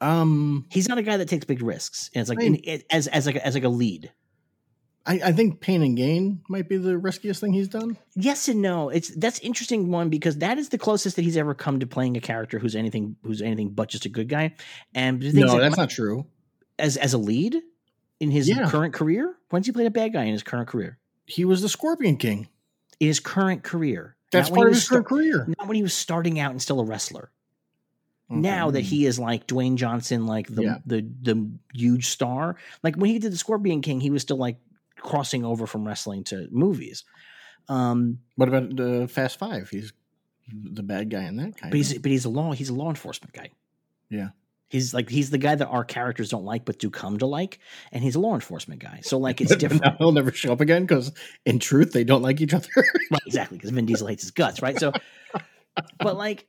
[0.01, 2.85] Um, He's not a guy that takes big risks, and it's like I mean- it,
[2.91, 4.13] as as like as like a lead.
[5.09, 7.97] I, I think Pain and Gain might be the riskiest thing he's done.
[8.17, 8.89] Yes and no.
[8.89, 12.17] It's that's interesting one because that is the closest that he's ever come to playing
[12.17, 14.57] a character who's anything who's anything but just a good guy.
[14.97, 16.27] And the thing is No, that's my- not true.
[16.79, 17.61] As as a lead
[18.21, 18.69] in his Yeah.
[18.71, 19.35] current career.
[19.51, 20.99] When's he played a bad guy in his current career?
[21.27, 22.49] He was the Scorpion King.
[23.01, 24.17] In his current career.
[24.33, 25.47] That's Not part of his current career.
[25.59, 27.31] Not when he was starting out and still a wrestler.
[28.29, 30.79] Now that he is like Dwayne Johnson, like the Yeah.
[30.85, 32.57] the the huge star.
[32.83, 34.59] Like when he did the Scorpion King, he was still like
[34.99, 37.05] crossing over from wrestling to movies.
[37.69, 39.69] Um, What about uh, Fast Five?
[39.71, 39.93] He's
[40.53, 41.71] the bad guy in that kind.
[41.71, 43.51] but he's but he's a law he's a law enforcement guy.
[44.11, 44.31] Yeah.
[44.69, 47.61] He's like he's the guy that our characters don't like but do come to like,
[47.93, 49.01] and he's a law enforcement guy.
[49.03, 49.85] So like it's different.
[49.85, 51.13] Now he'll never show up again because,
[51.45, 52.69] in truth, they don't like each other.
[52.77, 54.79] right, exactly, because Vin Diesel hates his guts, right?
[54.79, 54.95] So
[56.01, 56.47] but like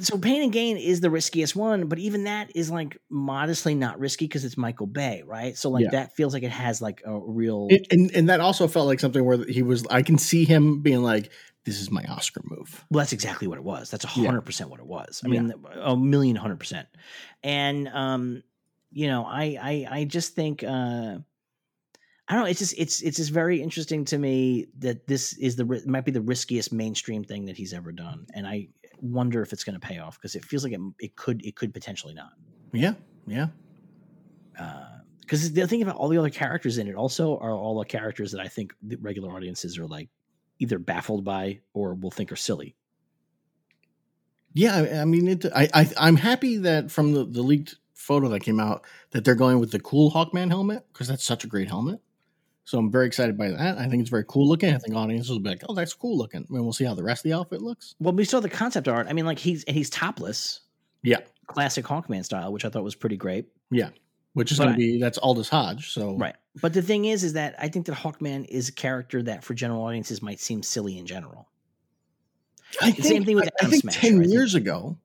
[0.00, 3.98] so pain and gain is the riskiest one, but even that is like modestly not
[4.00, 5.56] risky because it's Michael Bay, right?
[5.56, 5.90] So like Yeah.
[5.92, 9.00] that feels like it has like a real and, and and that also felt like
[9.00, 9.86] something where he was.
[9.90, 11.30] I can see him being like,
[11.64, 13.90] "This is my Oscar move." Well, that's exactly what it was.
[13.90, 14.26] That's a Yeah.
[14.26, 15.20] hundred percent what it was.
[15.24, 16.88] I mean, a million hundred percent.
[17.42, 18.42] And um,
[18.90, 21.18] you know, I I I just think uh
[22.28, 22.48] I don't know.
[22.50, 26.12] It's just it's it's just very interesting to me that this is the might be
[26.12, 28.68] the riskiest mainstream thing that he's ever done, and I
[29.00, 31.56] wonder if it's going to pay off because it feels like it, it could it
[31.56, 32.32] could potentially not.
[32.72, 32.94] Yeah,
[33.26, 33.48] yeah.
[35.20, 38.32] Because the thing about all the other characters in it also are all the characters
[38.32, 40.08] that I think the regular audiences are like
[40.60, 42.76] either baffled by or will think are silly.
[44.52, 48.28] Yeah, I, I mean, it, I, I I'm happy that from the, the leaked photo
[48.30, 51.46] that came out that they're going with the cool Hawkman helmet because that's such a
[51.46, 52.00] great helmet.
[52.64, 53.78] So I'm very excited by that.
[53.78, 54.72] I think it's very cool looking.
[54.74, 57.02] I think audiences will be like, "Oh, that's cool looking." And we'll see how the
[57.02, 57.94] rest of the outfit looks.
[57.98, 59.06] Well, we saw the concept art.
[59.08, 60.60] I mean, like he's and he's topless,
[61.02, 63.46] Yeah, classic Hawkman style, which I thought was pretty great.
[63.70, 63.90] yeah.
[64.32, 65.92] Which is going to be that's Aldis Hodge.
[65.92, 66.36] So Right.
[66.60, 69.54] But the thing is, is that I think that Hawkman is a character that for
[69.54, 71.48] general audiences might seem silly in general.
[72.80, 74.32] I think, same thing with I, I think Smasher, ten I think.
[74.32, 74.96] years ago,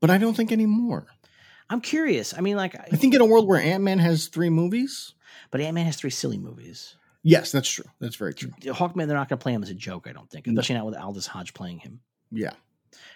[0.00, 1.06] but I don't think anymore.
[1.70, 2.34] I'm curious.
[2.36, 5.14] I mean, like, I think in a world where Ant Man has three movies.
[5.50, 6.96] but Ant Man has three silly movies.
[7.22, 7.86] Yes, that's true.
[8.00, 8.50] That's very true.
[8.60, 10.06] Hawkman, they're not going to play him as a joke.
[10.06, 10.52] I don't think, No.
[10.60, 12.00] especially not with Aldis Hodge playing him.
[12.30, 12.52] Yeah,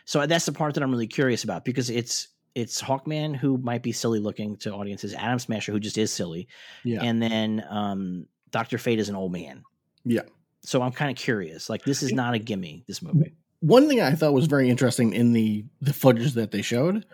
[0.07, 2.29] So uh, that's the part that I'm really curious about because it's
[2.59, 6.49] it's Hawkman who might be silly looking to audiences, Atom Smasher who just is silly,
[6.83, 9.63] yeah, and then um, Doctor Fate is an old man.
[10.05, 10.23] yeah.
[10.63, 11.71] So I'm kind of curious.
[11.71, 12.83] Like this is not a gimme.
[12.89, 13.37] This movie.
[13.61, 17.07] one thing I thought was very interesting in the the footage that they showed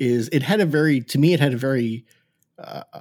[0.00, 2.04] is it had a very to me it had a very
[2.58, 3.00] uh, uh,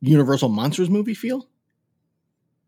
[0.00, 1.48] Universal Monsters movie feel.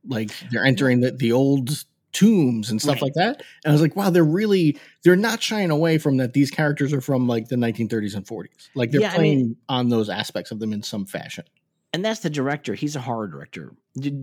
[0.07, 3.03] Like they're entering the, the old tombs and stuff Right.
[3.03, 3.43] like that.
[3.65, 6.33] And I was like, wow, they're really they're not shying away from that.
[6.33, 8.69] These characters are from like the 1930s and 40s.
[8.75, 11.45] Like they're Yeah, I playing mean- on those aspects of them in some fashion.
[11.93, 12.75] and that's the director.
[12.75, 13.73] He's a horror director.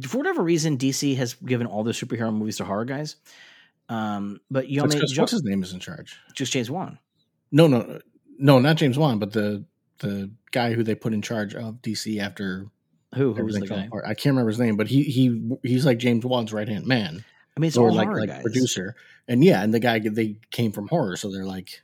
[0.08, 3.18] For whatever reason, DC has given all their superhero movies to horror guys.
[3.90, 6.18] Um, but you know, That's I mean, 'cause Jo- what's his name is in charge.
[6.36, 6.98] just James Wan.
[7.52, 8.00] No, no,
[8.38, 9.66] no, not James Wan, but the
[10.00, 12.68] the guy who they put in charge of DC after
[13.16, 13.34] Who?
[13.34, 13.86] Who was the guy?
[13.86, 14.04] apart.
[14.06, 17.24] I can't remember his name, but he he he's like James Wan's right hand man.
[17.58, 18.42] I mean, it's or all like horror like guys.
[18.44, 18.96] producer.
[19.28, 21.82] And yeah, and the guy they came from horror, so they're like,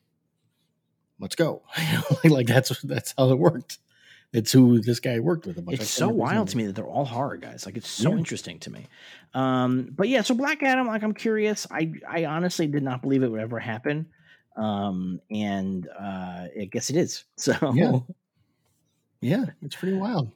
[1.19, 1.63] let's go.
[2.23, 3.79] like that's that's how it worked.
[4.31, 5.79] It's who this guy worked with a bunch.
[5.79, 7.65] It's so wild to me that they're all horror guys.
[7.67, 8.17] Like it's so Yeah.
[8.17, 8.87] interesting to me.
[9.35, 11.67] Um, but yeah, so Black Adam, like I'm curious.
[11.69, 14.07] I I honestly did not believe it would ever happen.
[14.55, 17.25] Um, and uh I guess it is.
[17.37, 17.99] So Yeah.
[19.21, 20.31] Yeah, it's pretty wild.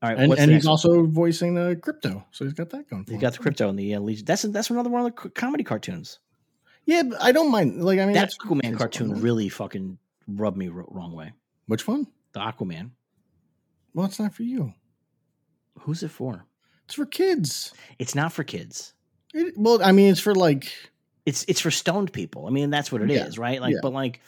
[0.00, 0.70] All right, And, and he's one?
[0.70, 3.04] also voicing the Krypto, so he's got that going.
[3.04, 4.24] For He's got the Krypto and the uh, Legion.
[4.24, 6.20] That's that's another one of the comedy cartoons.
[6.84, 7.82] Yeah, but I don't mind.
[7.84, 9.20] Like I mean, that Aquaman cartoon fun.
[9.20, 11.32] really fucking rubbed me ro- wrong way.
[11.66, 12.06] Which one?
[12.32, 12.92] The Aquaman.
[13.92, 14.72] Well, it's not for you.
[15.80, 16.44] Who's it for?
[16.84, 17.72] It's for kids.
[17.98, 18.94] It's not for kids.
[19.34, 20.72] It, well, I mean, it's for like
[21.26, 22.46] It's it's for stoned people.
[22.46, 23.60] I mean, that's what it is, Yeah, right?
[23.60, 23.80] Like, yeah.
[23.82, 24.20] but like,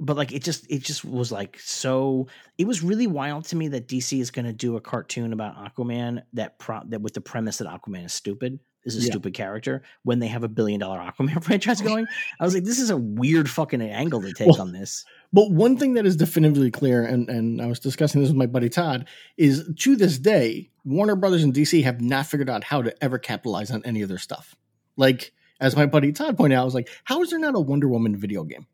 [0.00, 2.26] but like, it just it just was like so.
[2.58, 5.56] It was really wild to me that DC is going to do a cartoon about
[5.56, 8.58] Aquaman that pro that with the premise that Aquaman is stupid.
[8.86, 9.12] Is a Yeah.
[9.12, 12.06] stupid character when they have a billion dollar Aquaman franchise going.
[12.38, 15.06] I was like, this is a weird fucking angle to take Well, on this.
[15.32, 18.44] But one thing that is definitively clear, and, and I was discussing this with my
[18.44, 22.82] buddy Todd, is to this day, Warner Brothers and DC have not figured out how
[22.82, 24.54] to ever capitalize on any of their stuff.
[24.98, 27.60] Like, as my buddy Todd pointed out, I was like, how is there not a
[27.60, 28.66] Wonder Woman video game?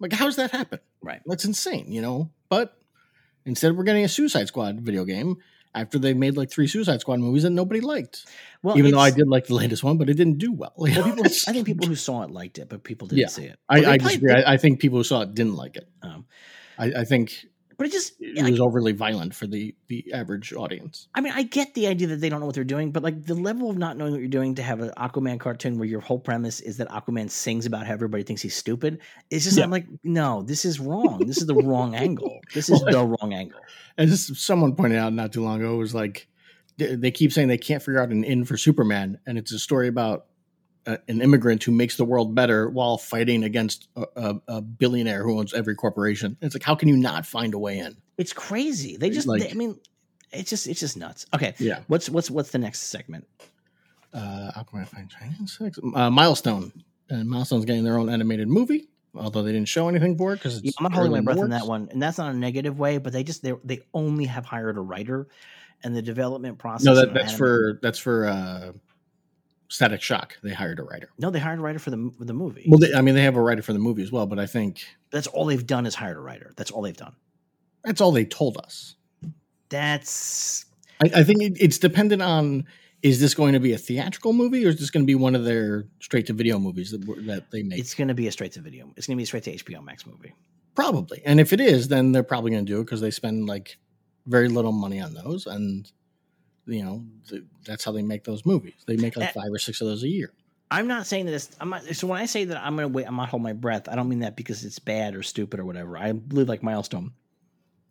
[0.00, 0.80] Like, how does that happen?
[1.02, 1.20] Right.
[1.26, 2.30] That's insane, you know?
[2.48, 2.76] But
[3.46, 5.36] instead, we're getting a Suicide Squad video game
[5.74, 8.26] after they made like three Suicide Squad movies that nobody liked.
[8.62, 10.72] Well, Even though I did like the latest one, but it didn't do well.
[10.76, 13.26] Well, people, I think people who saw it liked it, but people didn't Yeah.
[13.28, 13.58] see it.
[13.68, 14.32] I, Well, they I disagree.
[14.32, 15.88] I, I think people who saw it didn't like it.
[16.02, 16.26] Um,
[16.78, 17.46] I, I think
[17.80, 21.08] but it just, it like, was overly violent for the the average audience.
[21.14, 23.24] I mean, I get the idea that they don't know what they're doing, but like
[23.24, 26.02] the level of not knowing what you're doing to have an Aquaman cartoon where your
[26.02, 28.98] whole premise is that Aquaman sings about how everybody thinks he's stupid.
[29.30, 29.64] It's just, Yeah.
[29.64, 31.22] I'm like, no, this is wrong.
[31.26, 32.40] This is the wrong angle.
[32.52, 33.60] This is the wrong angle.
[33.96, 36.28] As someone pointed out not too long ago, it was like
[36.76, 39.58] they, they keep saying they can't figure out an in for Superman, and it's a
[39.58, 40.26] story about
[40.86, 45.38] a, an immigrant who makes the world better while fighting against a, a, billionaire who
[45.38, 46.36] owns every corporation.
[46.40, 47.96] It's like how can you not find a way in?
[48.18, 48.96] It's crazy.
[48.96, 49.78] They just, Like- they- I mean,
[50.32, 51.26] it's just, it's just nuts.
[51.34, 51.54] Okay.
[51.58, 53.26] Yeah, What's, what's, what's the next segment?
[54.12, 55.78] uh, Aquaman finds China six.
[55.94, 56.72] Uh, Milestone,
[57.08, 60.62] and Milestone's getting their own animated movie, although they didn't show anything for it because
[60.62, 62.98] Yeah, I'm not holding my breath on that one, and that's not a negative way,
[62.98, 65.28] but they just, they, they only have hired a writer
[65.82, 66.84] and the development process.
[66.84, 68.72] No, that, that's anim- for that's for uh,
[69.70, 70.36] Static Shock.
[70.42, 71.10] They hired a writer.
[71.18, 72.66] no, they hired a writer for the, for the movie.
[72.68, 74.46] Well, they, I mean, they have a writer for the movie as well, but I
[74.46, 76.52] think that's all they've done is hired a writer.
[76.56, 77.14] That's all they've done.
[77.84, 78.96] that's all they told us.
[79.68, 80.66] That's
[81.00, 82.64] I, I think it, it's dependent on
[83.02, 85.34] is this going to be a theatrical movie or is this going to be one
[85.36, 87.78] of their straight to video movies that that they make?
[87.78, 88.92] it's going to be a straight to video.
[88.96, 90.34] It's going to be a straight to HBO Max movie.
[90.74, 93.46] probably, and if it is, then they're probably going to do it because they spend
[93.46, 93.78] like
[94.26, 95.90] very little money on those, and
[96.70, 98.74] you know th- that's how they make those movies.
[98.86, 100.32] They make like Uh, five or six of those a year.
[100.70, 101.50] I'm not saying that it's.
[101.60, 101.82] I'm not.
[101.84, 103.88] So when I say that I'm going to wait, I'm not hold my breath.
[103.88, 105.98] I don't mean that because it's bad or stupid or whatever.
[105.98, 107.12] I believe like Milestone.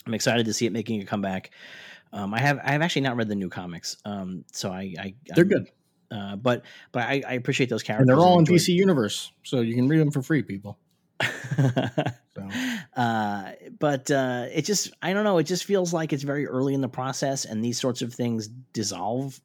[0.07, 1.51] I'm excited to see it making a comeback.
[2.13, 5.13] Um, I have I have actually not read the new comics, um, so I, I
[5.35, 5.69] They're I'm- good,
[6.09, 6.63] uh, but
[6.93, 8.09] but I, I appreciate those characters.
[8.09, 10.79] and they're all in DC Universe, so you can read them for free, people.
[12.35, 12.47] So
[12.95, 15.37] uh, but uh, it just I don't know.
[15.39, 18.47] It just feels like it's very early in the process, and these sorts of things
[18.71, 19.39] dissolve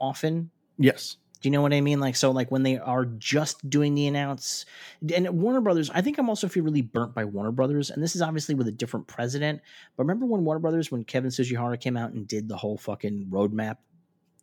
[0.00, 0.50] often.
[0.78, 2.00] yes, Do you know what I mean?
[2.00, 4.66] Like so, like when they are just doing the announce,
[5.14, 5.90] and Warner Brothers.
[5.90, 8.66] I think I'm also feel really burnt by Warner Brothers, and this is obviously with
[8.68, 9.60] a different president.
[9.96, 13.26] But remember when Warner Brothers, when Kevin Tsujihara came out and did the whole fucking
[13.30, 13.76] roadmap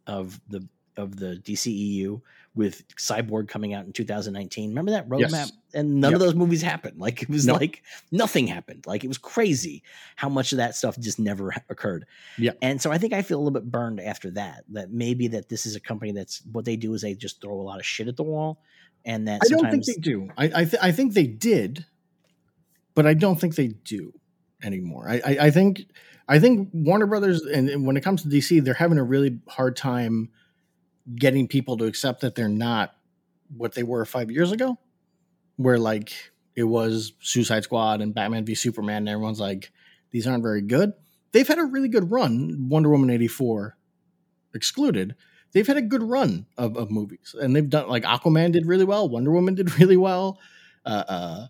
[0.07, 0.67] of the
[0.99, 2.21] of the DCEU
[2.55, 4.69] with Cyborg coming out in 2019.
[4.69, 5.31] Remember that roadmap?
[5.31, 5.51] Yes.
[5.73, 6.99] And none of those movies happened.
[6.99, 7.53] Like it was No.
[7.53, 8.85] like nothing happened.
[8.85, 9.83] Like it was crazy
[10.15, 12.05] how much of that stuff just never occurred.
[12.37, 12.51] Yeah.
[12.61, 14.65] And so I think I feel a little bit burned after that.
[14.69, 17.53] That maybe that this is a company that's what they do is they just throw
[17.53, 18.61] a lot of shit at the wall,
[19.05, 20.29] and that I don't think they do.
[20.37, 21.85] I I, th- I think they did,
[22.95, 24.13] but I don't think they do
[24.63, 25.07] anymore.
[25.07, 25.83] I, I, I think
[26.27, 29.39] I think Warner Brothers and, and when it comes to DC, they're having a really
[29.47, 30.29] hard time
[31.15, 32.95] getting people to accept that they're not
[33.55, 34.77] what they were five years ago,
[35.57, 36.13] where like
[36.55, 39.71] it was Suicide Squad and Batman v Superman, and everyone's like,
[40.11, 40.93] these aren't very good.
[41.31, 43.77] They've had a really good run, Wonder Woman eighty four
[44.53, 45.15] excluded,
[45.51, 48.85] they've had a good run of, of movies, and they've done like Aquaman did really
[48.85, 50.39] well, Wonder Woman did really well,
[50.85, 51.47] uh, uh,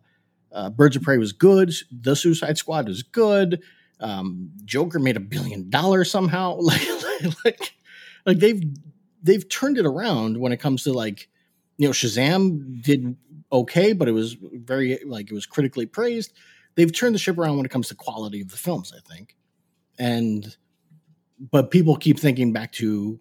[0.51, 3.62] uh, Birds of Prey was good, The Suicide Squad was good,
[3.99, 6.88] um, Joker made a billion dollars somehow, like
[7.45, 7.74] like
[8.26, 8.64] like they've
[9.22, 11.30] they've turned it around when it comes to like
[11.78, 13.15] you know Shazam did
[13.51, 16.34] okay, but it was very like it was critically praised.
[16.76, 19.36] They've turned the ship around when it comes to quality of the films, I think,
[19.97, 20.55] and
[21.51, 23.20] but people keep thinking back to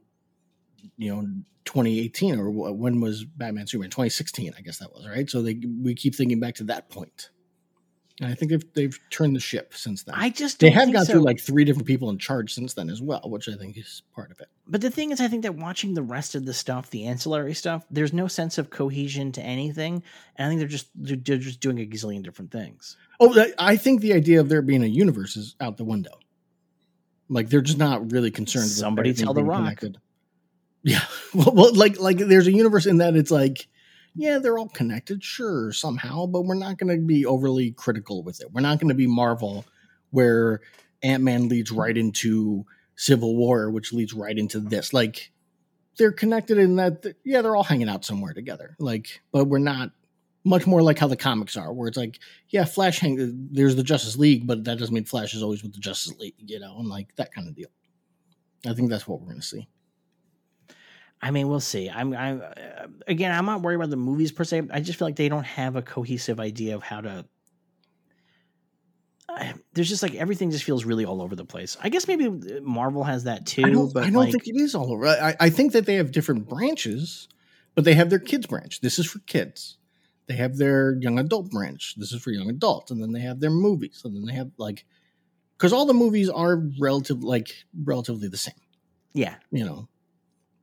[0.97, 1.23] you know
[1.65, 3.91] 2018 or when was Batman Superman?
[3.91, 5.29] 2016 I guess that was right?
[5.29, 7.31] So they we keep thinking back to that point.
[8.21, 10.17] And I think they've they've turned the ship since then.
[10.17, 11.13] I just they have gone so.
[11.13, 14.03] through like three different people in charge since then as well which I think is
[14.15, 16.53] part of it But the thing is, I think that watching the rest of the
[16.53, 20.03] stuff, the ancillary stuff, there's no sense of cohesion to anything,
[20.37, 22.97] and I think they're just they're, they're just doing a gazillion different things.
[23.19, 26.19] oh I- think the idea of there being a universe is out the window
[27.31, 29.59] like they're just not really concerned Somebody tell The Rock.
[29.59, 29.99] connected.
[30.83, 31.05] yeah
[31.35, 33.69] well, well like like there's a universe in that it's like
[34.15, 38.41] yeah, they're all connected, sure, somehow, but we're not going to be overly critical with
[38.41, 38.51] it.
[38.53, 39.65] We're not going to be Marvel,
[40.11, 40.61] where
[41.05, 42.67] Ant Man leads right into
[42.99, 44.93] Civil War, which leads right into this.
[44.93, 45.31] Like,
[45.97, 48.77] they're connected in that, th- yeah, they're all hanging out somewhere together.
[48.81, 49.93] Like, but we're not
[50.45, 52.19] much more like how the comics are, where it's like,
[52.49, 55.73] yeah, Flash hang, there's the Justice League, but that doesn't mean Flash is always with
[55.73, 57.71] the Justice League, you know, and like that kind of deal.
[58.67, 59.69] I think that's what we're to see.
[61.23, 61.89] I mean, we'll see.
[61.89, 64.63] I'm, I'm uh, again, I'm not worried about the movies per se.
[64.73, 67.25] I just feel like they don't have a cohesive idea of how to.
[69.29, 71.77] I- there's just like everything just feels really all over the place.
[71.83, 74.49] I guess maybe uh, Marvel has that too, I don't, but I don't like, think
[74.49, 75.07] it is all over.
[75.07, 77.29] I, I think that they have different branches,
[77.75, 78.81] but they have their kids branch.
[78.81, 79.77] This is for kids.
[80.27, 81.95] They have their young adult branch.
[81.97, 84.51] This is for young adults, and then they have their movies, and then they have
[84.59, 84.85] like
[85.57, 87.49] because all the movies are relative like
[87.85, 88.55] relatively the same,
[89.13, 89.35] yeah.
[89.51, 89.89] you know.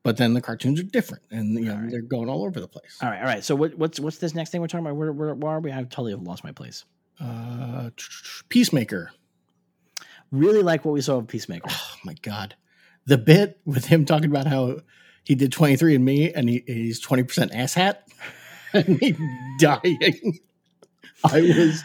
[0.03, 1.89] But then the cartoons are different, and you know right.
[1.89, 2.99] they're going all over the place.
[3.01, 3.43] All right, all right.
[3.43, 4.95] So what, what's what's this next thing we're talking about?
[4.95, 5.71] Where, where, where are we?
[5.71, 6.85] I totally have lost my place.
[7.19, 7.89] Uh,
[8.49, 9.11] Peacemaker.
[10.31, 11.69] Really like what we saw of Peacemaker.
[11.69, 12.55] Oh my god,
[13.05, 14.79] the bit with him talking about how
[15.23, 17.97] he did twenty three and me, and he, he's twenty percent asshat,
[18.73, 19.15] and me
[19.59, 20.39] dying.
[21.23, 21.83] I was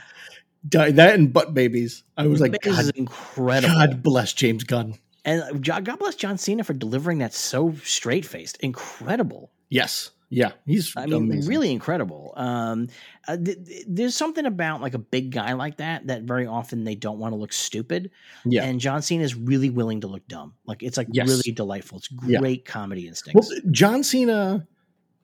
[0.69, 0.97] dying.
[0.97, 2.03] That and butt babies.
[2.17, 3.75] I was like, this is God, incredible.
[3.75, 4.99] God bless James Gunn.
[5.25, 8.57] And God bless John Cena for delivering that so straight faced.
[8.59, 9.53] Incredible.
[9.69, 11.49] Yes, yeah, he's I mean, amazing.
[11.51, 12.33] really incredible.
[12.37, 12.87] Um,
[13.29, 16.85] uh, th- th- there's something about like a big guy like that that very often
[16.85, 18.11] they don't want to look stupid.
[18.47, 18.65] Yeah.
[18.65, 20.55] And John Cena is really willing to look dumb.
[20.67, 21.29] Like it's like Yes.
[21.29, 21.99] really delightful.
[21.99, 22.39] It's Yeah.
[22.39, 23.53] great comedy Well, instincts.
[23.73, 24.67] John Cena,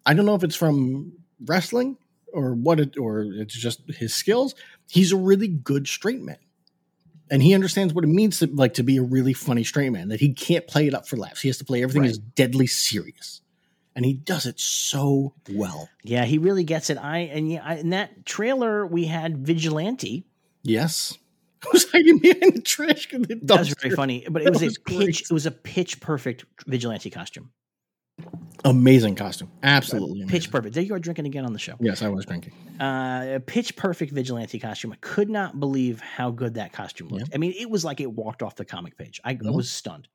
[0.05, 1.13] I don't know if it's from
[1.45, 1.97] wrestling
[2.33, 4.55] or what it or it's just his skills.
[4.91, 6.37] He's a really good straight man.
[7.31, 10.09] And he understands what it means to like to be a really funny straight man,
[10.09, 11.41] that he can't play it up for laughs.
[11.43, 12.11] He has to play everything Right.
[12.11, 13.41] as deadly serious.
[13.97, 15.89] And he does it so well.
[16.05, 16.99] yeah, he really gets it.
[16.99, 20.27] I and yeah, I, in that trailer we had Vigilante.
[20.63, 21.17] Yes.
[21.73, 23.07] Who's hiding behind the trash?
[23.07, 23.23] can?
[23.23, 25.07] That was very funny, but it was, was a great.
[25.07, 25.23] pitch.
[25.23, 27.51] It was a pitch perfect Vigilante costume.
[28.65, 29.51] Amazing costume.
[29.63, 30.21] Absolutely.
[30.23, 30.51] Pitch amazing.
[30.53, 30.75] perfect.
[30.75, 31.75] There you are drinking again on the show.
[31.81, 32.53] Yes, I was drinking.
[32.81, 34.93] uh, a pitch perfect vigilante costume.
[34.93, 37.31] I could not believe how good that costume looked.
[37.35, 39.21] I mean, it was like it walked off the comic page.
[39.25, 39.51] I Yeah.
[39.51, 40.09] was stunned.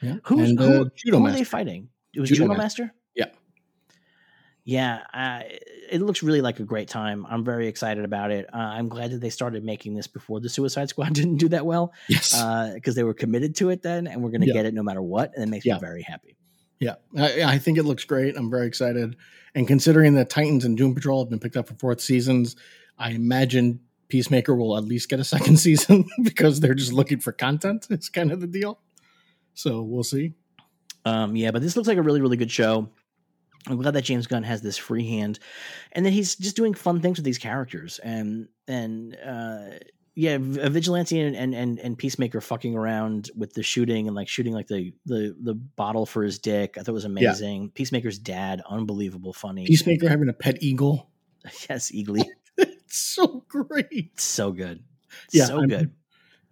[0.00, 0.16] Yeah.
[0.24, 1.88] Who's, and, who, uh, Judo who are they fighting?
[2.14, 2.82] It was Judo Judo, Master.
[2.84, 2.94] Master.
[4.64, 5.00] Yeah.
[5.12, 5.40] Uh,
[5.90, 7.26] it looks really like a great time.
[7.28, 8.46] I'm very excited about it.
[8.52, 11.66] Uh, I'm glad that they started making this before the Suicide Squad didn't do that
[11.66, 12.30] well Yes.
[12.74, 14.54] because they were committed to it then, and we're going to Yeah.
[14.54, 15.74] get it no matter what, and it makes Yeah.
[15.74, 16.36] me very happy.
[16.80, 18.36] Yeah, I, I think it looks great.
[18.36, 19.16] I'm very excited.
[19.54, 22.56] And considering that Titans and Doom Patrol have been picked up for fourth seasons,
[22.98, 27.32] I imagine Peacemaker will at least get a second season because they're just looking for
[27.32, 27.86] content.
[27.90, 28.80] It's kind of the deal.
[29.54, 30.34] So we'll see.
[31.04, 32.88] Um, yeah, but this looks like a really, really good show.
[33.68, 35.38] I'm glad that James Gunn has this free hand,
[35.92, 37.98] and that he's just doing fun things with these characters.
[38.02, 39.78] And and uh,
[40.14, 44.28] yeah, a vigilante and, and and and peacemaker fucking around with the shooting and like
[44.28, 46.76] shooting like the the the bottle for his dick.
[46.76, 47.70] I thought it was amazing.
[47.70, 49.64] Peacemaker's dad, unbelievable, funny.
[49.66, 51.08] Peacemaker having a pet eagle.
[51.70, 52.24] yes, Eagly,
[52.56, 54.20] It's so great.
[54.20, 54.82] so good,
[55.32, 55.90] Yeah, so I'm- good.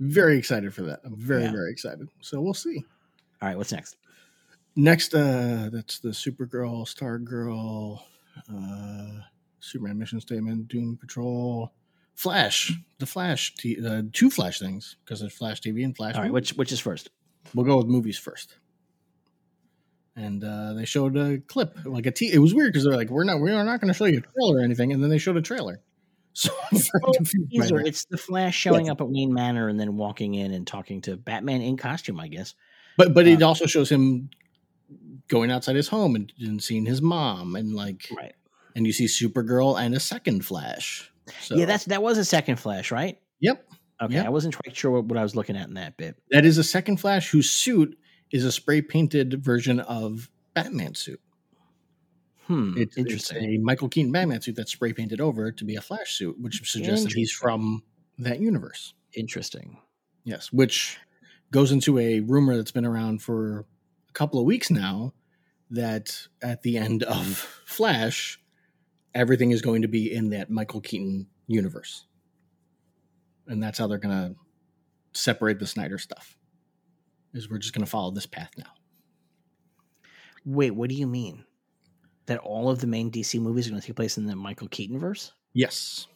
[0.01, 1.01] Very excited for that.
[1.05, 1.53] I'm very, Yeah.
[1.53, 2.09] very excited.
[2.23, 2.85] So we'll see.
[3.43, 3.97] All right, what's next?
[4.77, 8.01] Next, uh, that's the Supergirl, Stargirl,
[8.53, 9.23] uh,
[9.61, 11.73] Superman mission statement, Doom Patrol,
[12.15, 16.15] Flash, the Flash, t- uh, two Flash things because there's Flash TV and Flash.
[16.15, 17.11] All right, which which is first?
[17.55, 18.57] we'll go with movies first.
[20.17, 22.31] And uh, they showed a clip, like a t.
[22.33, 24.19] It was weird because they're like, "We're not, we are not going to show you
[24.19, 25.81] a trailer or anything," and then they showed a trailer.
[26.33, 27.87] So Oh, confused by Teaser, that.
[27.89, 31.17] It's the Flash showing up at Wayne Manor and then walking in and talking to
[31.17, 32.55] Batman in costume, I guess.
[32.97, 34.31] But but it uh, also shows him
[35.31, 38.35] going outside his home and, and seeing his mom and like Right.
[38.77, 41.11] and you see Supergirl and a second Flash.
[41.41, 43.19] So yeah, that's that was a second Flash, right?
[43.41, 43.65] yep.
[44.03, 44.27] Okay, Yep.
[44.27, 46.17] I wasn't quite sure what, what I was looking at in that bit.
[46.31, 47.99] That is a second Flash whose suit
[48.31, 51.21] is a spray painted version of Batman suit.
[52.47, 52.73] Hmm.
[52.77, 53.45] It's, it's interesting.
[53.45, 56.69] a Michael Keaton Batman suit that's spray painted over to be a Flash suit, which
[56.71, 57.83] suggests that he's from
[58.19, 58.95] that universe.
[59.15, 59.79] interesting.
[60.25, 60.99] Yes, which
[61.51, 63.61] goes into a rumor that's been around for
[64.09, 65.13] a couple of weeks now
[65.71, 67.27] that at the end of
[67.65, 68.41] Flash,
[69.15, 72.07] everything is going to be in that Michael Keaton universe.
[73.47, 74.35] And that's how they're going to
[75.13, 76.37] separate the Snyder stuff.
[77.33, 78.73] Is we're just going to follow this path now.
[80.45, 81.45] Wait, what do you mean?
[82.27, 84.69] That all of the main DC movies are going to take place in the Michael
[84.69, 85.33] Keaton verse?
[85.53, 86.07] Yes.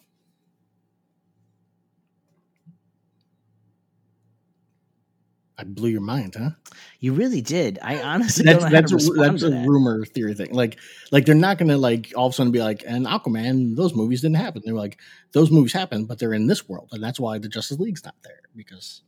[5.56, 6.50] I blew your mind, huh?
[6.98, 7.78] You really did.
[7.80, 9.66] I honestly that's don't know that's a, that's a that.
[9.68, 10.52] rumor theory thing.
[10.52, 10.78] Like
[11.12, 14.20] like they're not gonna like all of a sudden be like, and Aquaman, those movies
[14.22, 14.62] didn't happen.
[14.64, 14.98] They're like,
[15.32, 18.16] those movies happened, but they're in this world, and that's why the Justice League's not
[18.24, 19.02] there because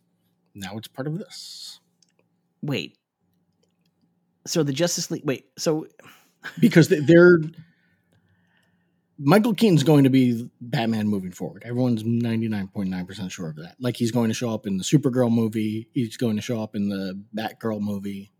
[0.54, 1.80] now it's part of this.
[2.62, 2.96] Wait.
[4.46, 5.24] So the Justice League.
[5.24, 5.46] Wait.
[5.58, 5.86] So
[6.60, 7.40] Because they- they're
[9.18, 11.62] Michael Keaton's going to be Batman moving forward.
[11.64, 13.76] Everyone's ninety nine point nine percent sure of that.
[13.80, 15.88] Like he's going to show up in the Supergirl movie.
[15.92, 18.32] He's going to show up in the Batgirl movie.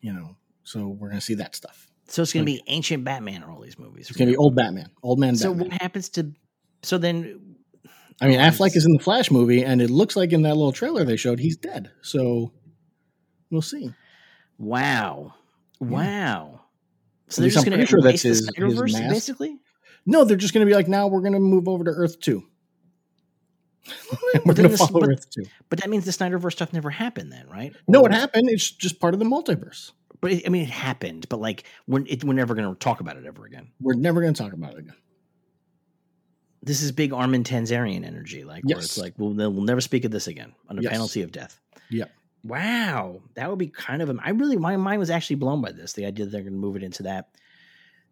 [0.00, 1.90] You know, so we're gonna see that stuff.
[2.08, 4.08] so it's going to be ancient Batman in all these movies.
[4.08, 5.34] It's gonna be old Batman, old man.
[5.36, 5.70] So Batman.
[5.70, 6.32] what happens to?
[6.82, 7.56] So then,
[8.20, 10.72] I mean, Affleck is in the Flash movie, and it looks like in that little
[10.72, 11.90] trailer they showed he's dead.
[12.00, 12.52] So
[13.50, 13.92] we'll see.
[14.56, 15.34] wow,
[15.80, 16.60] wow.
[17.28, 19.08] So At they're just going to sure that's his- his mask.
[19.10, 19.58] basically.
[20.06, 22.20] No, they're just going to be like, now we're going to move over to Earth
[22.20, 22.44] two.
[24.34, 25.44] we're But then going to follow but- Earth two.
[25.68, 27.74] But that means the Snyderverse stuff never happened, then, right?
[27.88, 28.48] No, Or- it happened.
[28.50, 29.92] It's just part of the multiverse.
[30.20, 31.26] But it, I mean, it happened.
[31.28, 33.68] But like, we're it, we're never going to talk about it ever again.
[33.80, 34.96] We're never going to talk about it again.
[36.62, 40.10] This is big Armin Tamzarian energy, like where it's like we'll we'll never speak of
[40.10, 40.92] this again under Yes.
[40.92, 41.58] penalty of death.
[41.88, 42.10] Yep.
[42.44, 44.10] Wow, that would be kind of.
[44.10, 45.94] A, I really, my mind was actually blown by this.
[45.94, 47.30] The idea that they're going to move it into that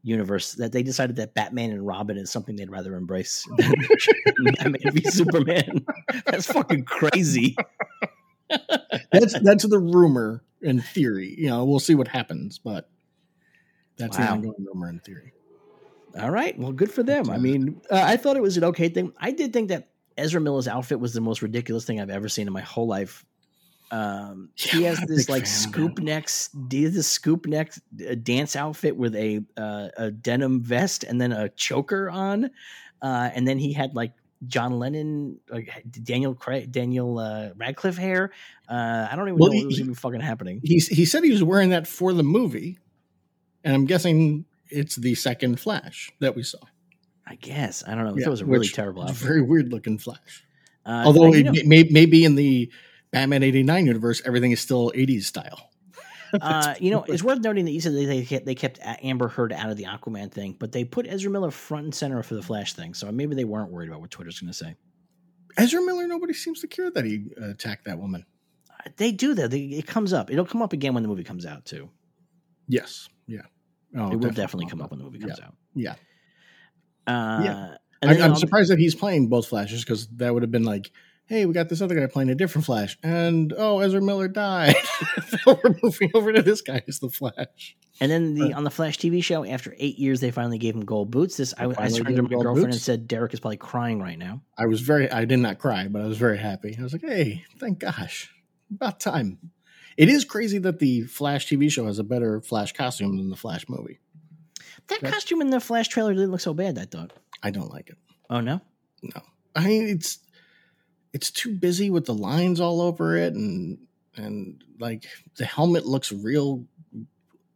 [0.03, 0.53] universe.
[0.55, 3.73] That they decided that Batman and Robin is something they'd rather embrace than
[4.57, 5.85] Batman v Superman.
[6.27, 7.57] That's fucking crazy.
[9.13, 11.35] That's that's the rumor and theory.
[11.37, 12.89] You know, we'll see what happens, but
[13.99, 15.35] that's the ongoing rumor and theory.
[16.19, 16.59] All right.
[16.59, 17.29] Well, good for them.
[17.29, 19.13] I mean, uh, I thought it was an okay thing.
[19.19, 22.47] I did think that Ezra Miller's outfit was the most ridiculous thing I've ever seen
[22.47, 23.25] in my whole life.
[23.91, 27.73] Um, he has I'm not a this like fan scoop necks, this scoop neck
[28.09, 32.51] uh, dance outfit with a uh, a denim vest and then a choker on,
[33.03, 34.13] uh, and then he had like
[34.47, 35.71] John Lennon, like
[36.05, 38.31] Daniel Craig, Daniel uh, Radcliffe hair.
[38.69, 40.61] Uh, I don't even Well, know he- what was even fucking happening.
[40.63, 42.79] He he said he was wearing that for the movie,
[43.65, 46.59] and I'm guessing it's the second Flash that we saw.
[47.27, 48.15] I guess I don't know.
[48.19, 49.17] Yeah, it was a really terrible outfit.
[49.17, 50.45] very weird looking Flash.
[50.87, 52.71] Uh, Although it know- may, may, maybe in the
[53.11, 55.71] Batman '89 universe, everything is still '80s style.
[56.43, 59.29] Uh, you know, it's worth noting that you said they they kept, they kept Amber
[59.29, 62.35] Heard out of the Aquaman thing, but they put Ezra Miller front and center for
[62.35, 64.77] the Flash thing, so maybe they weren't worried about what Twitter's going to say.
[65.57, 68.27] Ezra Miller, nobody seems to care that he uh, attacked that woman.
[68.71, 69.51] Uh, They do that.
[69.51, 70.31] They, it comes up.
[70.31, 71.89] It'll come up again when the movie comes out too.
[72.69, 73.41] Yes, yeah,
[73.97, 75.47] oh, it will definitely come up when the movie comes Yeah.
[75.47, 75.55] out.
[75.75, 75.95] Yeah,
[77.07, 77.77] Uh, Yeah.
[78.03, 80.93] and I, I'm surprised that he's playing both Flashes because that would have been like,
[81.29, 84.75] hey, we got this other guy playing a different Flash, and oh, Ezra Miller died.
[85.47, 87.77] Now we're moving over to this guy as the Flash.
[88.01, 90.75] And then the Uh, on the Flash TV show, after eight years, they finally gave
[90.75, 91.37] him gold boots.
[91.37, 94.01] This I, They I turned to my gold girlfriend and said, "Derek is probably crying
[94.01, 96.77] right now." I was very, I did not cry, but I was very happy.
[96.79, 98.33] I was like, hey, thank gosh,
[98.71, 99.39] about time.
[99.97, 103.37] It is crazy that the Flash TV show has a better Flash costume than the
[103.37, 103.99] Flash movie.
[104.89, 106.79] That That's- costume in the Flash trailer didn't look so bad.
[106.79, 107.13] I thought.
[107.43, 107.97] I don't like it.
[108.31, 108.61] Oh no.
[109.03, 109.21] No,
[109.55, 110.19] I mean it's
[111.13, 113.79] it's too busy with the lines all over it, and
[114.17, 115.07] and like
[115.37, 116.65] the helmet looks real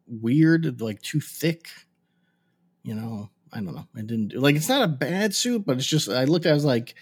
[0.06, 1.68] weird, like too thick.
[2.82, 3.86] You know, I don't know.
[3.96, 6.50] I didn't do like it's not a bad suit, but it's just I looked at
[6.50, 6.94] it, I was like,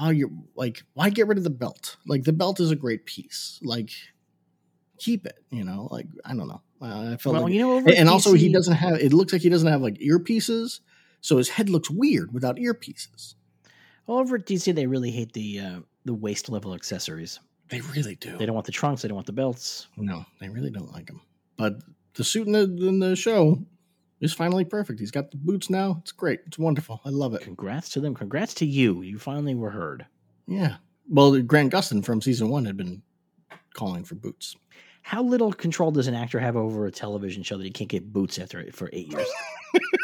[0.00, 1.96] oh, you're like, why get rid of the belt?
[2.06, 3.60] Like the belt is a great piece.
[3.62, 3.90] Like
[4.98, 5.38] keep it.
[5.50, 6.62] You know, like I don't know.
[6.82, 9.32] Uh, I felt Well, like you know, and, and also he doesn't have it looks
[9.32, 10.80] like he doesn't have like earpieces
[11.22, 13.36] so his head looks weird without earpieces
[14.08, 17.40] Over at DC, they really hate the uh, the waist level accessories.
[17.68, 19.02] they really do They don't want the trunks.
[19.02, 19.88] They don't want the belts.
[19.96, 21.20] no they really don't like them.
[21.56, 21.78] but
[22.14, 23.58] the suit in the, in the show
[24.20, 27.40] is finally perfect he's got the boots now it's great it's wonderful i love it
[27.42, 28.14] Congrats to them.
[28.14, 29.02] Congrats to you.
[29.02, 30.06] You finally were heard.
[30.46, 30.76] yeah
[31.08, 33.02] well grant gustin from season one had been
[33.74, 34.54] calling for boots
[35.02, 38.12] How little control does an actor have over a television show that he can't get
[38.12, 39.28] boots after for eight years?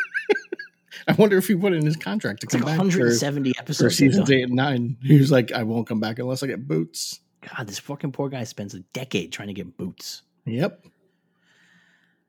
[1.09, 3.79] I wonder if he put in his contract to It's like come back 170 episodes.
[3.99, 4.97] they've seasons eight and nine.
[5.03, 7.21] He was like, I won't come back unless I get boots.
[7.57, 10.23] God, this fucking poor guy spends a decade trying to get boots.
[10.47, 10.85] Yep.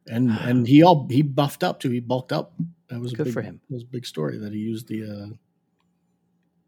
[0.08, 1.90] And and he all he buffed up too.
[1.90, 2.54] He bulked up.
[2.90, 3.62] That was a Good big, for him.
[3.70, 5.36] It was a big story that he used the uh,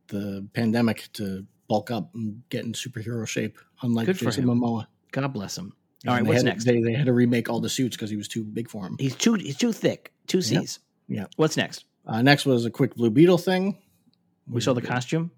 [0.07, 4.45] the pandemic to bulk up and get in superhero shape, unlike Good Jason.
[4.45, 4.87] Momoa.
[5.11, 5.73] God bless him.
[6.03, 6.65] And All right, they what's had next?
[6.65, 8.97] they, they had to remake all the suits because he was too big for him.
[8.99, 10.11] He's too he's too thick.
[10.27, 10.41] Two.
[10.41, 10.79] C's.
[11.07, 11.31] Yep.
[11.37, 11.85] What's next?
[12.05, 13.77] Uh, next was a quick Blue Beetle thing.
[14.47, 15.31] We saw the costume.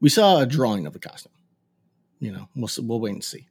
[0.00, 1.32] We saw a drawing of the costume.
[2.18, 3.46] You know, we'll we'll wait and see.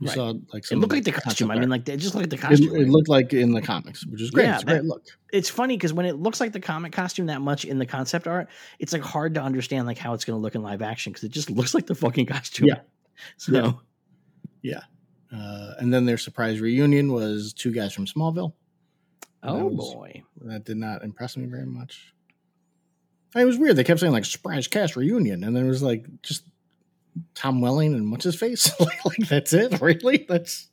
[0.00, 0.14] We Right.
[0.14, 0.78] saw like some.
[0.78, 1.50] It looked like the costume.
[1.50, 2.74] I mean, like it just looked like the costume.
[2.74, 2.88] it right?
[2.88, 4.44] looked like in the comics, which is great.
[4.44, 5.04] Yeah, it's a great look.
[5.32, 8.26] it's funny because when it looks like the comic costume that much in the concept
[8.26, 11.12] art, it's like hard to understand like how it's going to look in live action
[11.12, 12.68] because it just looks like the fucking costume.
[12.68, 12.80] Yeah.
[13.36, 13.80] So
[15.32, 18.52] Uh, and then their surprise reunion was two guys from Smallville.
[19.44, 22.12] Oh That was- boy, That did not impress me very much.
[23.36, 23.76] It was weird.
[23.76, 26.44] They kept saying like surprise cast reunion, and then it was like just
[27.34, 28.72] Tom Welling and what's his face.
[28.80, 30.24] like, like that's it, really?
[30.28, 30.68] That's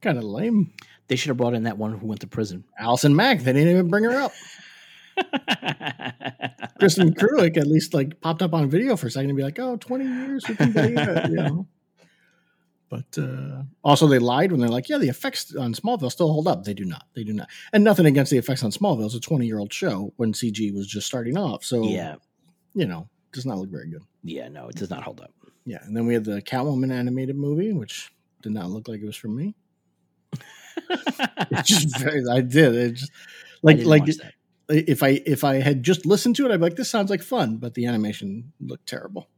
[0.00, 0.72] kind of lame.
[1.08, 2.64] they should have brought in that one who went to prison.
[2.78, 4.32] Allison Mack, they didn't even bring her up.
[6.80, 9.58] Kristin Kreuk at least like popped up on video for a second and be like,
[9.58, 11.66] "Oh, 20 years, we can believe it," you know.
[12.94, 16.46] But uh, also, they lied when they're like, "Yeah, the effects on Smallville still hold
[16.46, 17.06] up." They do not.
[17.14, 17.48] They do not.
[17.72, 19.06] And nothing against the effects on Smallville.
[19.06, 21.64] It's a 20 year old show when CG was just starting off.
[21.64, 22.16] So yeah,
[22.72, 24.02] you know, does not look very good.
[24.22, 25.32] yeah, no, it does not hold up.
[25.66, 29.06] Yeah, and then we had the Catwoman animated movie, which did not look like it
[29.06, 29.56] was for me.
[31.50, 32.76] It's just very, I did.
[32.76, 33.10] It just
[33.62, 34.04] like like
[34.68, 37.22] if I if I had just listened to it, I'd be like, this sounds like
[37.22, 39.28] fun, but the animation looked terrible.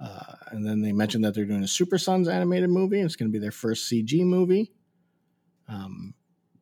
[0.00, 3.00] Uh, and then they mentioned that they're doing a Super Sons animated movie.
[3.00, 4.70] It's going to be their first CG movie.
[5.68, 6.14] Um,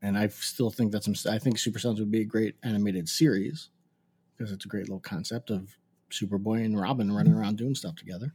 [0.02, 3.70] and I still think that's I think Super Sons would be a great animated series
[4.36, 5.76] because it's a great little concept of
[6.10, 8.32] Superboy and Robin running around doing stuff together.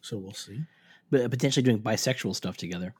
[0.00, 0.62] So we'll see.
[1.10, 2.94] but potentially doing bisexual stuff together.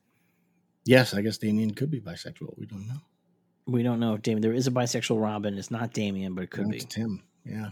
[0.85, 2.57] Yes, I guess Damian could be bisexual.
[2.59, 3.01] We don't know.
[3.67, 4.43] We don't know if Damian.
[4.43, 5.57] There is a bisexual Robin.
[5.59, 6.77] It's not Damian, but it could No, be.
[6.77, 7.23] it's Tim.
[7.45, 7.71] Yeah.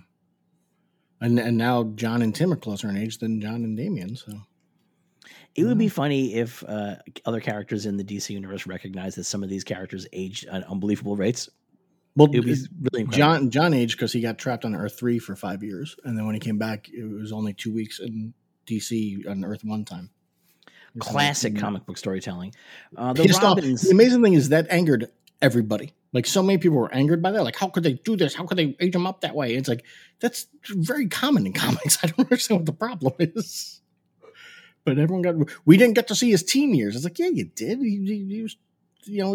[1.20, 4.16] And and now Jon and Tim are closer in age than Jon and Damian.
[4.16, 4.32] So
[5.54, 9.42] It would be funny if uh, other characters in the DC universe recognized that some
[9.42, 11.48] of these characters aged at unbelievable rates.
[12.14, 13.10] well, It would be really incredible.
[13.10, 16.26] Jon Jon aged because he got trapped on Earth three for five years, and then
[16.26, 18.34] when he came back, it was only two weeks in
[18.66, 20.10] DC on Earth one time.
[20.98, 22.54] Classic comic book storytelling.
[22.96, 23.42] Uh, the off.
[23.42, 23.82] Robins.
[23.82, 25.10] The amazing thing is that angered
[25.42, 25.92] everybody.
[26.12, 27.44] Like so many people were angered by that.
[27.44, 28.34] Like, how could they do this?
[28.34, 29.54] How could they age him up that way?
[29.54, 29.84] It's like
[30.20, 31.98] that's very common in comics.
[32.02, 33.80] I don't understand what the problem is.
[34.84, 35.34] But everyone got.
[35.66, 36.96] We didn't get to see his teen years.
[36.96, 37.78] It's like, yeah, you did.
[37.80, 38.56] He, he, he was,
[39.04, 39.34] you know,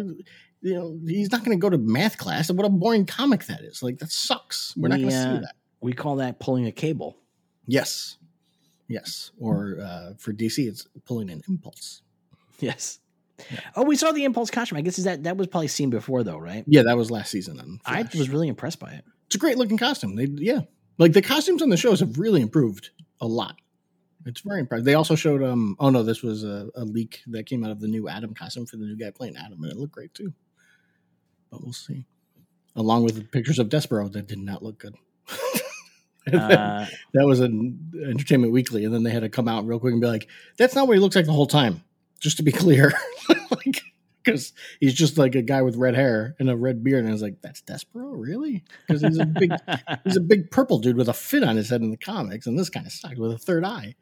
[0.62, 2.50] you know, he's not going to go to math class.
[2.50, 3.84] What a boring comic that is.
[3.84, 4.74] Like that sucks.
[4.76, 5.36] We're not going to Yeah.
[5.36, 5.56] see that.
[5.82, 7.18] we call that pulling a cable.
[7.68, 8.18] Yes,
[8.88, 9.32] yes.
[9.40, 12.02] Or uh, for DC, it's pulling an impulse.
[12.60, 13.00] Yes.
[13.52, 13.60] Yeah.
[13.76, 14.78] Oh, we saw the Impulse costume.
[14.78, 16.64] I guess is that that was probably seen before though, right?
[16.68, 17.60] Yeah, that was last season.
[17.60, 19.04] On I was really impressed by it.
[19.26, 20.16] it's a great looking costume.
[20.16, 20.62] They yeah,
[20.98, 23.56] like the costumes on the shows have really improved a lot.
[24.26, 24.86] It's very impressive.
[24.86, 27.80] They also showed um oh no, this was a, a leak that came out of
[27.82, 30.34] the new Adam costume for the new guy playing Adam, and it looked great too.
[31.50, 32.06] But we'll see.
[32.76, 34.96] Along with the pictures of Despero that did not look good.
[36.32, 39.92] Uh, that was an Entertainment Weekly, and then they had to come out real quick
[39.92, 41.84] and be like, "That's not what he looks like the whole time."
[42.24, 42.94] Just to be clear,
[43.52, 43.82] like
[44.24, 47.12] because he's just like a guy with red hair and a red beard, and I
[47.12, 49.52] was like, "That's Despero, really?" Because he's a big,
[50.06, 52.58] he's a big purple dude with a fit on his head in the comics, and
[52.58, 53.96] this kind of sucked with a third eye.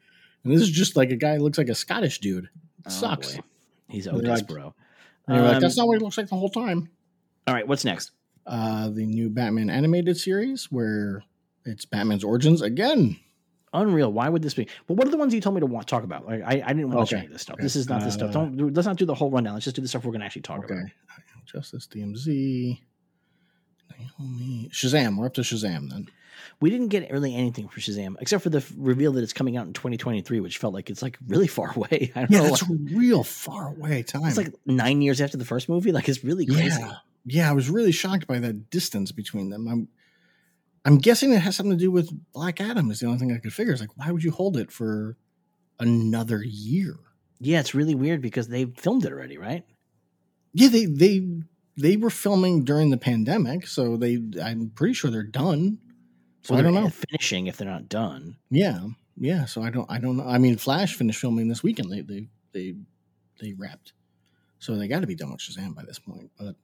[0.44, 2.44] And this is just like a guy who looks like a Scottish dude.
[2.44, 2.50] It
[2.86, 3.34] oh, sucks.
[3.34, 3.42] boy.
[3.88, 4.72] He's like- Despero.
[5.28, 6.88] Like, Um, "That's not what he looks like the whole time."
[7.48, 8.12] all right, what's next?
[8.46, 11.24] Uh, the new Batman animated series, where
[11.64, 13.18] it's Batman's origins again.
[13.72, 14.12] Unreal.
[14.12, 14.68] Why would this be?
[14.86, 16.26] But what are the ones you told me to want, talk about?
[16.26, 17.16] Like, I, I didn't watch Okay.
[17.18, 17.54] any of this stuff.
[17.54, 17.62] Okay.
[17.62, 18.30] This is not this stuff.
[18.30, 19.54] Uh, Don't let's not do the whole rundown.
[19.54, 20.70] Let's just do the stuff we're gonna actually talk about.
[20.72, 20.80] Okay.
[20.80, 21.46] about.
[21.46, 22.78] Justice DMZ.
[24.18, 24.68] Naomi.
[24.72, 25.16] Shazam.
[25.16, 26.06] We're up to Shazam then.
[26.60, 29.66] We didn't get really anything for Shazam except for the reveal that it's coming out
[29.66, 32.12] in 2023, which felt like it's like really far away.
[32.14, 32.48] I don't Yeah, know.
[32.48, 34.24] that's a real far away time.
[34.26, 35.92] It's like nine years after the first movie.
[35.92, 36.80] Like it's really crazy.
[36.80, 36.94] yeah.
[37.24, 39.68] Yeah, I was really shocked by that distance between them.
[39.68, 39.88] I'm
[40.84, 43.38] I'm guessing it has something to do with Black Adam is the only thing I
[43.38, 43.72] could figure.
[43.72, 45.16] It's like, why would you hold it for
[45.78, 46.96] another year?
[47.40, 49.64] Yeah, it's really weird because they filmed it already, right?
[50.52, 51.26] Yeah, they they
[51.76, 55.78] they were filming during the pandemic, so they I'm pretty sure they're done.
[56.42, 56.88] So Well, I don't know.
[56.88, 58.36] finishing if they're not done.
[58.50, 58.80] Yeah,
[59.16, 59.44] yeah.
[59.44, 60.26] So I don't, I don't know.
[60.26, 61.92] I mean, Flash finished filming this weekend.
[61.92, 62.74] They, they, they,
[63.40, 63.92] they wrapped.
[64.58, 66.32] So they got to be done with Shazam by this point.
[66.36, 66.56] But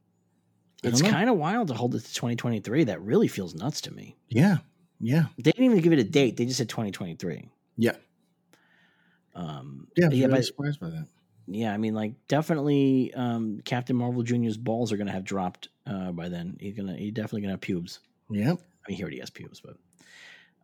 [0.83, 2.85] It's kind of wild to hold it to 2023.
[2.85, 4.17] That really feels nuts to me.
[4.29, 4.59] yeah,
[5.01, 6.37] yeah, They didn't even give it a date.
[6.37, 7.49] They just said 2023.
[7.77, 7.93] yeah,
[9.35, 10.09] Um, yeah.
[10.11, 11.07] Yeah, really surprised by that.
[11.47, 16.13] yeah, I mean, like definitely, um, Captain Marvel Jr.'s balls are gonna have dropped uh,
[16.13, 16.57] by then.
[16.61, 18.01] He's gonna, he definitely gonna have pubes.
[18.31, 19.77] Yeah, I mean, he already has pubes, but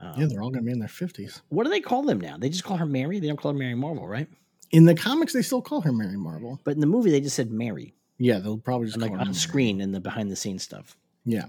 [0.00, 0.26] um, yeah.
[0.26, 1.40] They're all gonna be in their fifties.
[1.48, 2.36] what do they call them now?
[2.36, 3.20] They just call her Mary.
[3.20, 4.28] They don't call her Mary Marvel, right?
[4.70, 6.58] In the comics, they still call her Mary Marvel.
[6.64, 9.80] But in the movie, they just said Mary, Yeah, they'll probably just like on screen
[9.80, 10.96] in the behind the scenes stuff.
[11.24, 11.46] Yeah,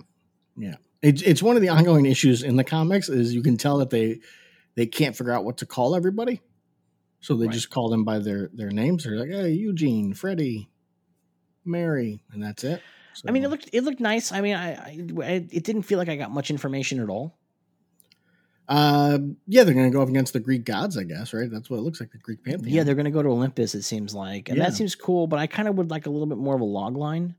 [0.58, 0.76] yeah.
[1.02, 3.90] It's it's one of the ongoing issues in the comics is you can tell that
[3.92, 4.20] they
[4.76, 6.42] they can't figure out what to call everybody,
[7.20, 7.54] so they Right.
[7.54, 9.04] just call them by their their names.
[9.04, 10.70] They're like, hey, Eugene, Freddie,
[11.64, 12.82] Mary, and that's it.
[13.28, 14.32] I mean, it looked it looked nice.
[14.32, 17.38] I mean, I, I it didn't feel like I got much information at all.
[18.68, 21.50] Uh, yeah, they're going to go up against the Greek gods, I guess, right?
[21.52, 22.74] That's what it looks like, the Greek pantheon.
[22.74, 23.76] Yeah, they're going to go to Olympus.
[23.76, 24.66] It seems like, and Yeah.
[24.66, 25.28] that seems cool.
[25.28, 27.36] But I kind of would like a little bit more of a log line,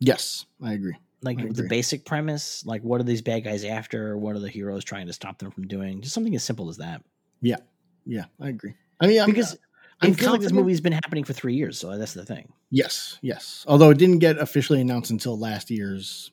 [0.00, 0.96] yes, I agree.
[1.22, 2.64] like I the basic premise.
[2.66, 4.16] Like, what are these bad guys after?
[4.18, 6.02] What are the heroes trying to stop them from doing?
[6.02, 7.02] Just something as simple as that.
[7.40, 7.56] Yeah,
[8.04, 8.74] yeah, I agree.
[9.00, 9.56] I mean, I'm, because
[10.00, 11.78] I'm it feels like this movie's been happening for three years.
[11.78, 12.52] So that's the thing.
[12.70, 13.64] Yes, yes.
[13.68, 16.32] Although it didn't get officially announced until last year's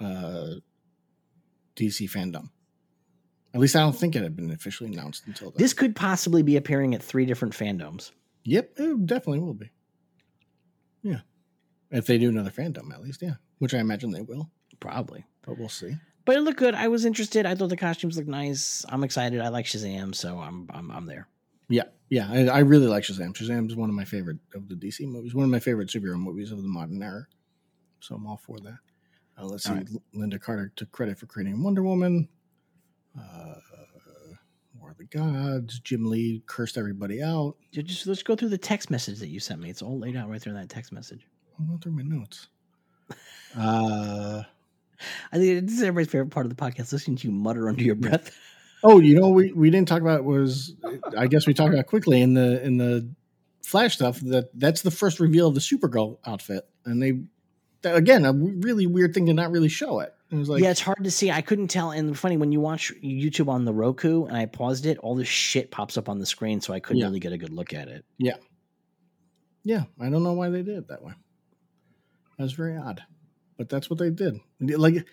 [0.00, 0.54] uh,
[1.76, 2.50] DC fandom.
[3.58, 5.56] At least I don't think it had been officially announced until then.
[5.58, 8.12] This could possibly be appearing at three different fandoms.
[8.44, 9.72] Yep, it definitely will be.
[11.02, 11.22] Yeah,
[11.90, 14.48] if they do another fandom, at least, yeah, which I imagine they will.
[14.78, 15.26] Probably.
[15.44, 15.96] But we'll see.
[16.24, 16.76] But it looked good.
[16.76, 17.46] I was interested.
[17.46, 18.86] I thought the costumes looked nice.
[18.88, 19.40] I'm excited.
[19.40, 21.26] I like Shazam, so I'm I'm, I'm there.
[21.68, 23.32] Yeah, yeah, I, I really like Shazam.
[23.32, 25.34] Shazam is one of my favorite of the DC movies.
[25.34, 27.26] One of my favorite superhero movies of the modern era.
[27.98, 28.78] So I'm all for that.
[29.36, 29.70] Uh, let's see.
[29.70, 29.88] All right.
[30.14, 32.28] Lynda Carter took credit for creating Wonder Woman.
[33.16, 33.54] Uh,
[34.80, 35.80] War of the Gods.
[35.80, 37.56] Jim Lee cursed everybody out.
[37.72, 39.70] Just let's go through the text message that you sent me.
[39.70, 41.26] It's all laid out right there in that text message.
[41.58, 42.48] I'm going through my notes.
[43.56, 44.42] Uh,
[45.32, 47.82] I think this is everybody's favorite part of the podcast, listening to you mutter under
[47.82, 48.36] your breath.
[48.84, 50.74] oh, you know we, we didn't talk about was
[51.16, 53.08] I guess we talked about quickly in the in the
[53.64, 57.20] Flash stuff that that's the first reveal of the Supergirl outfit, and they
[57.82, 60.14] that, again a really weird thing to not really show it.
[60.30, 61.30] It was like yeah, it's hard to see.
[61.30, 61.90] I couldn't tell.
[61.90, 65.26] And funny when you watch YouTube on the Roku and I paused it, all this
[65.28, 67.06] shit pops up on the screen, so I couldn't Yeah.
[67.06, 68.04] really get a good look at it.
[68.18, 68.36] yeah,
[69.64, 69.84] yeah.
[70.00, 71.12] I don't know why they did it that way.
[72.36, 73.02] That was very odd,
[73.56, 74.38] but that's what they did.
[74.60, 75.06] Like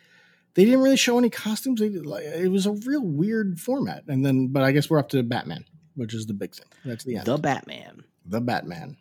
[0.54, 1.80] they didn't really show any costumes.
[1.80, 5.10] They, like, it was a real weird format, and then but I guess we're up
[5.10, 5.66] to Batman,
[5.96, 6.68] which is the big thing.
[6.84, 7.26] That's the end.
[7.26, 8.04] The Batman.
[8.26, 8.98] the Batman.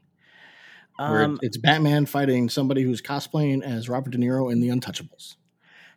[0.96, 5.34] Um, it's Batman fighting somebody who's cosplaying as Robert De Niro in The Untouchables.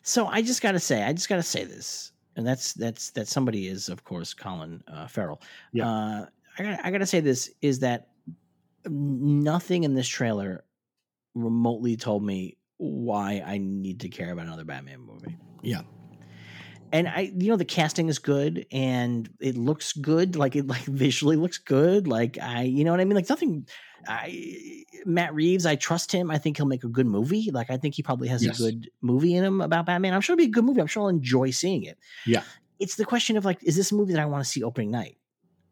[0.08, 3.10] So I just got to say, I just got to say this, and that's that's
[3.12, 5.42] that somebody is of course Colin uh, Farrell.
[5.74, 5.90] Yeah.
[5.90, 6.26] Uh,
[6.58, 8.08] I got I got to say this is that
[8.86, 10.64] nothing in this trailer
[11.36, 15.36] remotely told me why I need to care about another Batman movie.
[15.62, 15.82] Yeah.
[16.94, 20.38] And I, you know, the casting is good and it looks good.
[20.38, 22.08] Like it, like visually looks good.
[22.08, 23.16] Like I, you know what I mean.
[23.16, 23.68] Like nothing.
[24.08, 26.30] I Matt Reeves, I trust him.
[26.32, 27.50] I think he'll make a good movie.
[27.52, 28.60] Like I think he probably has Yes.
[28.60, 30.14] a good movie in him about Batman.
[30.14, 30.82] I'm sure it'll be a good movie.
[30.82, 31.98] I'm sure I'll enjoy seeing it.
[32.26, 32.44] Yeah.
[32.80, 34.92] It's the question of like, is this a movie that I want to see opening
[34.92, 35.18] night,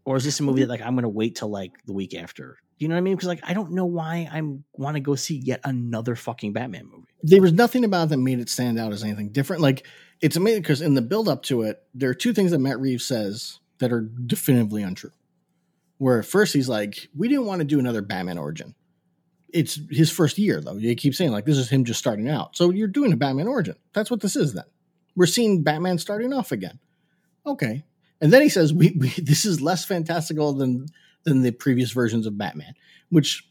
[0.06, 2.16] or is this a movie that like I'm going to wait till like the week
[2.16, 2.58] after?
[2.78, 3.16] You know what I mean?
[3.16, 4.42] Because like I don't know why I
[4.74, 7.08] want to go see yet another fucking Batman movie.
[7.24, 9.62] There was nothing about it that made it stand out as anything different.
[9.62, 9.86] Like
[10.20, 12.80] it's amazing because in the build up to it, there are two things that Matt
[12.80, 15.12] Reeves says that are definitively untrue.
[15.98, 18.76] Where at first he's like, we didn't want to do another Batman origin.
[19.54, 20.76] It's his first year though.
[20.76, 22.58] He keeps saying like this is him just starting out.
[22.58, 23.76] So you're doing a Batman origin.
[23.94, 24.66] That's what this is then.
[25.16, 26.80] We're seeing Batman starting off again.
[27.46, 27.86] Okay.
[28.20, 30.88] And then he says we, we this is less fantastical than
[31.24, 32.74] than the previous versions of Batman,
[33.10, 33.48] which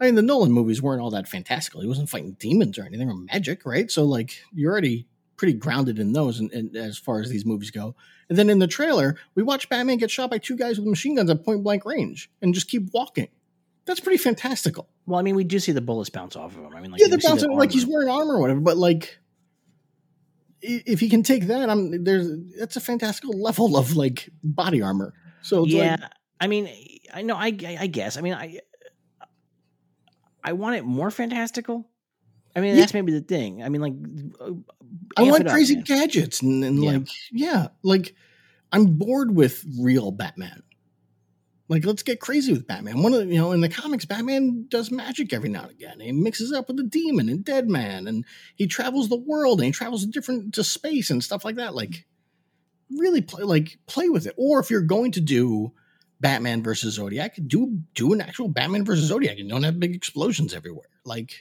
[0.00, 1.80] I mean the Nolan movies weren't all that fantastical.
[1.80, 3.90] He wasn't fighting demons or anything or magic, right?
[3.90, 7.70] So like you're already pretty grounded in those and, and as far as these movies
[7.70, 7.94] go.
[8.28, 11.16] And then in the trailer, we watch Batman get shot by two guys with machine
[11.16, 13.28] guns at point blank range and just keep walking.
[13.84, 14.88] That's pretty fantastical.
[15.06, 16.74] Well, I mean, we do see the bullets bounce off of him.
[16.74, 19.18] I mean, like yeah, they're bouncing like he's wearing armor or whatever, but like
[20.62, 22.28] if he can take that, I'm there's
[22.58, 25.12] that's a fantastical level of like body armor.
[25.42, 26.68] So it's yeah like, i mean
[27.12, 28.60] i know I, I i guess i mean i
[30.42, 31.88] i want it more fantastical
[32.56, 32.80] i mean Yeah.
[32.80, 33.94] that's maybe the thing i mean like
[34.40, 34.52] uh,
[35.16, 36.90] I want up, crazy gadgets and, and Yeah.
[36.92, 38.14] like yeah, like
[38.72, 40.62] I'm bored with real Batman.
[41.68, 43.02] Like let's get crazy with Batman.
[43.02, 46.00] One of the, you know in the comics, Batman does magic every now and again.
[46.00, 48.24] He mixes up with a demon and Deadman, and
[48.56, 51.74] he travels the world and he travels different to space and stuff like that.
[51.74, 52.04] Like
[52.90, 54.34] really play like play with it.
[54.36, 55.72] Or if you're going to do
[56.20, 57.36] Batman versus Zodiac.
[57.46, 60.88] Do do an actual Batman versus Zodiac and don't have big explosions everywhere.
[61.04, 61.32] Like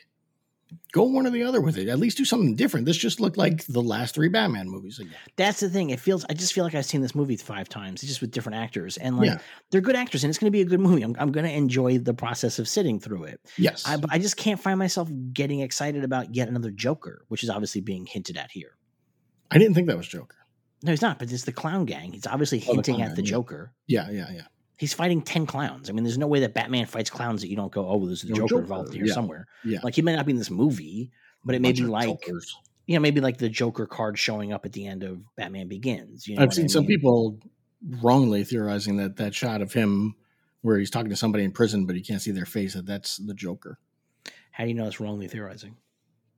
[0.91, 1.87] go one or the other with it.
[1.87, 2.85] At least do something different.
[2.85, 5.13] This just looked like the last three Batman movies again.
[5.35, 5.89] That's the thing.
[5.89, 6.25] It feels.
[6.29, 9.17] I just feel like I've seen this movie five times, just with different actors, and
[9.17, 9.37] like Yeah.
[9.71, 11.01] they're good actors, and it's going to be a good movie.
[11.03, 13.39] I'm, I'm going to enjoy the process of sitting through it.
[13.57, 13.83] Yes.
[13.87, 17.49] I, but I just can't find myself getting excited about yet another Joker, which is
[17.49, 18.77] obviously being hinted at here.
[19.51, 20.37] I didn't think that was Joker.
[20.83, 21.19] No, he's not.
[21.19, 22.11] But it's the clown gang.
[22.11, 23.29] He's obviously Oh, hinting clown at the gang.
[23.29, 23.73] Joker.
[23.87, 24.41] Yeah, yeah, yeah.
[24.77, 25.89] He's fighting ten clowns.
[25.89, 28.07] I mean, there's no way that Batman fights clowns that you don't go, oh, well,
[28.07, 29.13] there's a No, Joker, Joker, involved here yeah.
[29.13, 29.47] somewhere.
[29.63, 29.79] Yeah.
[29.83, 31.11] Like he may not be in this movie,
[31.45, 32.57] but it may be like Jokers.
[32.87, 36.27] you know, maybe like the Joker card showing up at the end of Batman Begins.
[36.27, 37.39] You know I've seen I some people
[38.01, 40.15] wrongly theorizing that that shot of him
[40.61, 43.17] where he's talking to somebody in prison but he can't see their face that that's
[43.17, 43.77] the Joker.
[44.51, 45.75] How do you know it's wrongly theorizing?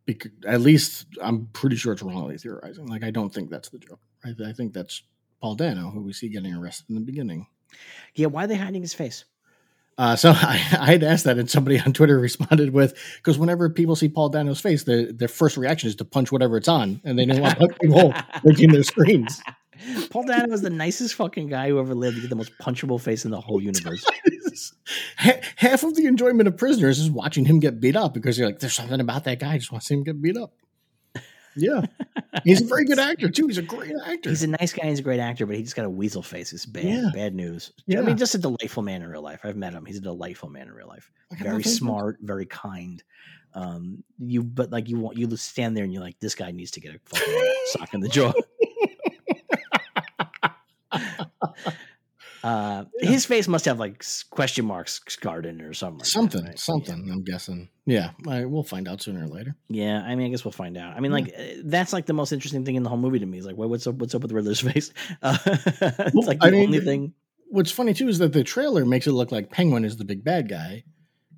[0.06, 2.88] Because, at least I'm pretty sure it's wrongly theorizing.
[2.88, 4.02] Like I don't think that's the Joker.
[4.24, 5.04] I, I think that's
[5.42, 7.48] Paul Dano who we see getting arrested in the beginning.
[8.16, 9.26] Yeah, why are they hiding his face?
[9.98, 13.70] Uh, so I, I had asked that, and somebody on Twitter responded with, "Because whenever
[13.70, 17.02] people see Paul Dano's face, their their first reaction is to punch whatever it's on,
[17.04, 19.42] and they don't want people making their screens."
[20.10, 22.16] Paul Dano is the nicest fucking guy who ever lived.
[22.16, 24.06] He had the most punchable face in the whole universe.
[25.18, 28.60] Half of the enjoyment of prisoners is watching him get beat up because you're like,
[28.60, 29.54] "There's something about that guy.
[29.54, 30.54] I just want to see him get beat up."
[31.56, 31.82] Yeah,
[32.44, 33.48] he's a very good actor too.
[33.48, 34.30] He's a great actor.
[34.30, 34.88] He's a nice guy.
[34.88, 36.52] He's a great actor, but he just got a weasel face.
[36.54, 37.10] It's bad, Yeah.
[37.14, 37.72] bad news.
[37.88, 38.00] Yeah.
[38.00, 39.40] I mean, just a delightful man in real life.
[39.44, 39.86] I've met him.
[39.86, 41.10] He's a delightful man in real life.
[41.40, 43.02] Very smart, very kind.
[43.54, 46.72] Um, you, but like you want you stand there and you're like, this guy needs
[46.72, 48.34] to get a fucking sock in the jaw.
[52.46, 53.10] Uh, Yeah.
[53.10, 55.98] His face must have like question marks scarred in it or something.
[56.00, 56.60] like that, Something, right?
[56.60, 57.10] something.
[57.12, 57.70] I'm guessing.
[57.88, 59.56] Yeah, I, we'll find out sooner or later.
[59.70, 60.96] Yeah, I mean, I guess we'll find out.
[60.96, 61.18] I mean, Yeah.
[61.18, 63.38] like uh, that's like the most interesting thing in the whole movie to me.
[63.40, 63.96] Is like, well, what's up?
[63.96, 64.92] What's up with Riddler's face?
[65.22, 67.14] Uh, it's Well, like the I mean, only thing.
[67.50, 70.24] What's funny too is that the trailer makes it look like Penguin is the big
[70.24, 70.84] bad guy,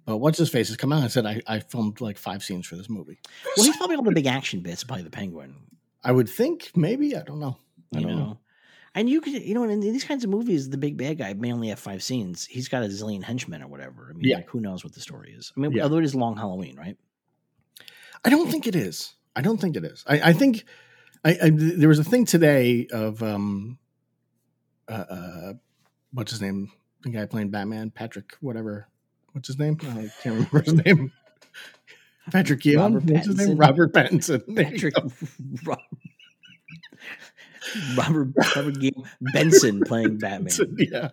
[0.05, 2.65] but what's his face has come out and said I, I filmed like five scenes
[2.65, 3.19] for this movie.
[3.55, 5.53] Well, he's probably all the big action bits, probably the Penguin.
[6.03, 7.57] I would think maybe I don't know.
[7.93, 8.25] I You don't know.
[8.25, 8.37] know.
[8.97, 11.53] And you could, you know, in these kinds of movies, the big bad guy may
[11.53, 12.45] only have five scenes.
[12.47, 14.07] He's got a zillion henchmen or whatever.
[14.09, 14.37] I mean, Yeah.
[14.37, 15.53] like, who knows what the story is?
[15.55, 15.83] I mean, Yeah.
[15.83, 16.97] although it is Long Halloween, right?
[18.25, 19.13] I don't think it is.
[19.35, 20.03] I don't think it is.
[20.07, 20.65] I, I think
[21.23, 23.77] I, I there was a thing today of um
[24.87, 25.53] uh, uh
[26.11, 26.71] what's his name?
[27.03, 28.87] The guy playing Batman, Patrick, whatever.
[29.33, 29.77] What's his name?
[29.81, 31.11] I can't remember his name.
[32.31, 32.95] Patrick Keown.
[32.95, 33.57] Robert What's his name?
[33.57, 34.55] Robert Pattinson.
[34.55, 34.95] Patrick.
[35.63, 35.79] Rob-
[37.97, 38.77] Robert Robert
[39.33, 40.77] Benson playing Batman.
[40.77, 41.09] yeah.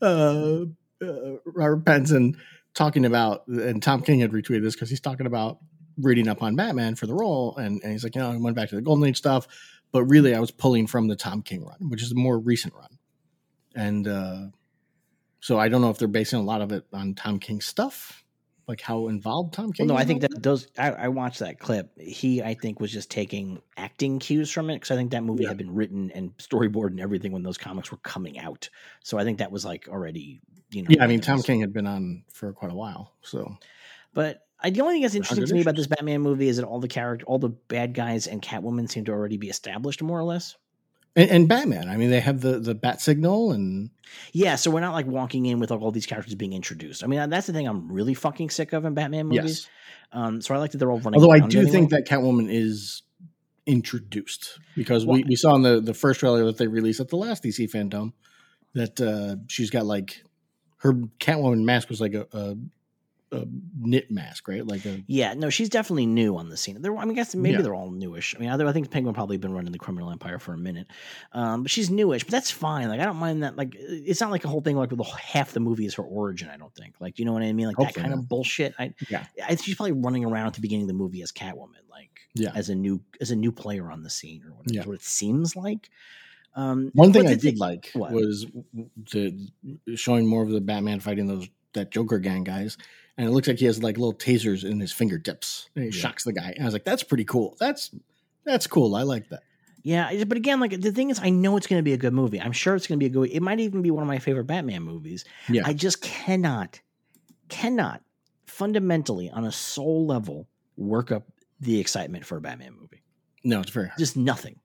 [0.00, 0.64] Uh,
[1.02, 2.36] uh, Robert Benson
[2.74, 5.58] talking about, and Tom King had retweeted this because he's talking about
[5.98, 8.56] reading up on Batman for the role, and, and he's like, you know, I went
[8.56, 9.48] back to the Golden Age stuff,
[9.92, 12.74] but really I was pulling from the Tom King run, which is a more recent
[12.74, 12.98] run,
[13.74, 14.46] and uh,
[15.40, 18.24] so I don't know if they're basing a lot of it on Tom King stuff,
[18.68, 19.86] like how involved Tom King.
[19.86, 20.66] Well, no, I think that those.
[20.76, 21.98] I, I watched that clip.
[22.00, 25.44] He, I think, was just taking acting cues from it because I think that movie
[25.44, 25.50] Yeah.
[25.50, 28.68] had been written and storyboard and everything when those comics were coming out.
[29.04, 30.40] So I think that was like already,
[30.70, 30.88] you know.
[30.90, 33.56] Yeah, I mean, Tom King had been on for quite a while, so
[34.14, 36.64] But I, the only thing that's interesting to me about this Batman movie is that
[36.64, 40.18] all the character, all the bad guys and Catwoman seem to already be established more
[40.18, 40.56] or less.
[41.16, 41.88] And, and Batman.
[41.88, 43.90] I mean, they have the the bat signal, and
[44.32, 47.02] Yeah, so we're not like walking in with like, all these characters being introduced.
[47.02, 49.42] I mean, that's the thing I'm really fucking sick of in Batman movies.
[49.42, 49.68] yes.
[50.12, 51.20] Um, so I like that they're all running.
[51.20, 51.72] Although I do anyway.
[51.72, 53.02] think that Catwoman is
[53.66, 57.08] introduced because we, Well- we saw in the, the first trailer that they released at
[57.08, 58.12] the last DC Fandom
[58.74, 60.22] that uh, she's got like
[60.78, 62.56] her Catwoman mask was like a, a,
[63.32, 63.44] a
[63.80, 64.64] knit mask, right?
[64.66, 66.80] Like a Yeah, no, she's definitely new on the scene.
[66.80, 67.62] They're, I mean, I guess maybe Yeah.
[67.62, 68.34] they're all newish.
[68.36, 70.86] I mean, I, I think Penguin probably been running the criminal empire for a minute,
[71.32, 72.22] um, but she's newish.
[72.24, 72.88] But that's fine.
[72.88, 73.56] Like, I don't mind that.
[73.56, 74.76] Like, it's not like a whole thing.
[74.76, 76.48] Like, the, half the movie is her origin.
[76.48, 76.94] I don't think.
[77.00, 77.66] Like, you know what I mean?
[77.66, 78.18] Like that kind not.
[78.20, 78.74] of bullshit.
[78.78, 79.26] I, Yeah.
[79.46, 82.52] I, she's probably running around at the beginning of the movie as Catwoman, like Yeah.
[82.54, 84.72] as a new as a new player on the scene or whatever.
[84.74, 84.84] Yeah.
[84.84, 85.90] What it seems like.
[86.54, 88.12] Um, one thing I did thing- like What?
[88.12, 88.46] was
[89.12, 89.48] the
[89.94, 92.78] showing more of the Batman fighting those that Joker gang guys.
[93.18, 95.68] And it looks like he has like little tasers in his fingertips.
[95.74, 96.02] And he Yeah.
[96.02, 96.52] shocks the guy.
[96.54, 97.56] And I was like, that's pretty cool.
[97.58, 97.90] That's
[98.44, 98.94] that's cool.
[98.94, 99.42] I like that.
[99.82, 102.12] Yeah, but again, like the thing is, I know it's going to be a good
[102.12, 102.40] movie.
[102.40, 103.30] I'm sure it's going to be a good.
[103.30, 105.24] It might even be one of my favorite Batman movies.
[105.48, 105.62] Yeah.
[105.64, 106.80] I just cannot,
[107.48, 108.02] cannot
[108.46, 111.24] fundamentally on a soul level work up
[111.60, 113.02] the excitement for a Batman movie.
[113.44, 113.98] No, it's very hard.
[113.98, 114.58] Just nothing.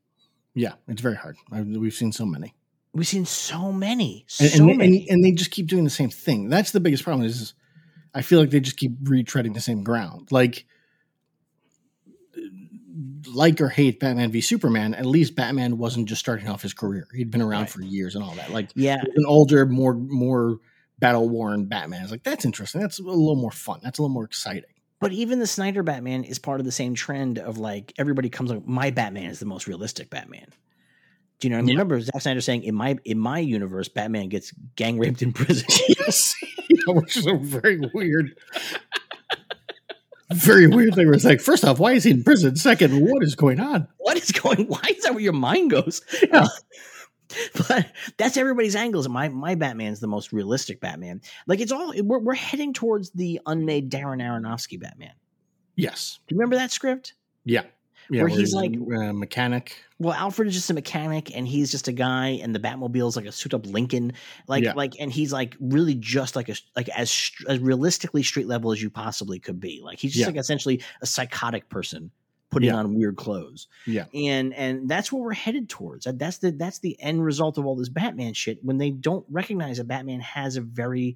[0.56, 1.38] Yeah, it's very hard.
[1.52, 2.56] I, we've seen so many.
[2.94, 4.99] We've seen so many, so and, and, many.
[5.02, 6.49] and, and they just keep doing the same thing.
[6.49, 7.26] That's the biggest problem.
[7.26, 7.53] Is
[8.13, 10.31] I feel like they just keep retreading the same ground.
[10.31, 10.65] Like,
[13.33, 17.07] like or hate Batman v Superman, at least Batman wasn't just starting off his career.
[17.13, 17.69] He'd been around Right.
[17.69, 18.51] for years and all that.
[18.51, 20.57] Like yeah, an older, more more
[20.99, 22.01] battle worn Batman.
[22.03, 22.81] It's like that's interesting.
[22.81, 23.79] That's a little more fun.
[23.83, 24.63] That's a little more exciting.
[24.99, 28.51] But even the Snyder Batman is part of the same trend of like everybody comes
[28.51, 30.47] like my Batman is the most realistic Batman.
[31.41, 31.57] Do you know?
[31.57, 31.61] I?
[31.63, 31.72] Yeah.
[31.73, 35.65] Remember Zack Snyder saying in my in my universe, Batman gets gang raped in prison.
[35.89, 36.35] yes,
[36.69, 38.35] yeah, which is a very weird,
[40.31, 41.07] very weird thing.
[41.07, 42.55] Where it's like, first off, why is he in prison?
[42.55, 43.88] Second, what is going on?
[43.97, 44.68] what is going?
[44.68, 46.01] Why is that where your mind goes?
[46.31, 46.45] Yeah.
[47.68, 47.88] but
[48.18, 49.09] that's everybody's angles.
[49.09, 51.22] My my Batman's the most realistic Batman.
[51.47, 55.13] Like it's all we're we're heading towards the unmade Darren Aronofsky Batman.
[55.76, 57.13] Yes, Do you remember that script?
[57.45, 57.63] yeah,
[58.11, 58.21] yeah.
[58.21, 59.75] Where he's like- a mechanic.
[59.97, 63.15] Well, Alfred is just a mechanic, and he's just a guy, and the Batmobile is
[63.15, 64.13] like a suit up Lincoln,
[64.47, 64.73] like Yeah.
[64.73, 68.81] like, and he's like really just like a like as as realistically street level as
[68.81, 69.79] you possibly could be.
[69.83, 70.27] Like he's just Yeah.
[70.27, 72.11] like essentially a psychotic person
[72.49, 72.75] putting Yeah.
[72.75, 73.67] on weird clothes.
[73.88, 74.05] Yeah.
[74.13, 76.05] and and that's what we're headed towards.
[76.11, 78.59] That's the that's the end result of all this Batman shit.
[78.63, 81.15] When they don't recognize that Batman has a very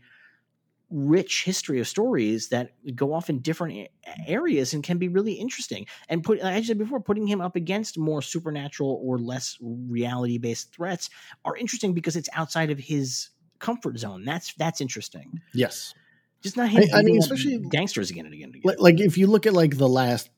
[0.91, 3.87] rich history of stories that go off in different
[4.27, 5.85] areas and can be really interesting.
[6.09, 10.37] And put, like I said before, putting him up against more supernatural or less reality
[10.37, 11.09] based threats
[11.43, 13.29] are interesting because it's outside of his
[13.59, 14.25] comfort zone.
[14.25, 15.41] That's that's interesting.
[15.53, 15.93] Yes,
[16.41, 18.63] Just not him I- I mean, especially- gangsters again and again and again.
[18.65, 20.29] like, like if you look at like the last,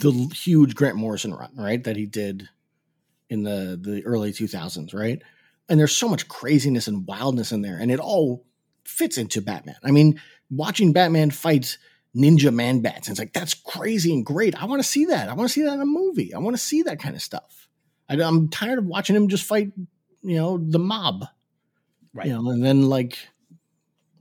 [0.00, 2.48] the huge Grant Morrison run, right, that he did
[3.28, 5.20] in the the early two thousands, right,
[5.68, 8.44] and there's so much craziness and wildness in there, and it all
[8.86, 9.76] fits into Batman.
[9.82, 11.78] I mean, watching Batman fight
[12.16, 14.60] ninja man bats, and it's like that's crazy and great.
[14.60, 15.28] I want to see that.
[15.28, 16.34] I want to see that in a movie.
[16.34, 17.68] I want to see that kind of stuff.
[18.08, 19.72] I, I'm tired of watching him just fight,
[20.22, 21.26] you know, the mob,
[22.14, 22.26] right.
[22.26, 23.18] you know, and then like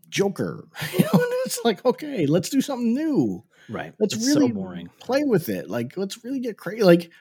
[0.10, 0.68] Joker.
[0.98, 1.10] You know,
[1.46, 3.44] it's like okay, let's do something new.
[3.70, 3.94] right.
[4.00, 4.90] Let's It's really so boring.
[5.00, 5.70] play with it.
[5.70, 6.84] Like let's really get crazy.
[6.84, 7.12] Like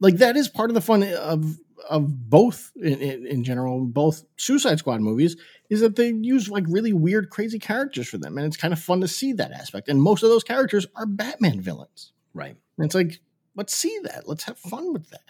[0.00, 1.56] like that is part of the fun of
[1.88, 5.36] of both in, in, in general both Suicide Squad movies
[5.70, 8.80] is that they use like really weird crazy characters for them and it's kind of
[8.80, 12.56] fun to see that aspect and most of those characters are Batman villains Right.
[12.78, 13.20] and it's like
[13.56, 15.22] let's see that let's have fun with that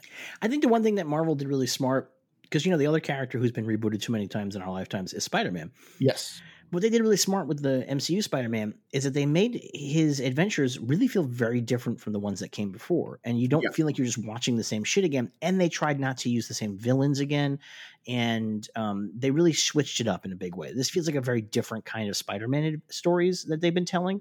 [0.43, 2.11] I think the one thing that Marvel did really smart,
[2.43, 5.13] because you know the other character who's been rebooted too many times in our lifetimes
[5.13, 5.71] is Spider Man.
[5.99, 6.41] yes
[6.71, 10.21] What they did really smart with the MCU Spider Man is that they made his
[10.21, 13.71] adventures really feel very different from the ones that came before, and you don't Yeah.
[13.71, 15.31] feel like you're just watching the same shit again.
[15.41, 17.61] And they tried not to use the same villains again,
[18.09, 20.73] and um, they really switched it up in a big way.
[20.73, 24.21] This feels like a very different kind of Spider Man stories that they've been telling.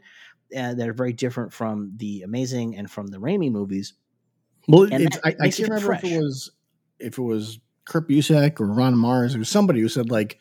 [0.55, 3.95] Uh, that are very different from the Amazing and from the Raimi movies.
[4.67, 6.51] well that I, I can't it remember if it was
[6.99, 10.39] if it was Kurt Busiek or Ron Marz it was somebody who said like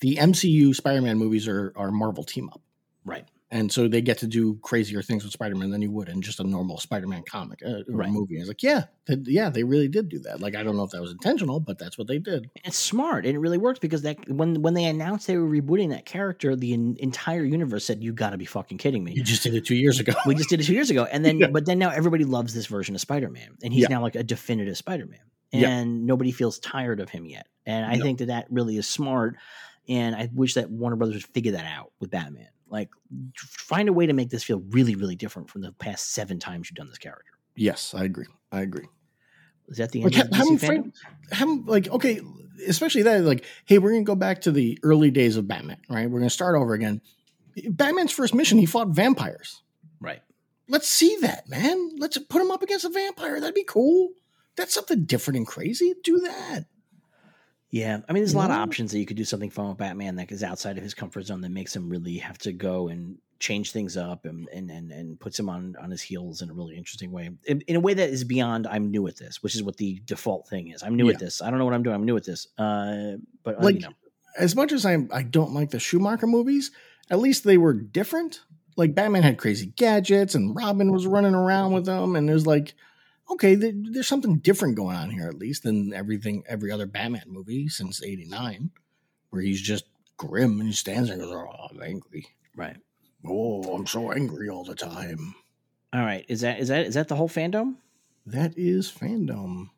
[0.00, 2.60] the MCU Spider-Man movies are are Marvel team up
[3.04, 3.24] Right.
[3.50, 6.40] and so they get to do crazier things with Spider-Man than you would in just
[6.40, 8.10] a normal Spider-Man comic uh, or Right.
[8.10, 8.36] movie.
[8.36, 10.40] It's like, yeah, th- yeah, they really did do that.
[10.40, 12.50] Like, I don't know if that was intentional, but that's what they did.
[12.64, 15.90] It's smart and it really works because that when when they announced they were rebooting
[15.90, 19.22] that character, the en- entire universe said, "You got to be fucking kidding me." You
[19.22, 20.12] just did it two years ago.
[20.26, 21.46] we just did it two years ago, and then Yeah.
[21.48, 23.88] but then now everybody loves this version of Spider Man, and he's Yeah.
[23.96, 25.20] now like a definitive Spider Man,
[25.52, 25.68] Yeah.
[25.70, 27.46] and nobody feels tired of him yet.
[27.64, 28.04] And I No.
[28.04, 29.36] think that that really is smart.
[29.88, 32.48] And I wish that Warner Brothers would figure that out with Batman.
[32.68, 32.90] Like,
[33.36, 36.68] find a way to make this feel really, really different from the past seven times
[36.68, 37.32] you've done this character.
[37.54, 38.26] yes, I agree.
[38.50, 38.88] I agree.
[39.68, 40.66] Is that the end ha- of have DC them fandom?
[40.66, 40.92] frame,
[41.32, 42.20] have 'em, like, okay,
[42.66, 46.10] especially that, like, hey, we're gonna go back to the early days of Batman, right?
[46.10, 47.00] We're gonna start over again.
[47.70, 49.62] Batman's first mission, he fought vampires.
[50.00, 50.22] Right.
[50.68, 51.90] Let's see that, man.
[51.98, 53.40] Let's put him up against a vampire.
[53.40, 54.10] That'd be cool.
[54.56, 55.94] That's something different and crazy.
[56.02, 56.64] Do that.
[57.70, 59.78] Yeah, I mean, there's a lot of options that you could do something fun with
[59.78, 62.88] Batman that is outside of his comfort zone that makes him really have to go
[62.88, 66.48] and change things up and and and, and puts him on on his heels in
[66.48, 69.42] a really interesting way, in, in a way that is beyond I'm new at this,
[69.42, 70.82] which is what the default thing is.
[70.82, 71.14] I'm new Yeah.
[71.14, 71.42] at this.
[71.42, 71.96] I don't know what I'm doing.
[71.96, 72.46] I'm new at this.
[72.56, 73.94] Uh, but Like, you know,
[74.38, 76.70] as much as I I don't like the Schumacher movies,
[77.10, 78.40] at least they were different.
[78.76, 82.74] Like Batman had crazy gadgets, and Robin was running around with them, and there's like,
[83.30, 87.24] okay, there, there's something different going on here at least than everything every other Batman
[87.28, 88.70] movie since '89,
[89.30, 89.84] where he's just
[90.16, 92.26] grim and he stands there and goes, "Oh, I'm angry.
[92.56, 92.76] right?
[93.26, 95.34] Oh, I'm so angry all the time."
[95.92, 97.76] All right, is that is that is that the whole fandom?
[98.26, 99.70] That is fandom.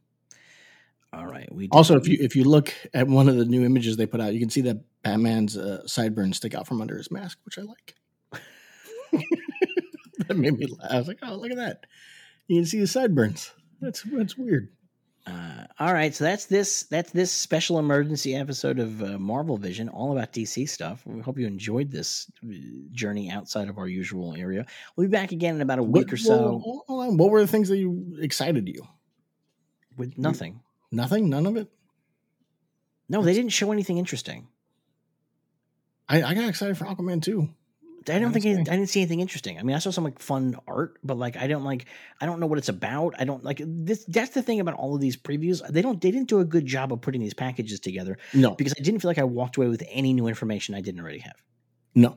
[1.13, 3.97] All right, we Also, if you if you look at one of the new images
[3.97, 7.11] they put out, you can see that Batman's uh, sideburns stick out from under his
[7.11, 7.95] mask, which I like.
[10.27, 10.91] that made me laugh.
[10.91, 11.87] I was like, "Oh, look at that!
[12.49, 13.53] You can see his sideburns.
[13.81, 14.71] That's that's weird."
[15.27, 19.89] Uh, all right, so that's this that's this special emergency episode of uh, Marvel Vision,
[19.91, 21.03] all about DC stuff.
[21.05, 22.53] We hope you enjoyed this uh,
[22.93, 24.65] journey outside of our usual area.
[24.97, 27.19] We'll be back again in about a week What, or so on.
[27.19, 28.89] What were the things that you excited you?
[29.99, 30.61] with nothing.
[30.91, 31.29] Nothing.
[31.29, 31.69] None of it.
[33.09, 34.49] No, they didn't show anything interesting.
[36.09, 37.51] I, I got excited for Aquaman too.
[38.09, 38.47] I don't think.
[38.47, 39.59] I didn't see anything interesting.
[39.59, 41.87] I mean, I saw some like fun art, but like I don't like
[42.21, 43.15] I don't know what it's about.
[43.19, 44.05] I don't like this.
[44.07, 45.67] That's the thing about all of these previews.
[45.69, 48.75] They don't they didn't do a good job of putting these packages together No, because
[48.79, 51.37] I didn't feel like I walked away with any new information I didn't already have.
[51.95, 52.17] no.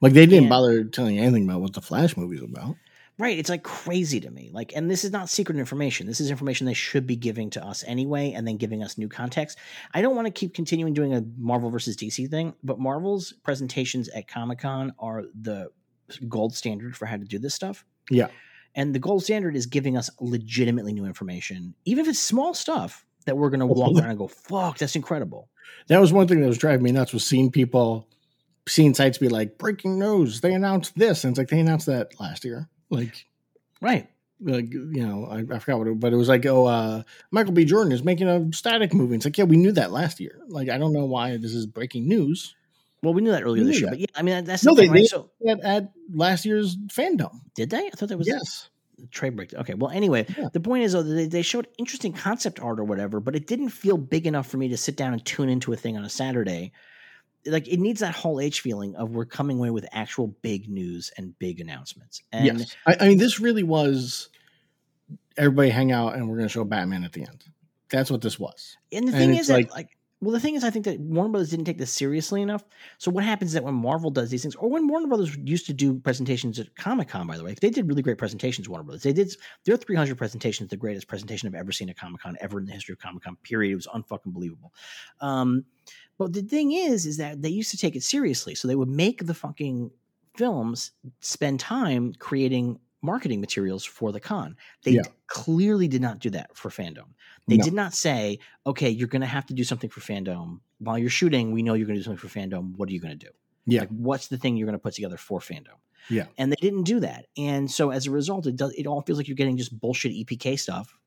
[0.00, 2.76] Like they didn't And- bother telling you anything about what the Flash movie's about.
[3.18, 3.38] Right.
[3.38, 4.50] It's like crazy to me.
[4.52, 6.06] Like, and this is not secret information.
[6.06, 9.08] This is information they should be giving to us anyway, and then giving us new
[9.08, 9.56] context.
[9.94, 14.08] I don't want to keep continuing doing a Marvel versus DC thing, but Marvel's presentations
[14.10, 15.70] at Comic Con are the
[16.28, 17.86] gold standard for how to do this stuff.
[18.10, 18.28] Yeah.
[18.74, 23.06] And the gold standard is giving us legitimately new information, even if it's small stuff
[23.24, 25.48] that we're going to walk around and go, fuck, that's incredible.
[25.88, 28.06] That was one thing that was driving me nuts was seeing people,
[28.68, 31.24] seeing sites be like, breaking news, they announced this.
[31.24, 32.68] And it's like, they announced that last year.
[32.90, 33.26] Like,
[33.80, 34.08] Right.
[34.40, 37.52] like you know, I, I forgot what it, but it was like, oh, uh, Michael
[37.52, 37.64] B.
[37.64, 39.16] Jordan is making a static movie.
[39.16, 40.40] It's like, yeah, we knew that last year.
[40.48, 42.54] Like, I don't know why this is breaking news.
[43.02, 43.92] Well, we knew that earlier We this year, that.
[43.92, 45.00] but yeah, I mean, that's No, the they thing, right?
[45.02, 45.08] did.
[45.10, 45.30] So,
[45.62, 47.40] At, last year's fandom.
[47.54, 47.86] did they?
[47.86, 48.70] I thought that was Yes.
[49.10, 49.52] trade break.
[49.54, 49.74] Okay.
[49.74, 50.48] Well, anyway, Yeah.
[50.52, 53.68] the point is though they, they showed interesting concept art or whatever, but it didn't
[53.68, 56.08] feel big enough for me to sit down and tune into a thing on a
[56.08, 56.72] Saturday.
[57.46, 61.12] Like it needs that whole H feeling of we're coming away with actual big news
[61.16, 62.22] and big announcements.
[62.32, 62.76] And yes.
[62.86, 64.28] I, I mean, this really was
[65.36, 67.44] everybody hang out and we're going to show Batman at the end.
[67.88, 68.76] That's what this was.
[68.92, 69.88] and the thing it's is that like- like
[70.22, 72.64] well, the thing is, I think that Warner Brothers didn't take this seriously enough.
[72.96, 75.66] So what happens is that when Marvel does these things, or when Warner Brothers used
[75.66, 78.66] to do presentations at Comic Con, by the way, they did really great presentations.
[78.66, 79.30] Warner Brothers, they did
[79.64, 82.72] their 300 presentations, the greatest presentation I've ever seen at Comic Con ever in the
[82.72, 83.36] history of Comic Con.
[83.42, 83.72] Period.
[83.72, 84.72] It was unfucking believable.
[85.20, 85.66] Um,
[86.18, 88.54] but the thing is, is that they used to take it seriously.
[88.54, 89.90] So they would make the fucking
[90.36, 94.56] films spend time creating marketing materials for the con.
[94.82, 95.02] They Yeah.
[95.28, 97.08] clearly did not do that for fandom.
[97.46, 97.64] They No.
[97.64, 100.60] did not say, okay, you're going to have to do something for fandom.
[100.78, 102.74] While you're shooting, we know you're going to do something for fandom.
[102.76, 103.32] What are you going to do?
[103.66, 103.80] Yeah.
[103.80, 105.76] Like, what's the thing you're going to put together for fandom?
[106.08, 106.26] Yeah.
[106.38, 107.26] And they didn't do that.
[107.36, 110.12] And so as a result, it does, it all feels like you're getting just bullshit
[110.12, 110.98] EPK stuff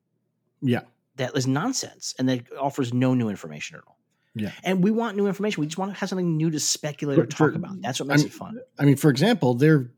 [0.62, 0.82] Yeah.
[1.16, 3.98] that is nonsense and that offers no new information at all.
[4.34, 4.52] Yeah.
[4.62, 5.60] And we want new information.
[5.60, 7.80] We just want to have something new to speculate or talk for- about.
[7.82, 8.60] That's what makes I'm- it fun.
[8.78, 9.90] I mean, for example, they're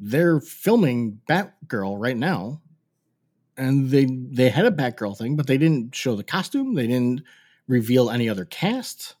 [0.00, 2.60] they're filming Batgirl right now,
[3.56, 6.74] and they they had a Batgirl thing, but they didn't show the costume.
[6.74, 7.22] They didn't
[7.66, 9.14] reveal any other cast.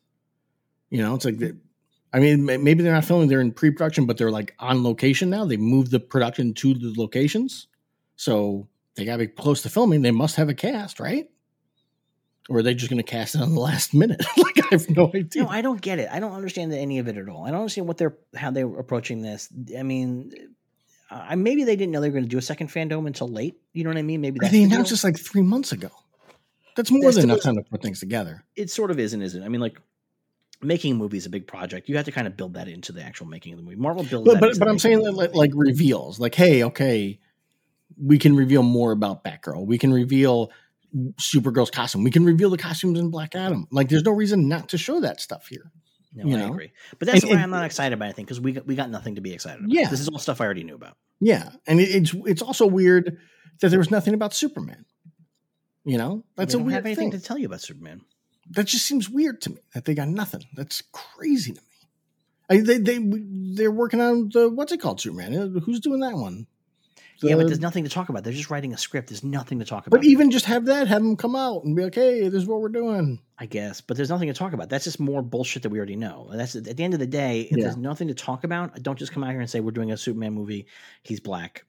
[0.90, 1.52] You know, it's like, they,
[2.12, 5.44] I mean, maybe they're not filming; they're in pre-production, but they're like on location now.
[5.44, 7.66] They moved the production to the locations,
[8.16, 10.02] so they got to be close to filming.
[10.02, 11.28] They must have a cast, right?
[12.48, 14.24] Or are they just going to cast it on the last minute?
[14.38, 15.42] like I have no idea.
[15.42, 16.08] No, I don't get it.
[16.10, 17.44] I don't understand any of it at all.
[17.46, 19.48] I don't understand what they're how they're approaching this.
[19.78, 20.32] I mean,
[21.10, 23.56] uh, maybe they didn't know they were going to do a second fandom until late.
[23.74, 24.20] You know what I mean?
[24.22, 25.90] Maybe that's they announced this like three months ago.
[26.74, 28.44] That's more That's than enough time to put things together.
[28.56, 29.42] it sort of is and isn't.
[29.42, 29.80] I mean, like
[30.62, 31.88] making a movie is a big project.
[31.88, 33.76] You have to kind of build that into the actual making of the movie.
[33.76, 37.18] Marvel builds, But but, but I'm saying that like, like reveals, like hey, okay,
[38.00, 39.66] we can reveal more about Batgirl.
[39.66, 40.50] We can reveal
[41.20, 42.02] Supergirl's costume.
[42.04, 43.66] We can reveal the costumes in Black Adam.
[43.70, 45.70] Like there's no reason not to show that stuff here.
[46.14, 46.52] no, you I know?
[46.52, 46.72] agree.
[46.98, 48.90] But that's And- why and- I'm not excited about anything because we got, we got
[48.90, 49.70] nothing to be excited about.
[49.70, 49.88] Yeah.
[49.90, 50.96] this is all stuff I already knew about.
[51.20, 53.18] Yeah, and it, it's it's also weird
[53.60, 54.84] that there was nothing about Superman.
[55.84, 57.20] You know, that's a weird have anything thing.
[57.20, 58.02] to tell you about Superman.
[58.50, 60.42] that just seems weird to me that they got nothing.
[60.54, 61.66] That's crazy to me.
[62.50, 62.98] I, they they
[63.54, 65.34] they're working on the what's it called Superman?
[65.36, 66.46] Uh, Who's doing that one?
[67.22, 68.24] Yeah, but there's um, nothing to talk about.
[68.24, 69.08] They're just writing a script.
[69.08, 69.98] There's nothing to talk about.
[69.98, 72.46] But even just have that, have them come out and be like, "Hey, this is
[72.46, 74.68] what we're doing." I guess, but there's nothing to talk about.
[74.68, 76.28] That's just more bullshit that we already know.
[76.32, 77.42] That's at the end of the day.
[77.42, 77.64] If Yeah.
[77.64, 79.96] there's nothing to talk about, don't just come out here and say we're doing a
[79.96, 80.66] Superman movie.
[81.02, 81.64] He's black.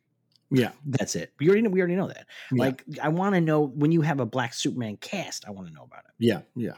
[0.51, 1.31] Yeah, That's it.
[1.39, 2.25] We already know, we already know that.
[2.51, 2.63] Yeah.
[2.63, 5.45] Like I want to know when you have a black Superman cast.
[5.47, 6.11] I want to know about it.
[6.17, 6.73] yeah, yeah,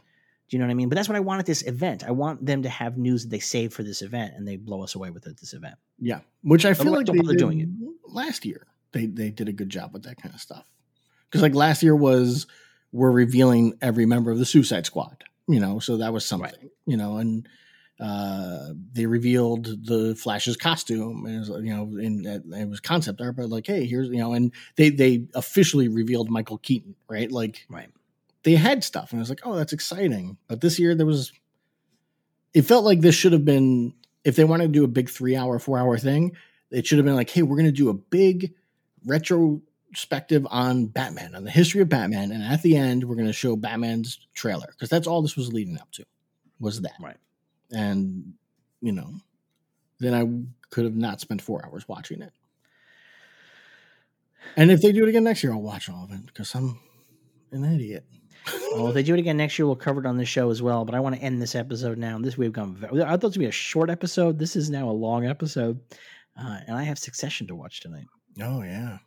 [0.52, 0.90] Do you know what I mean?
[0.90, 2.04] But that's what I want at this event.
[2.04, 4.84] I want them to have news that they save for this event and they blow
[4.84, 5.76] us away with it at this event.
[5.98, 6.20] yeah.
[6.44, 7.70] Which I feel like don't they bother did doing it.
[8.06, 8.68] last year.
[8.92, 10.70] They they did a good job with that kind of stuff.
[11.30, 12.48] Because like last year was
[12.92, 15.24] we're revealing every member of the Suicide Squad.
[15.48, 16.70] You know, so that was something.
[16.86, 17.48] You know, and
[18.02, 22.26] uh they revealed the Flash's costume and it was, you know and
[22.56, 26.28] it was concept art but like hey here's you know and they they officially revealed
[26.30, 27.90] Michael Keaton right like Right.
[28.44, 30.38] They had stuff and I was like, oh, that's exciting.
[30.48, 31.32] But this year there was
[32.54, 33.94] it felt like this should have been
[34.24, 36.36] if they wanted to do a big three hour, four hour thing,
[36.70, 38.54] it should have been like, hey, we're gonna do a big
[39.06, 43.56] retrospective on Batman, on the history of Batman, and at the end we're gonna show
[43.56, 44.68] Batman's trailer.
[44.72, 46.06] Because that's all this was leading up to,
[46.60, 46.96] was that.
[47.00, 47.18] Right.
[47.72, 48.34] And
[48.82, 49.14] you know,
[50.00, 52.34] then I could have not spent four hours watching it.
[54.58, 56.80] And if they do it again next year, I'll watch all of it because I'm
[57.52, 58.06] an idiot.
[58.74, 60.62] Well, if they do it again next year, we'll cover it on the show as
[60.62, 60.86] well.
[60.86, 62.18] But I want to end this episode now.
[62.20, 62.78] This we've gone.
[62.84, 64.40] I thought it was be a short episode.
[64.40, 65.80] This is now a long episode,
[66.38, 68.08] uh, and I have Succession to watch tonight.
[68.42, 68.98] Oh yeah.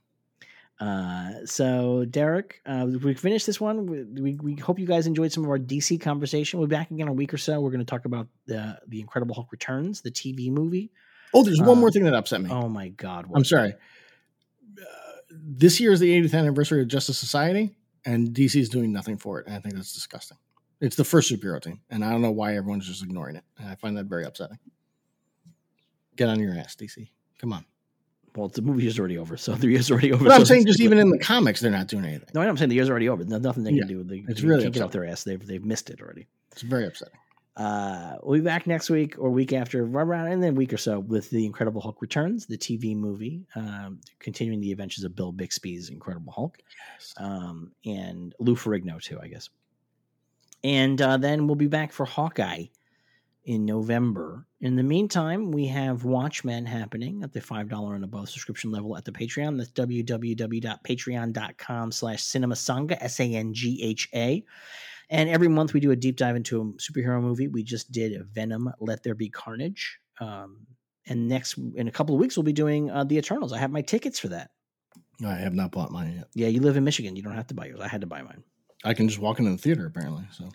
[0.81, 3.86] Uh, so Derek, uh, we finished this one.
[3.86, 6.59] We, we, we hope you guys enjoyed some of our DC conversation.
[6.59, 7.61] We'll be back again in a week or so.
[7.61, 10.90] We're going to talk about the the Incredible Hulk returns, the TV movie.
[11.32, 12.51] Oh, there's one Uh, more thing that upset me.
[12.51, 13.27] Oh my God!
[13.35, 13.74] I'm sorry.
[14.78, 14.85] Uh,
[15.31, 17.74] this year is the 80th anniversary of Justice Society,
[18.05, 19.47] and DC is doing nothing for it.
[19.47, 20.39] And I think that's disgusting.
[20.81, 23.44] It's the first superhero team, and I don't know why everyone's just ignoring it.
[23.59, 24.59] And I find that very upsetting.
[26.16, 27.09] Get on your ass, DC.
[27.39, 27.64] Come on.
[28.36, 30.24] Well, the movie is already over, so the year's already over.
[30.24, 32.28] But I'm saying, just even in the comics, they're not doing anything.
[32.35, 33.24] No, I'm saying the year's already over.
[33.24, 34.02] There's nothing they Yeah, can do.
[34.02, 35.22] They, it's they really can't get off their ass.
[35.22, 36.26] They've they've missed it already.
[36.52, 37.14] It's very upsetting.
[37.56, 40.76] Uh, we'll be back next week or week after, right around in a week or
[40.76, 45.32] so, with the Incredible Hulk returns, the TV movie, um, continuing the adventures of Bill
[45.32, 46.59] Bixby's Incredible Hulk,
[47.16, 49.51] um, and Lou Ferrigno too, I guess.
[50.64, 52.64] And uh, then we'll be back for Hawkeye
[53.44, 54.47] in November.
[54.60, 59.05] In the meantime, we have Watchmen happening at the $5 and above subscription level at
[59.05, 59.59] the Patreon.
[59.59, 64.44] That's www.patreon.com slash cinemasangha, S-A-N-G-H-A.
[65.10, 67.48] And every month we do a deep dive into a superhero movie.
[67.48, 69.98] We just did Venom, Let There Be Carnage.
[70.20, 70.66] Um,
[71.06, 73.52] and next, in a couple of weeks, we'll be doing uh, The Eternals.
[73.52, 74.51] I have my tickets for that.
[75.24, 76.28] I have not bought mine yet.
[76.35, 77.14] Yeah, you live in Michigan.
[77.16, 77.81] You don't have to buy yours.
[77.81, 78.43] I had to buy mine.
[78.85, 80.24] I can just walk into the theater apparently.
[80.32, 80.51] So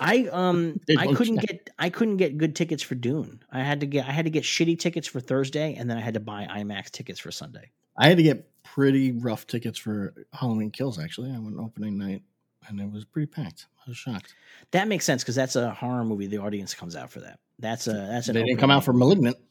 [0.00, 1.48] I um I couldn't check.
[1.48, 3.40] get I couldn't get good tickets for Dune.
[3.50, 6.00] I had to get I had to get shitty tickets for Thursday, and then I
[6.00, 7.70] had to buy IMAX tickets for Sunday.
[7.96, 10.98] I had to get pretty rough tickets for Halloween Kills.
[10.98, 12.22] Actually, I went opening night,
[12.68, 13.66] and it was pretty packed.
[13.86, 14.34] I was shocked.
[14.70, 16.26] That makes sense because that's a horror movie.
[16.26, 17.38] The audience comes out for that.
[17.58, 18.92] That's a that's an They didn't come out for.
[18.92, 19.36] Malignant.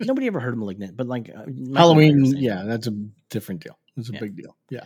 [0.00, 1.44] Nobody ever heard of Malignant, but like uh,
[1.74, 2.42] Halloween, is in it.
[2.42, 2.92] yeah, that's a
[3.30, 3.78] different deal.
[3.96, 4.20] It's a Yeah.
[4.20, 4.56] big deal.
[4.70, 4.84] Yeah.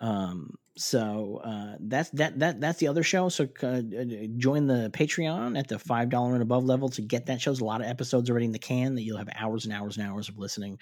[0.00, 3.28] Um, so uh, that's that that that's the other show.
[3.30, 3.80] So uh,
[4.36, 7.50] join the Patreon at the five dollar and above level to get that show.
[7.50, 9.96] There's a lot of episodes already in the can that you'll have hours and hours
[9.96, 10.78] and hours of listening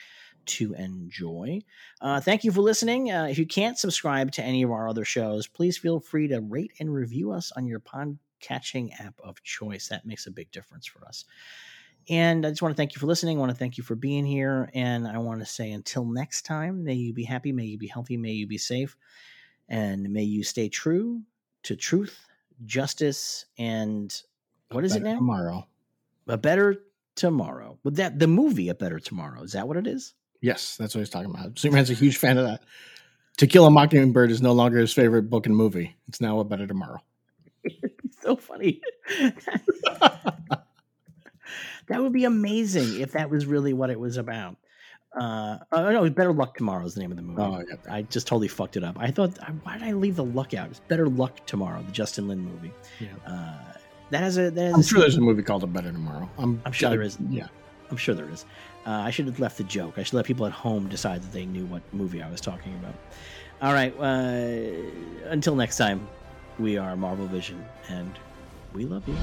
[0.47, 1.61] to enjoy.
[2.01, 3.11] Uh, thank you for listening.
[3.11, 6.41] Uh, if you can't subscribe to any of our other shows, please feel free to
[6.41, 9.89] rate and review us on your podcatching app of choice.
[9.89, 11.25] That makes a big difference for us.
[12.09, 13.39] And I just want to thank you for listening.
[13.39, 14.71] I want to thank you for being here.
[14.75, 17.87] And I want to say until next time, may you be happy, may you be
[17.87, 18.97] healthy, may you be safe,
[19.69, 21.23] and may you stay true
[21.63, 22.27] to truth,
[22.67, 24.15] justice, and
[24.71, 25.15] what is it now?
[25.17, 25.67] Tomorrow.
[26.27, 26.83] A better
[27.15, 27.79] tomorrow.
[27.85, 29.43] With that, the movie A Better Tomorrow.
[29.43, 30.15] Is that what it is?
[30.45, 31.59] Yes, that's what he's talking about.
[31.59, 32.63] Superman's a huge fan of that.
[33.39, 35.97] To Kill a Mockingbird is no longer his favorite book and movie.
[36.07, 37.01] It's now a better tomorrow.
[38.23, 38.83] so funny.
[39.89, 40.61] that
[41.89, 44.59] would be amazing if that was really what it was about.
[45.19, 47.41] Uh, oh no, Better Luck Tomorrow is the name of the movie.
[47.41, 47.91] Oh, that.
[47.91, 48.97] I just totally fucked it up.
[48.99, 50.69] I thought, why did I leave the luck out?
[50.69, 52.73] It's Better Luck Tomorrow, the Justin Lin movie.
[53.01, 53.09] Yeah.
[53.27, 53.79] Uh,
[54.11, 54.51] that has a.
[54.51, 56.29] That has I'm a sure there's a movie called A Better Tomorrow.
[56.37, 57.17] I'm, I'm sure I- there is.
[57.31, 57.47] Yeah.
[57.91, 58.45] I'm sure there is.
[58.87, 59.95] Uh, I should have left the joke.
[59.97, 62.75] I should let people at home decide that they knew what movie I was talking
[62.75, 62.95] about.
[63.63, 63.95] All right.
[63.99, 66.07] Uh, until next time,
[66.59, 68.13] we are Marvel Vision, and
[68.75, 69.15] we love you.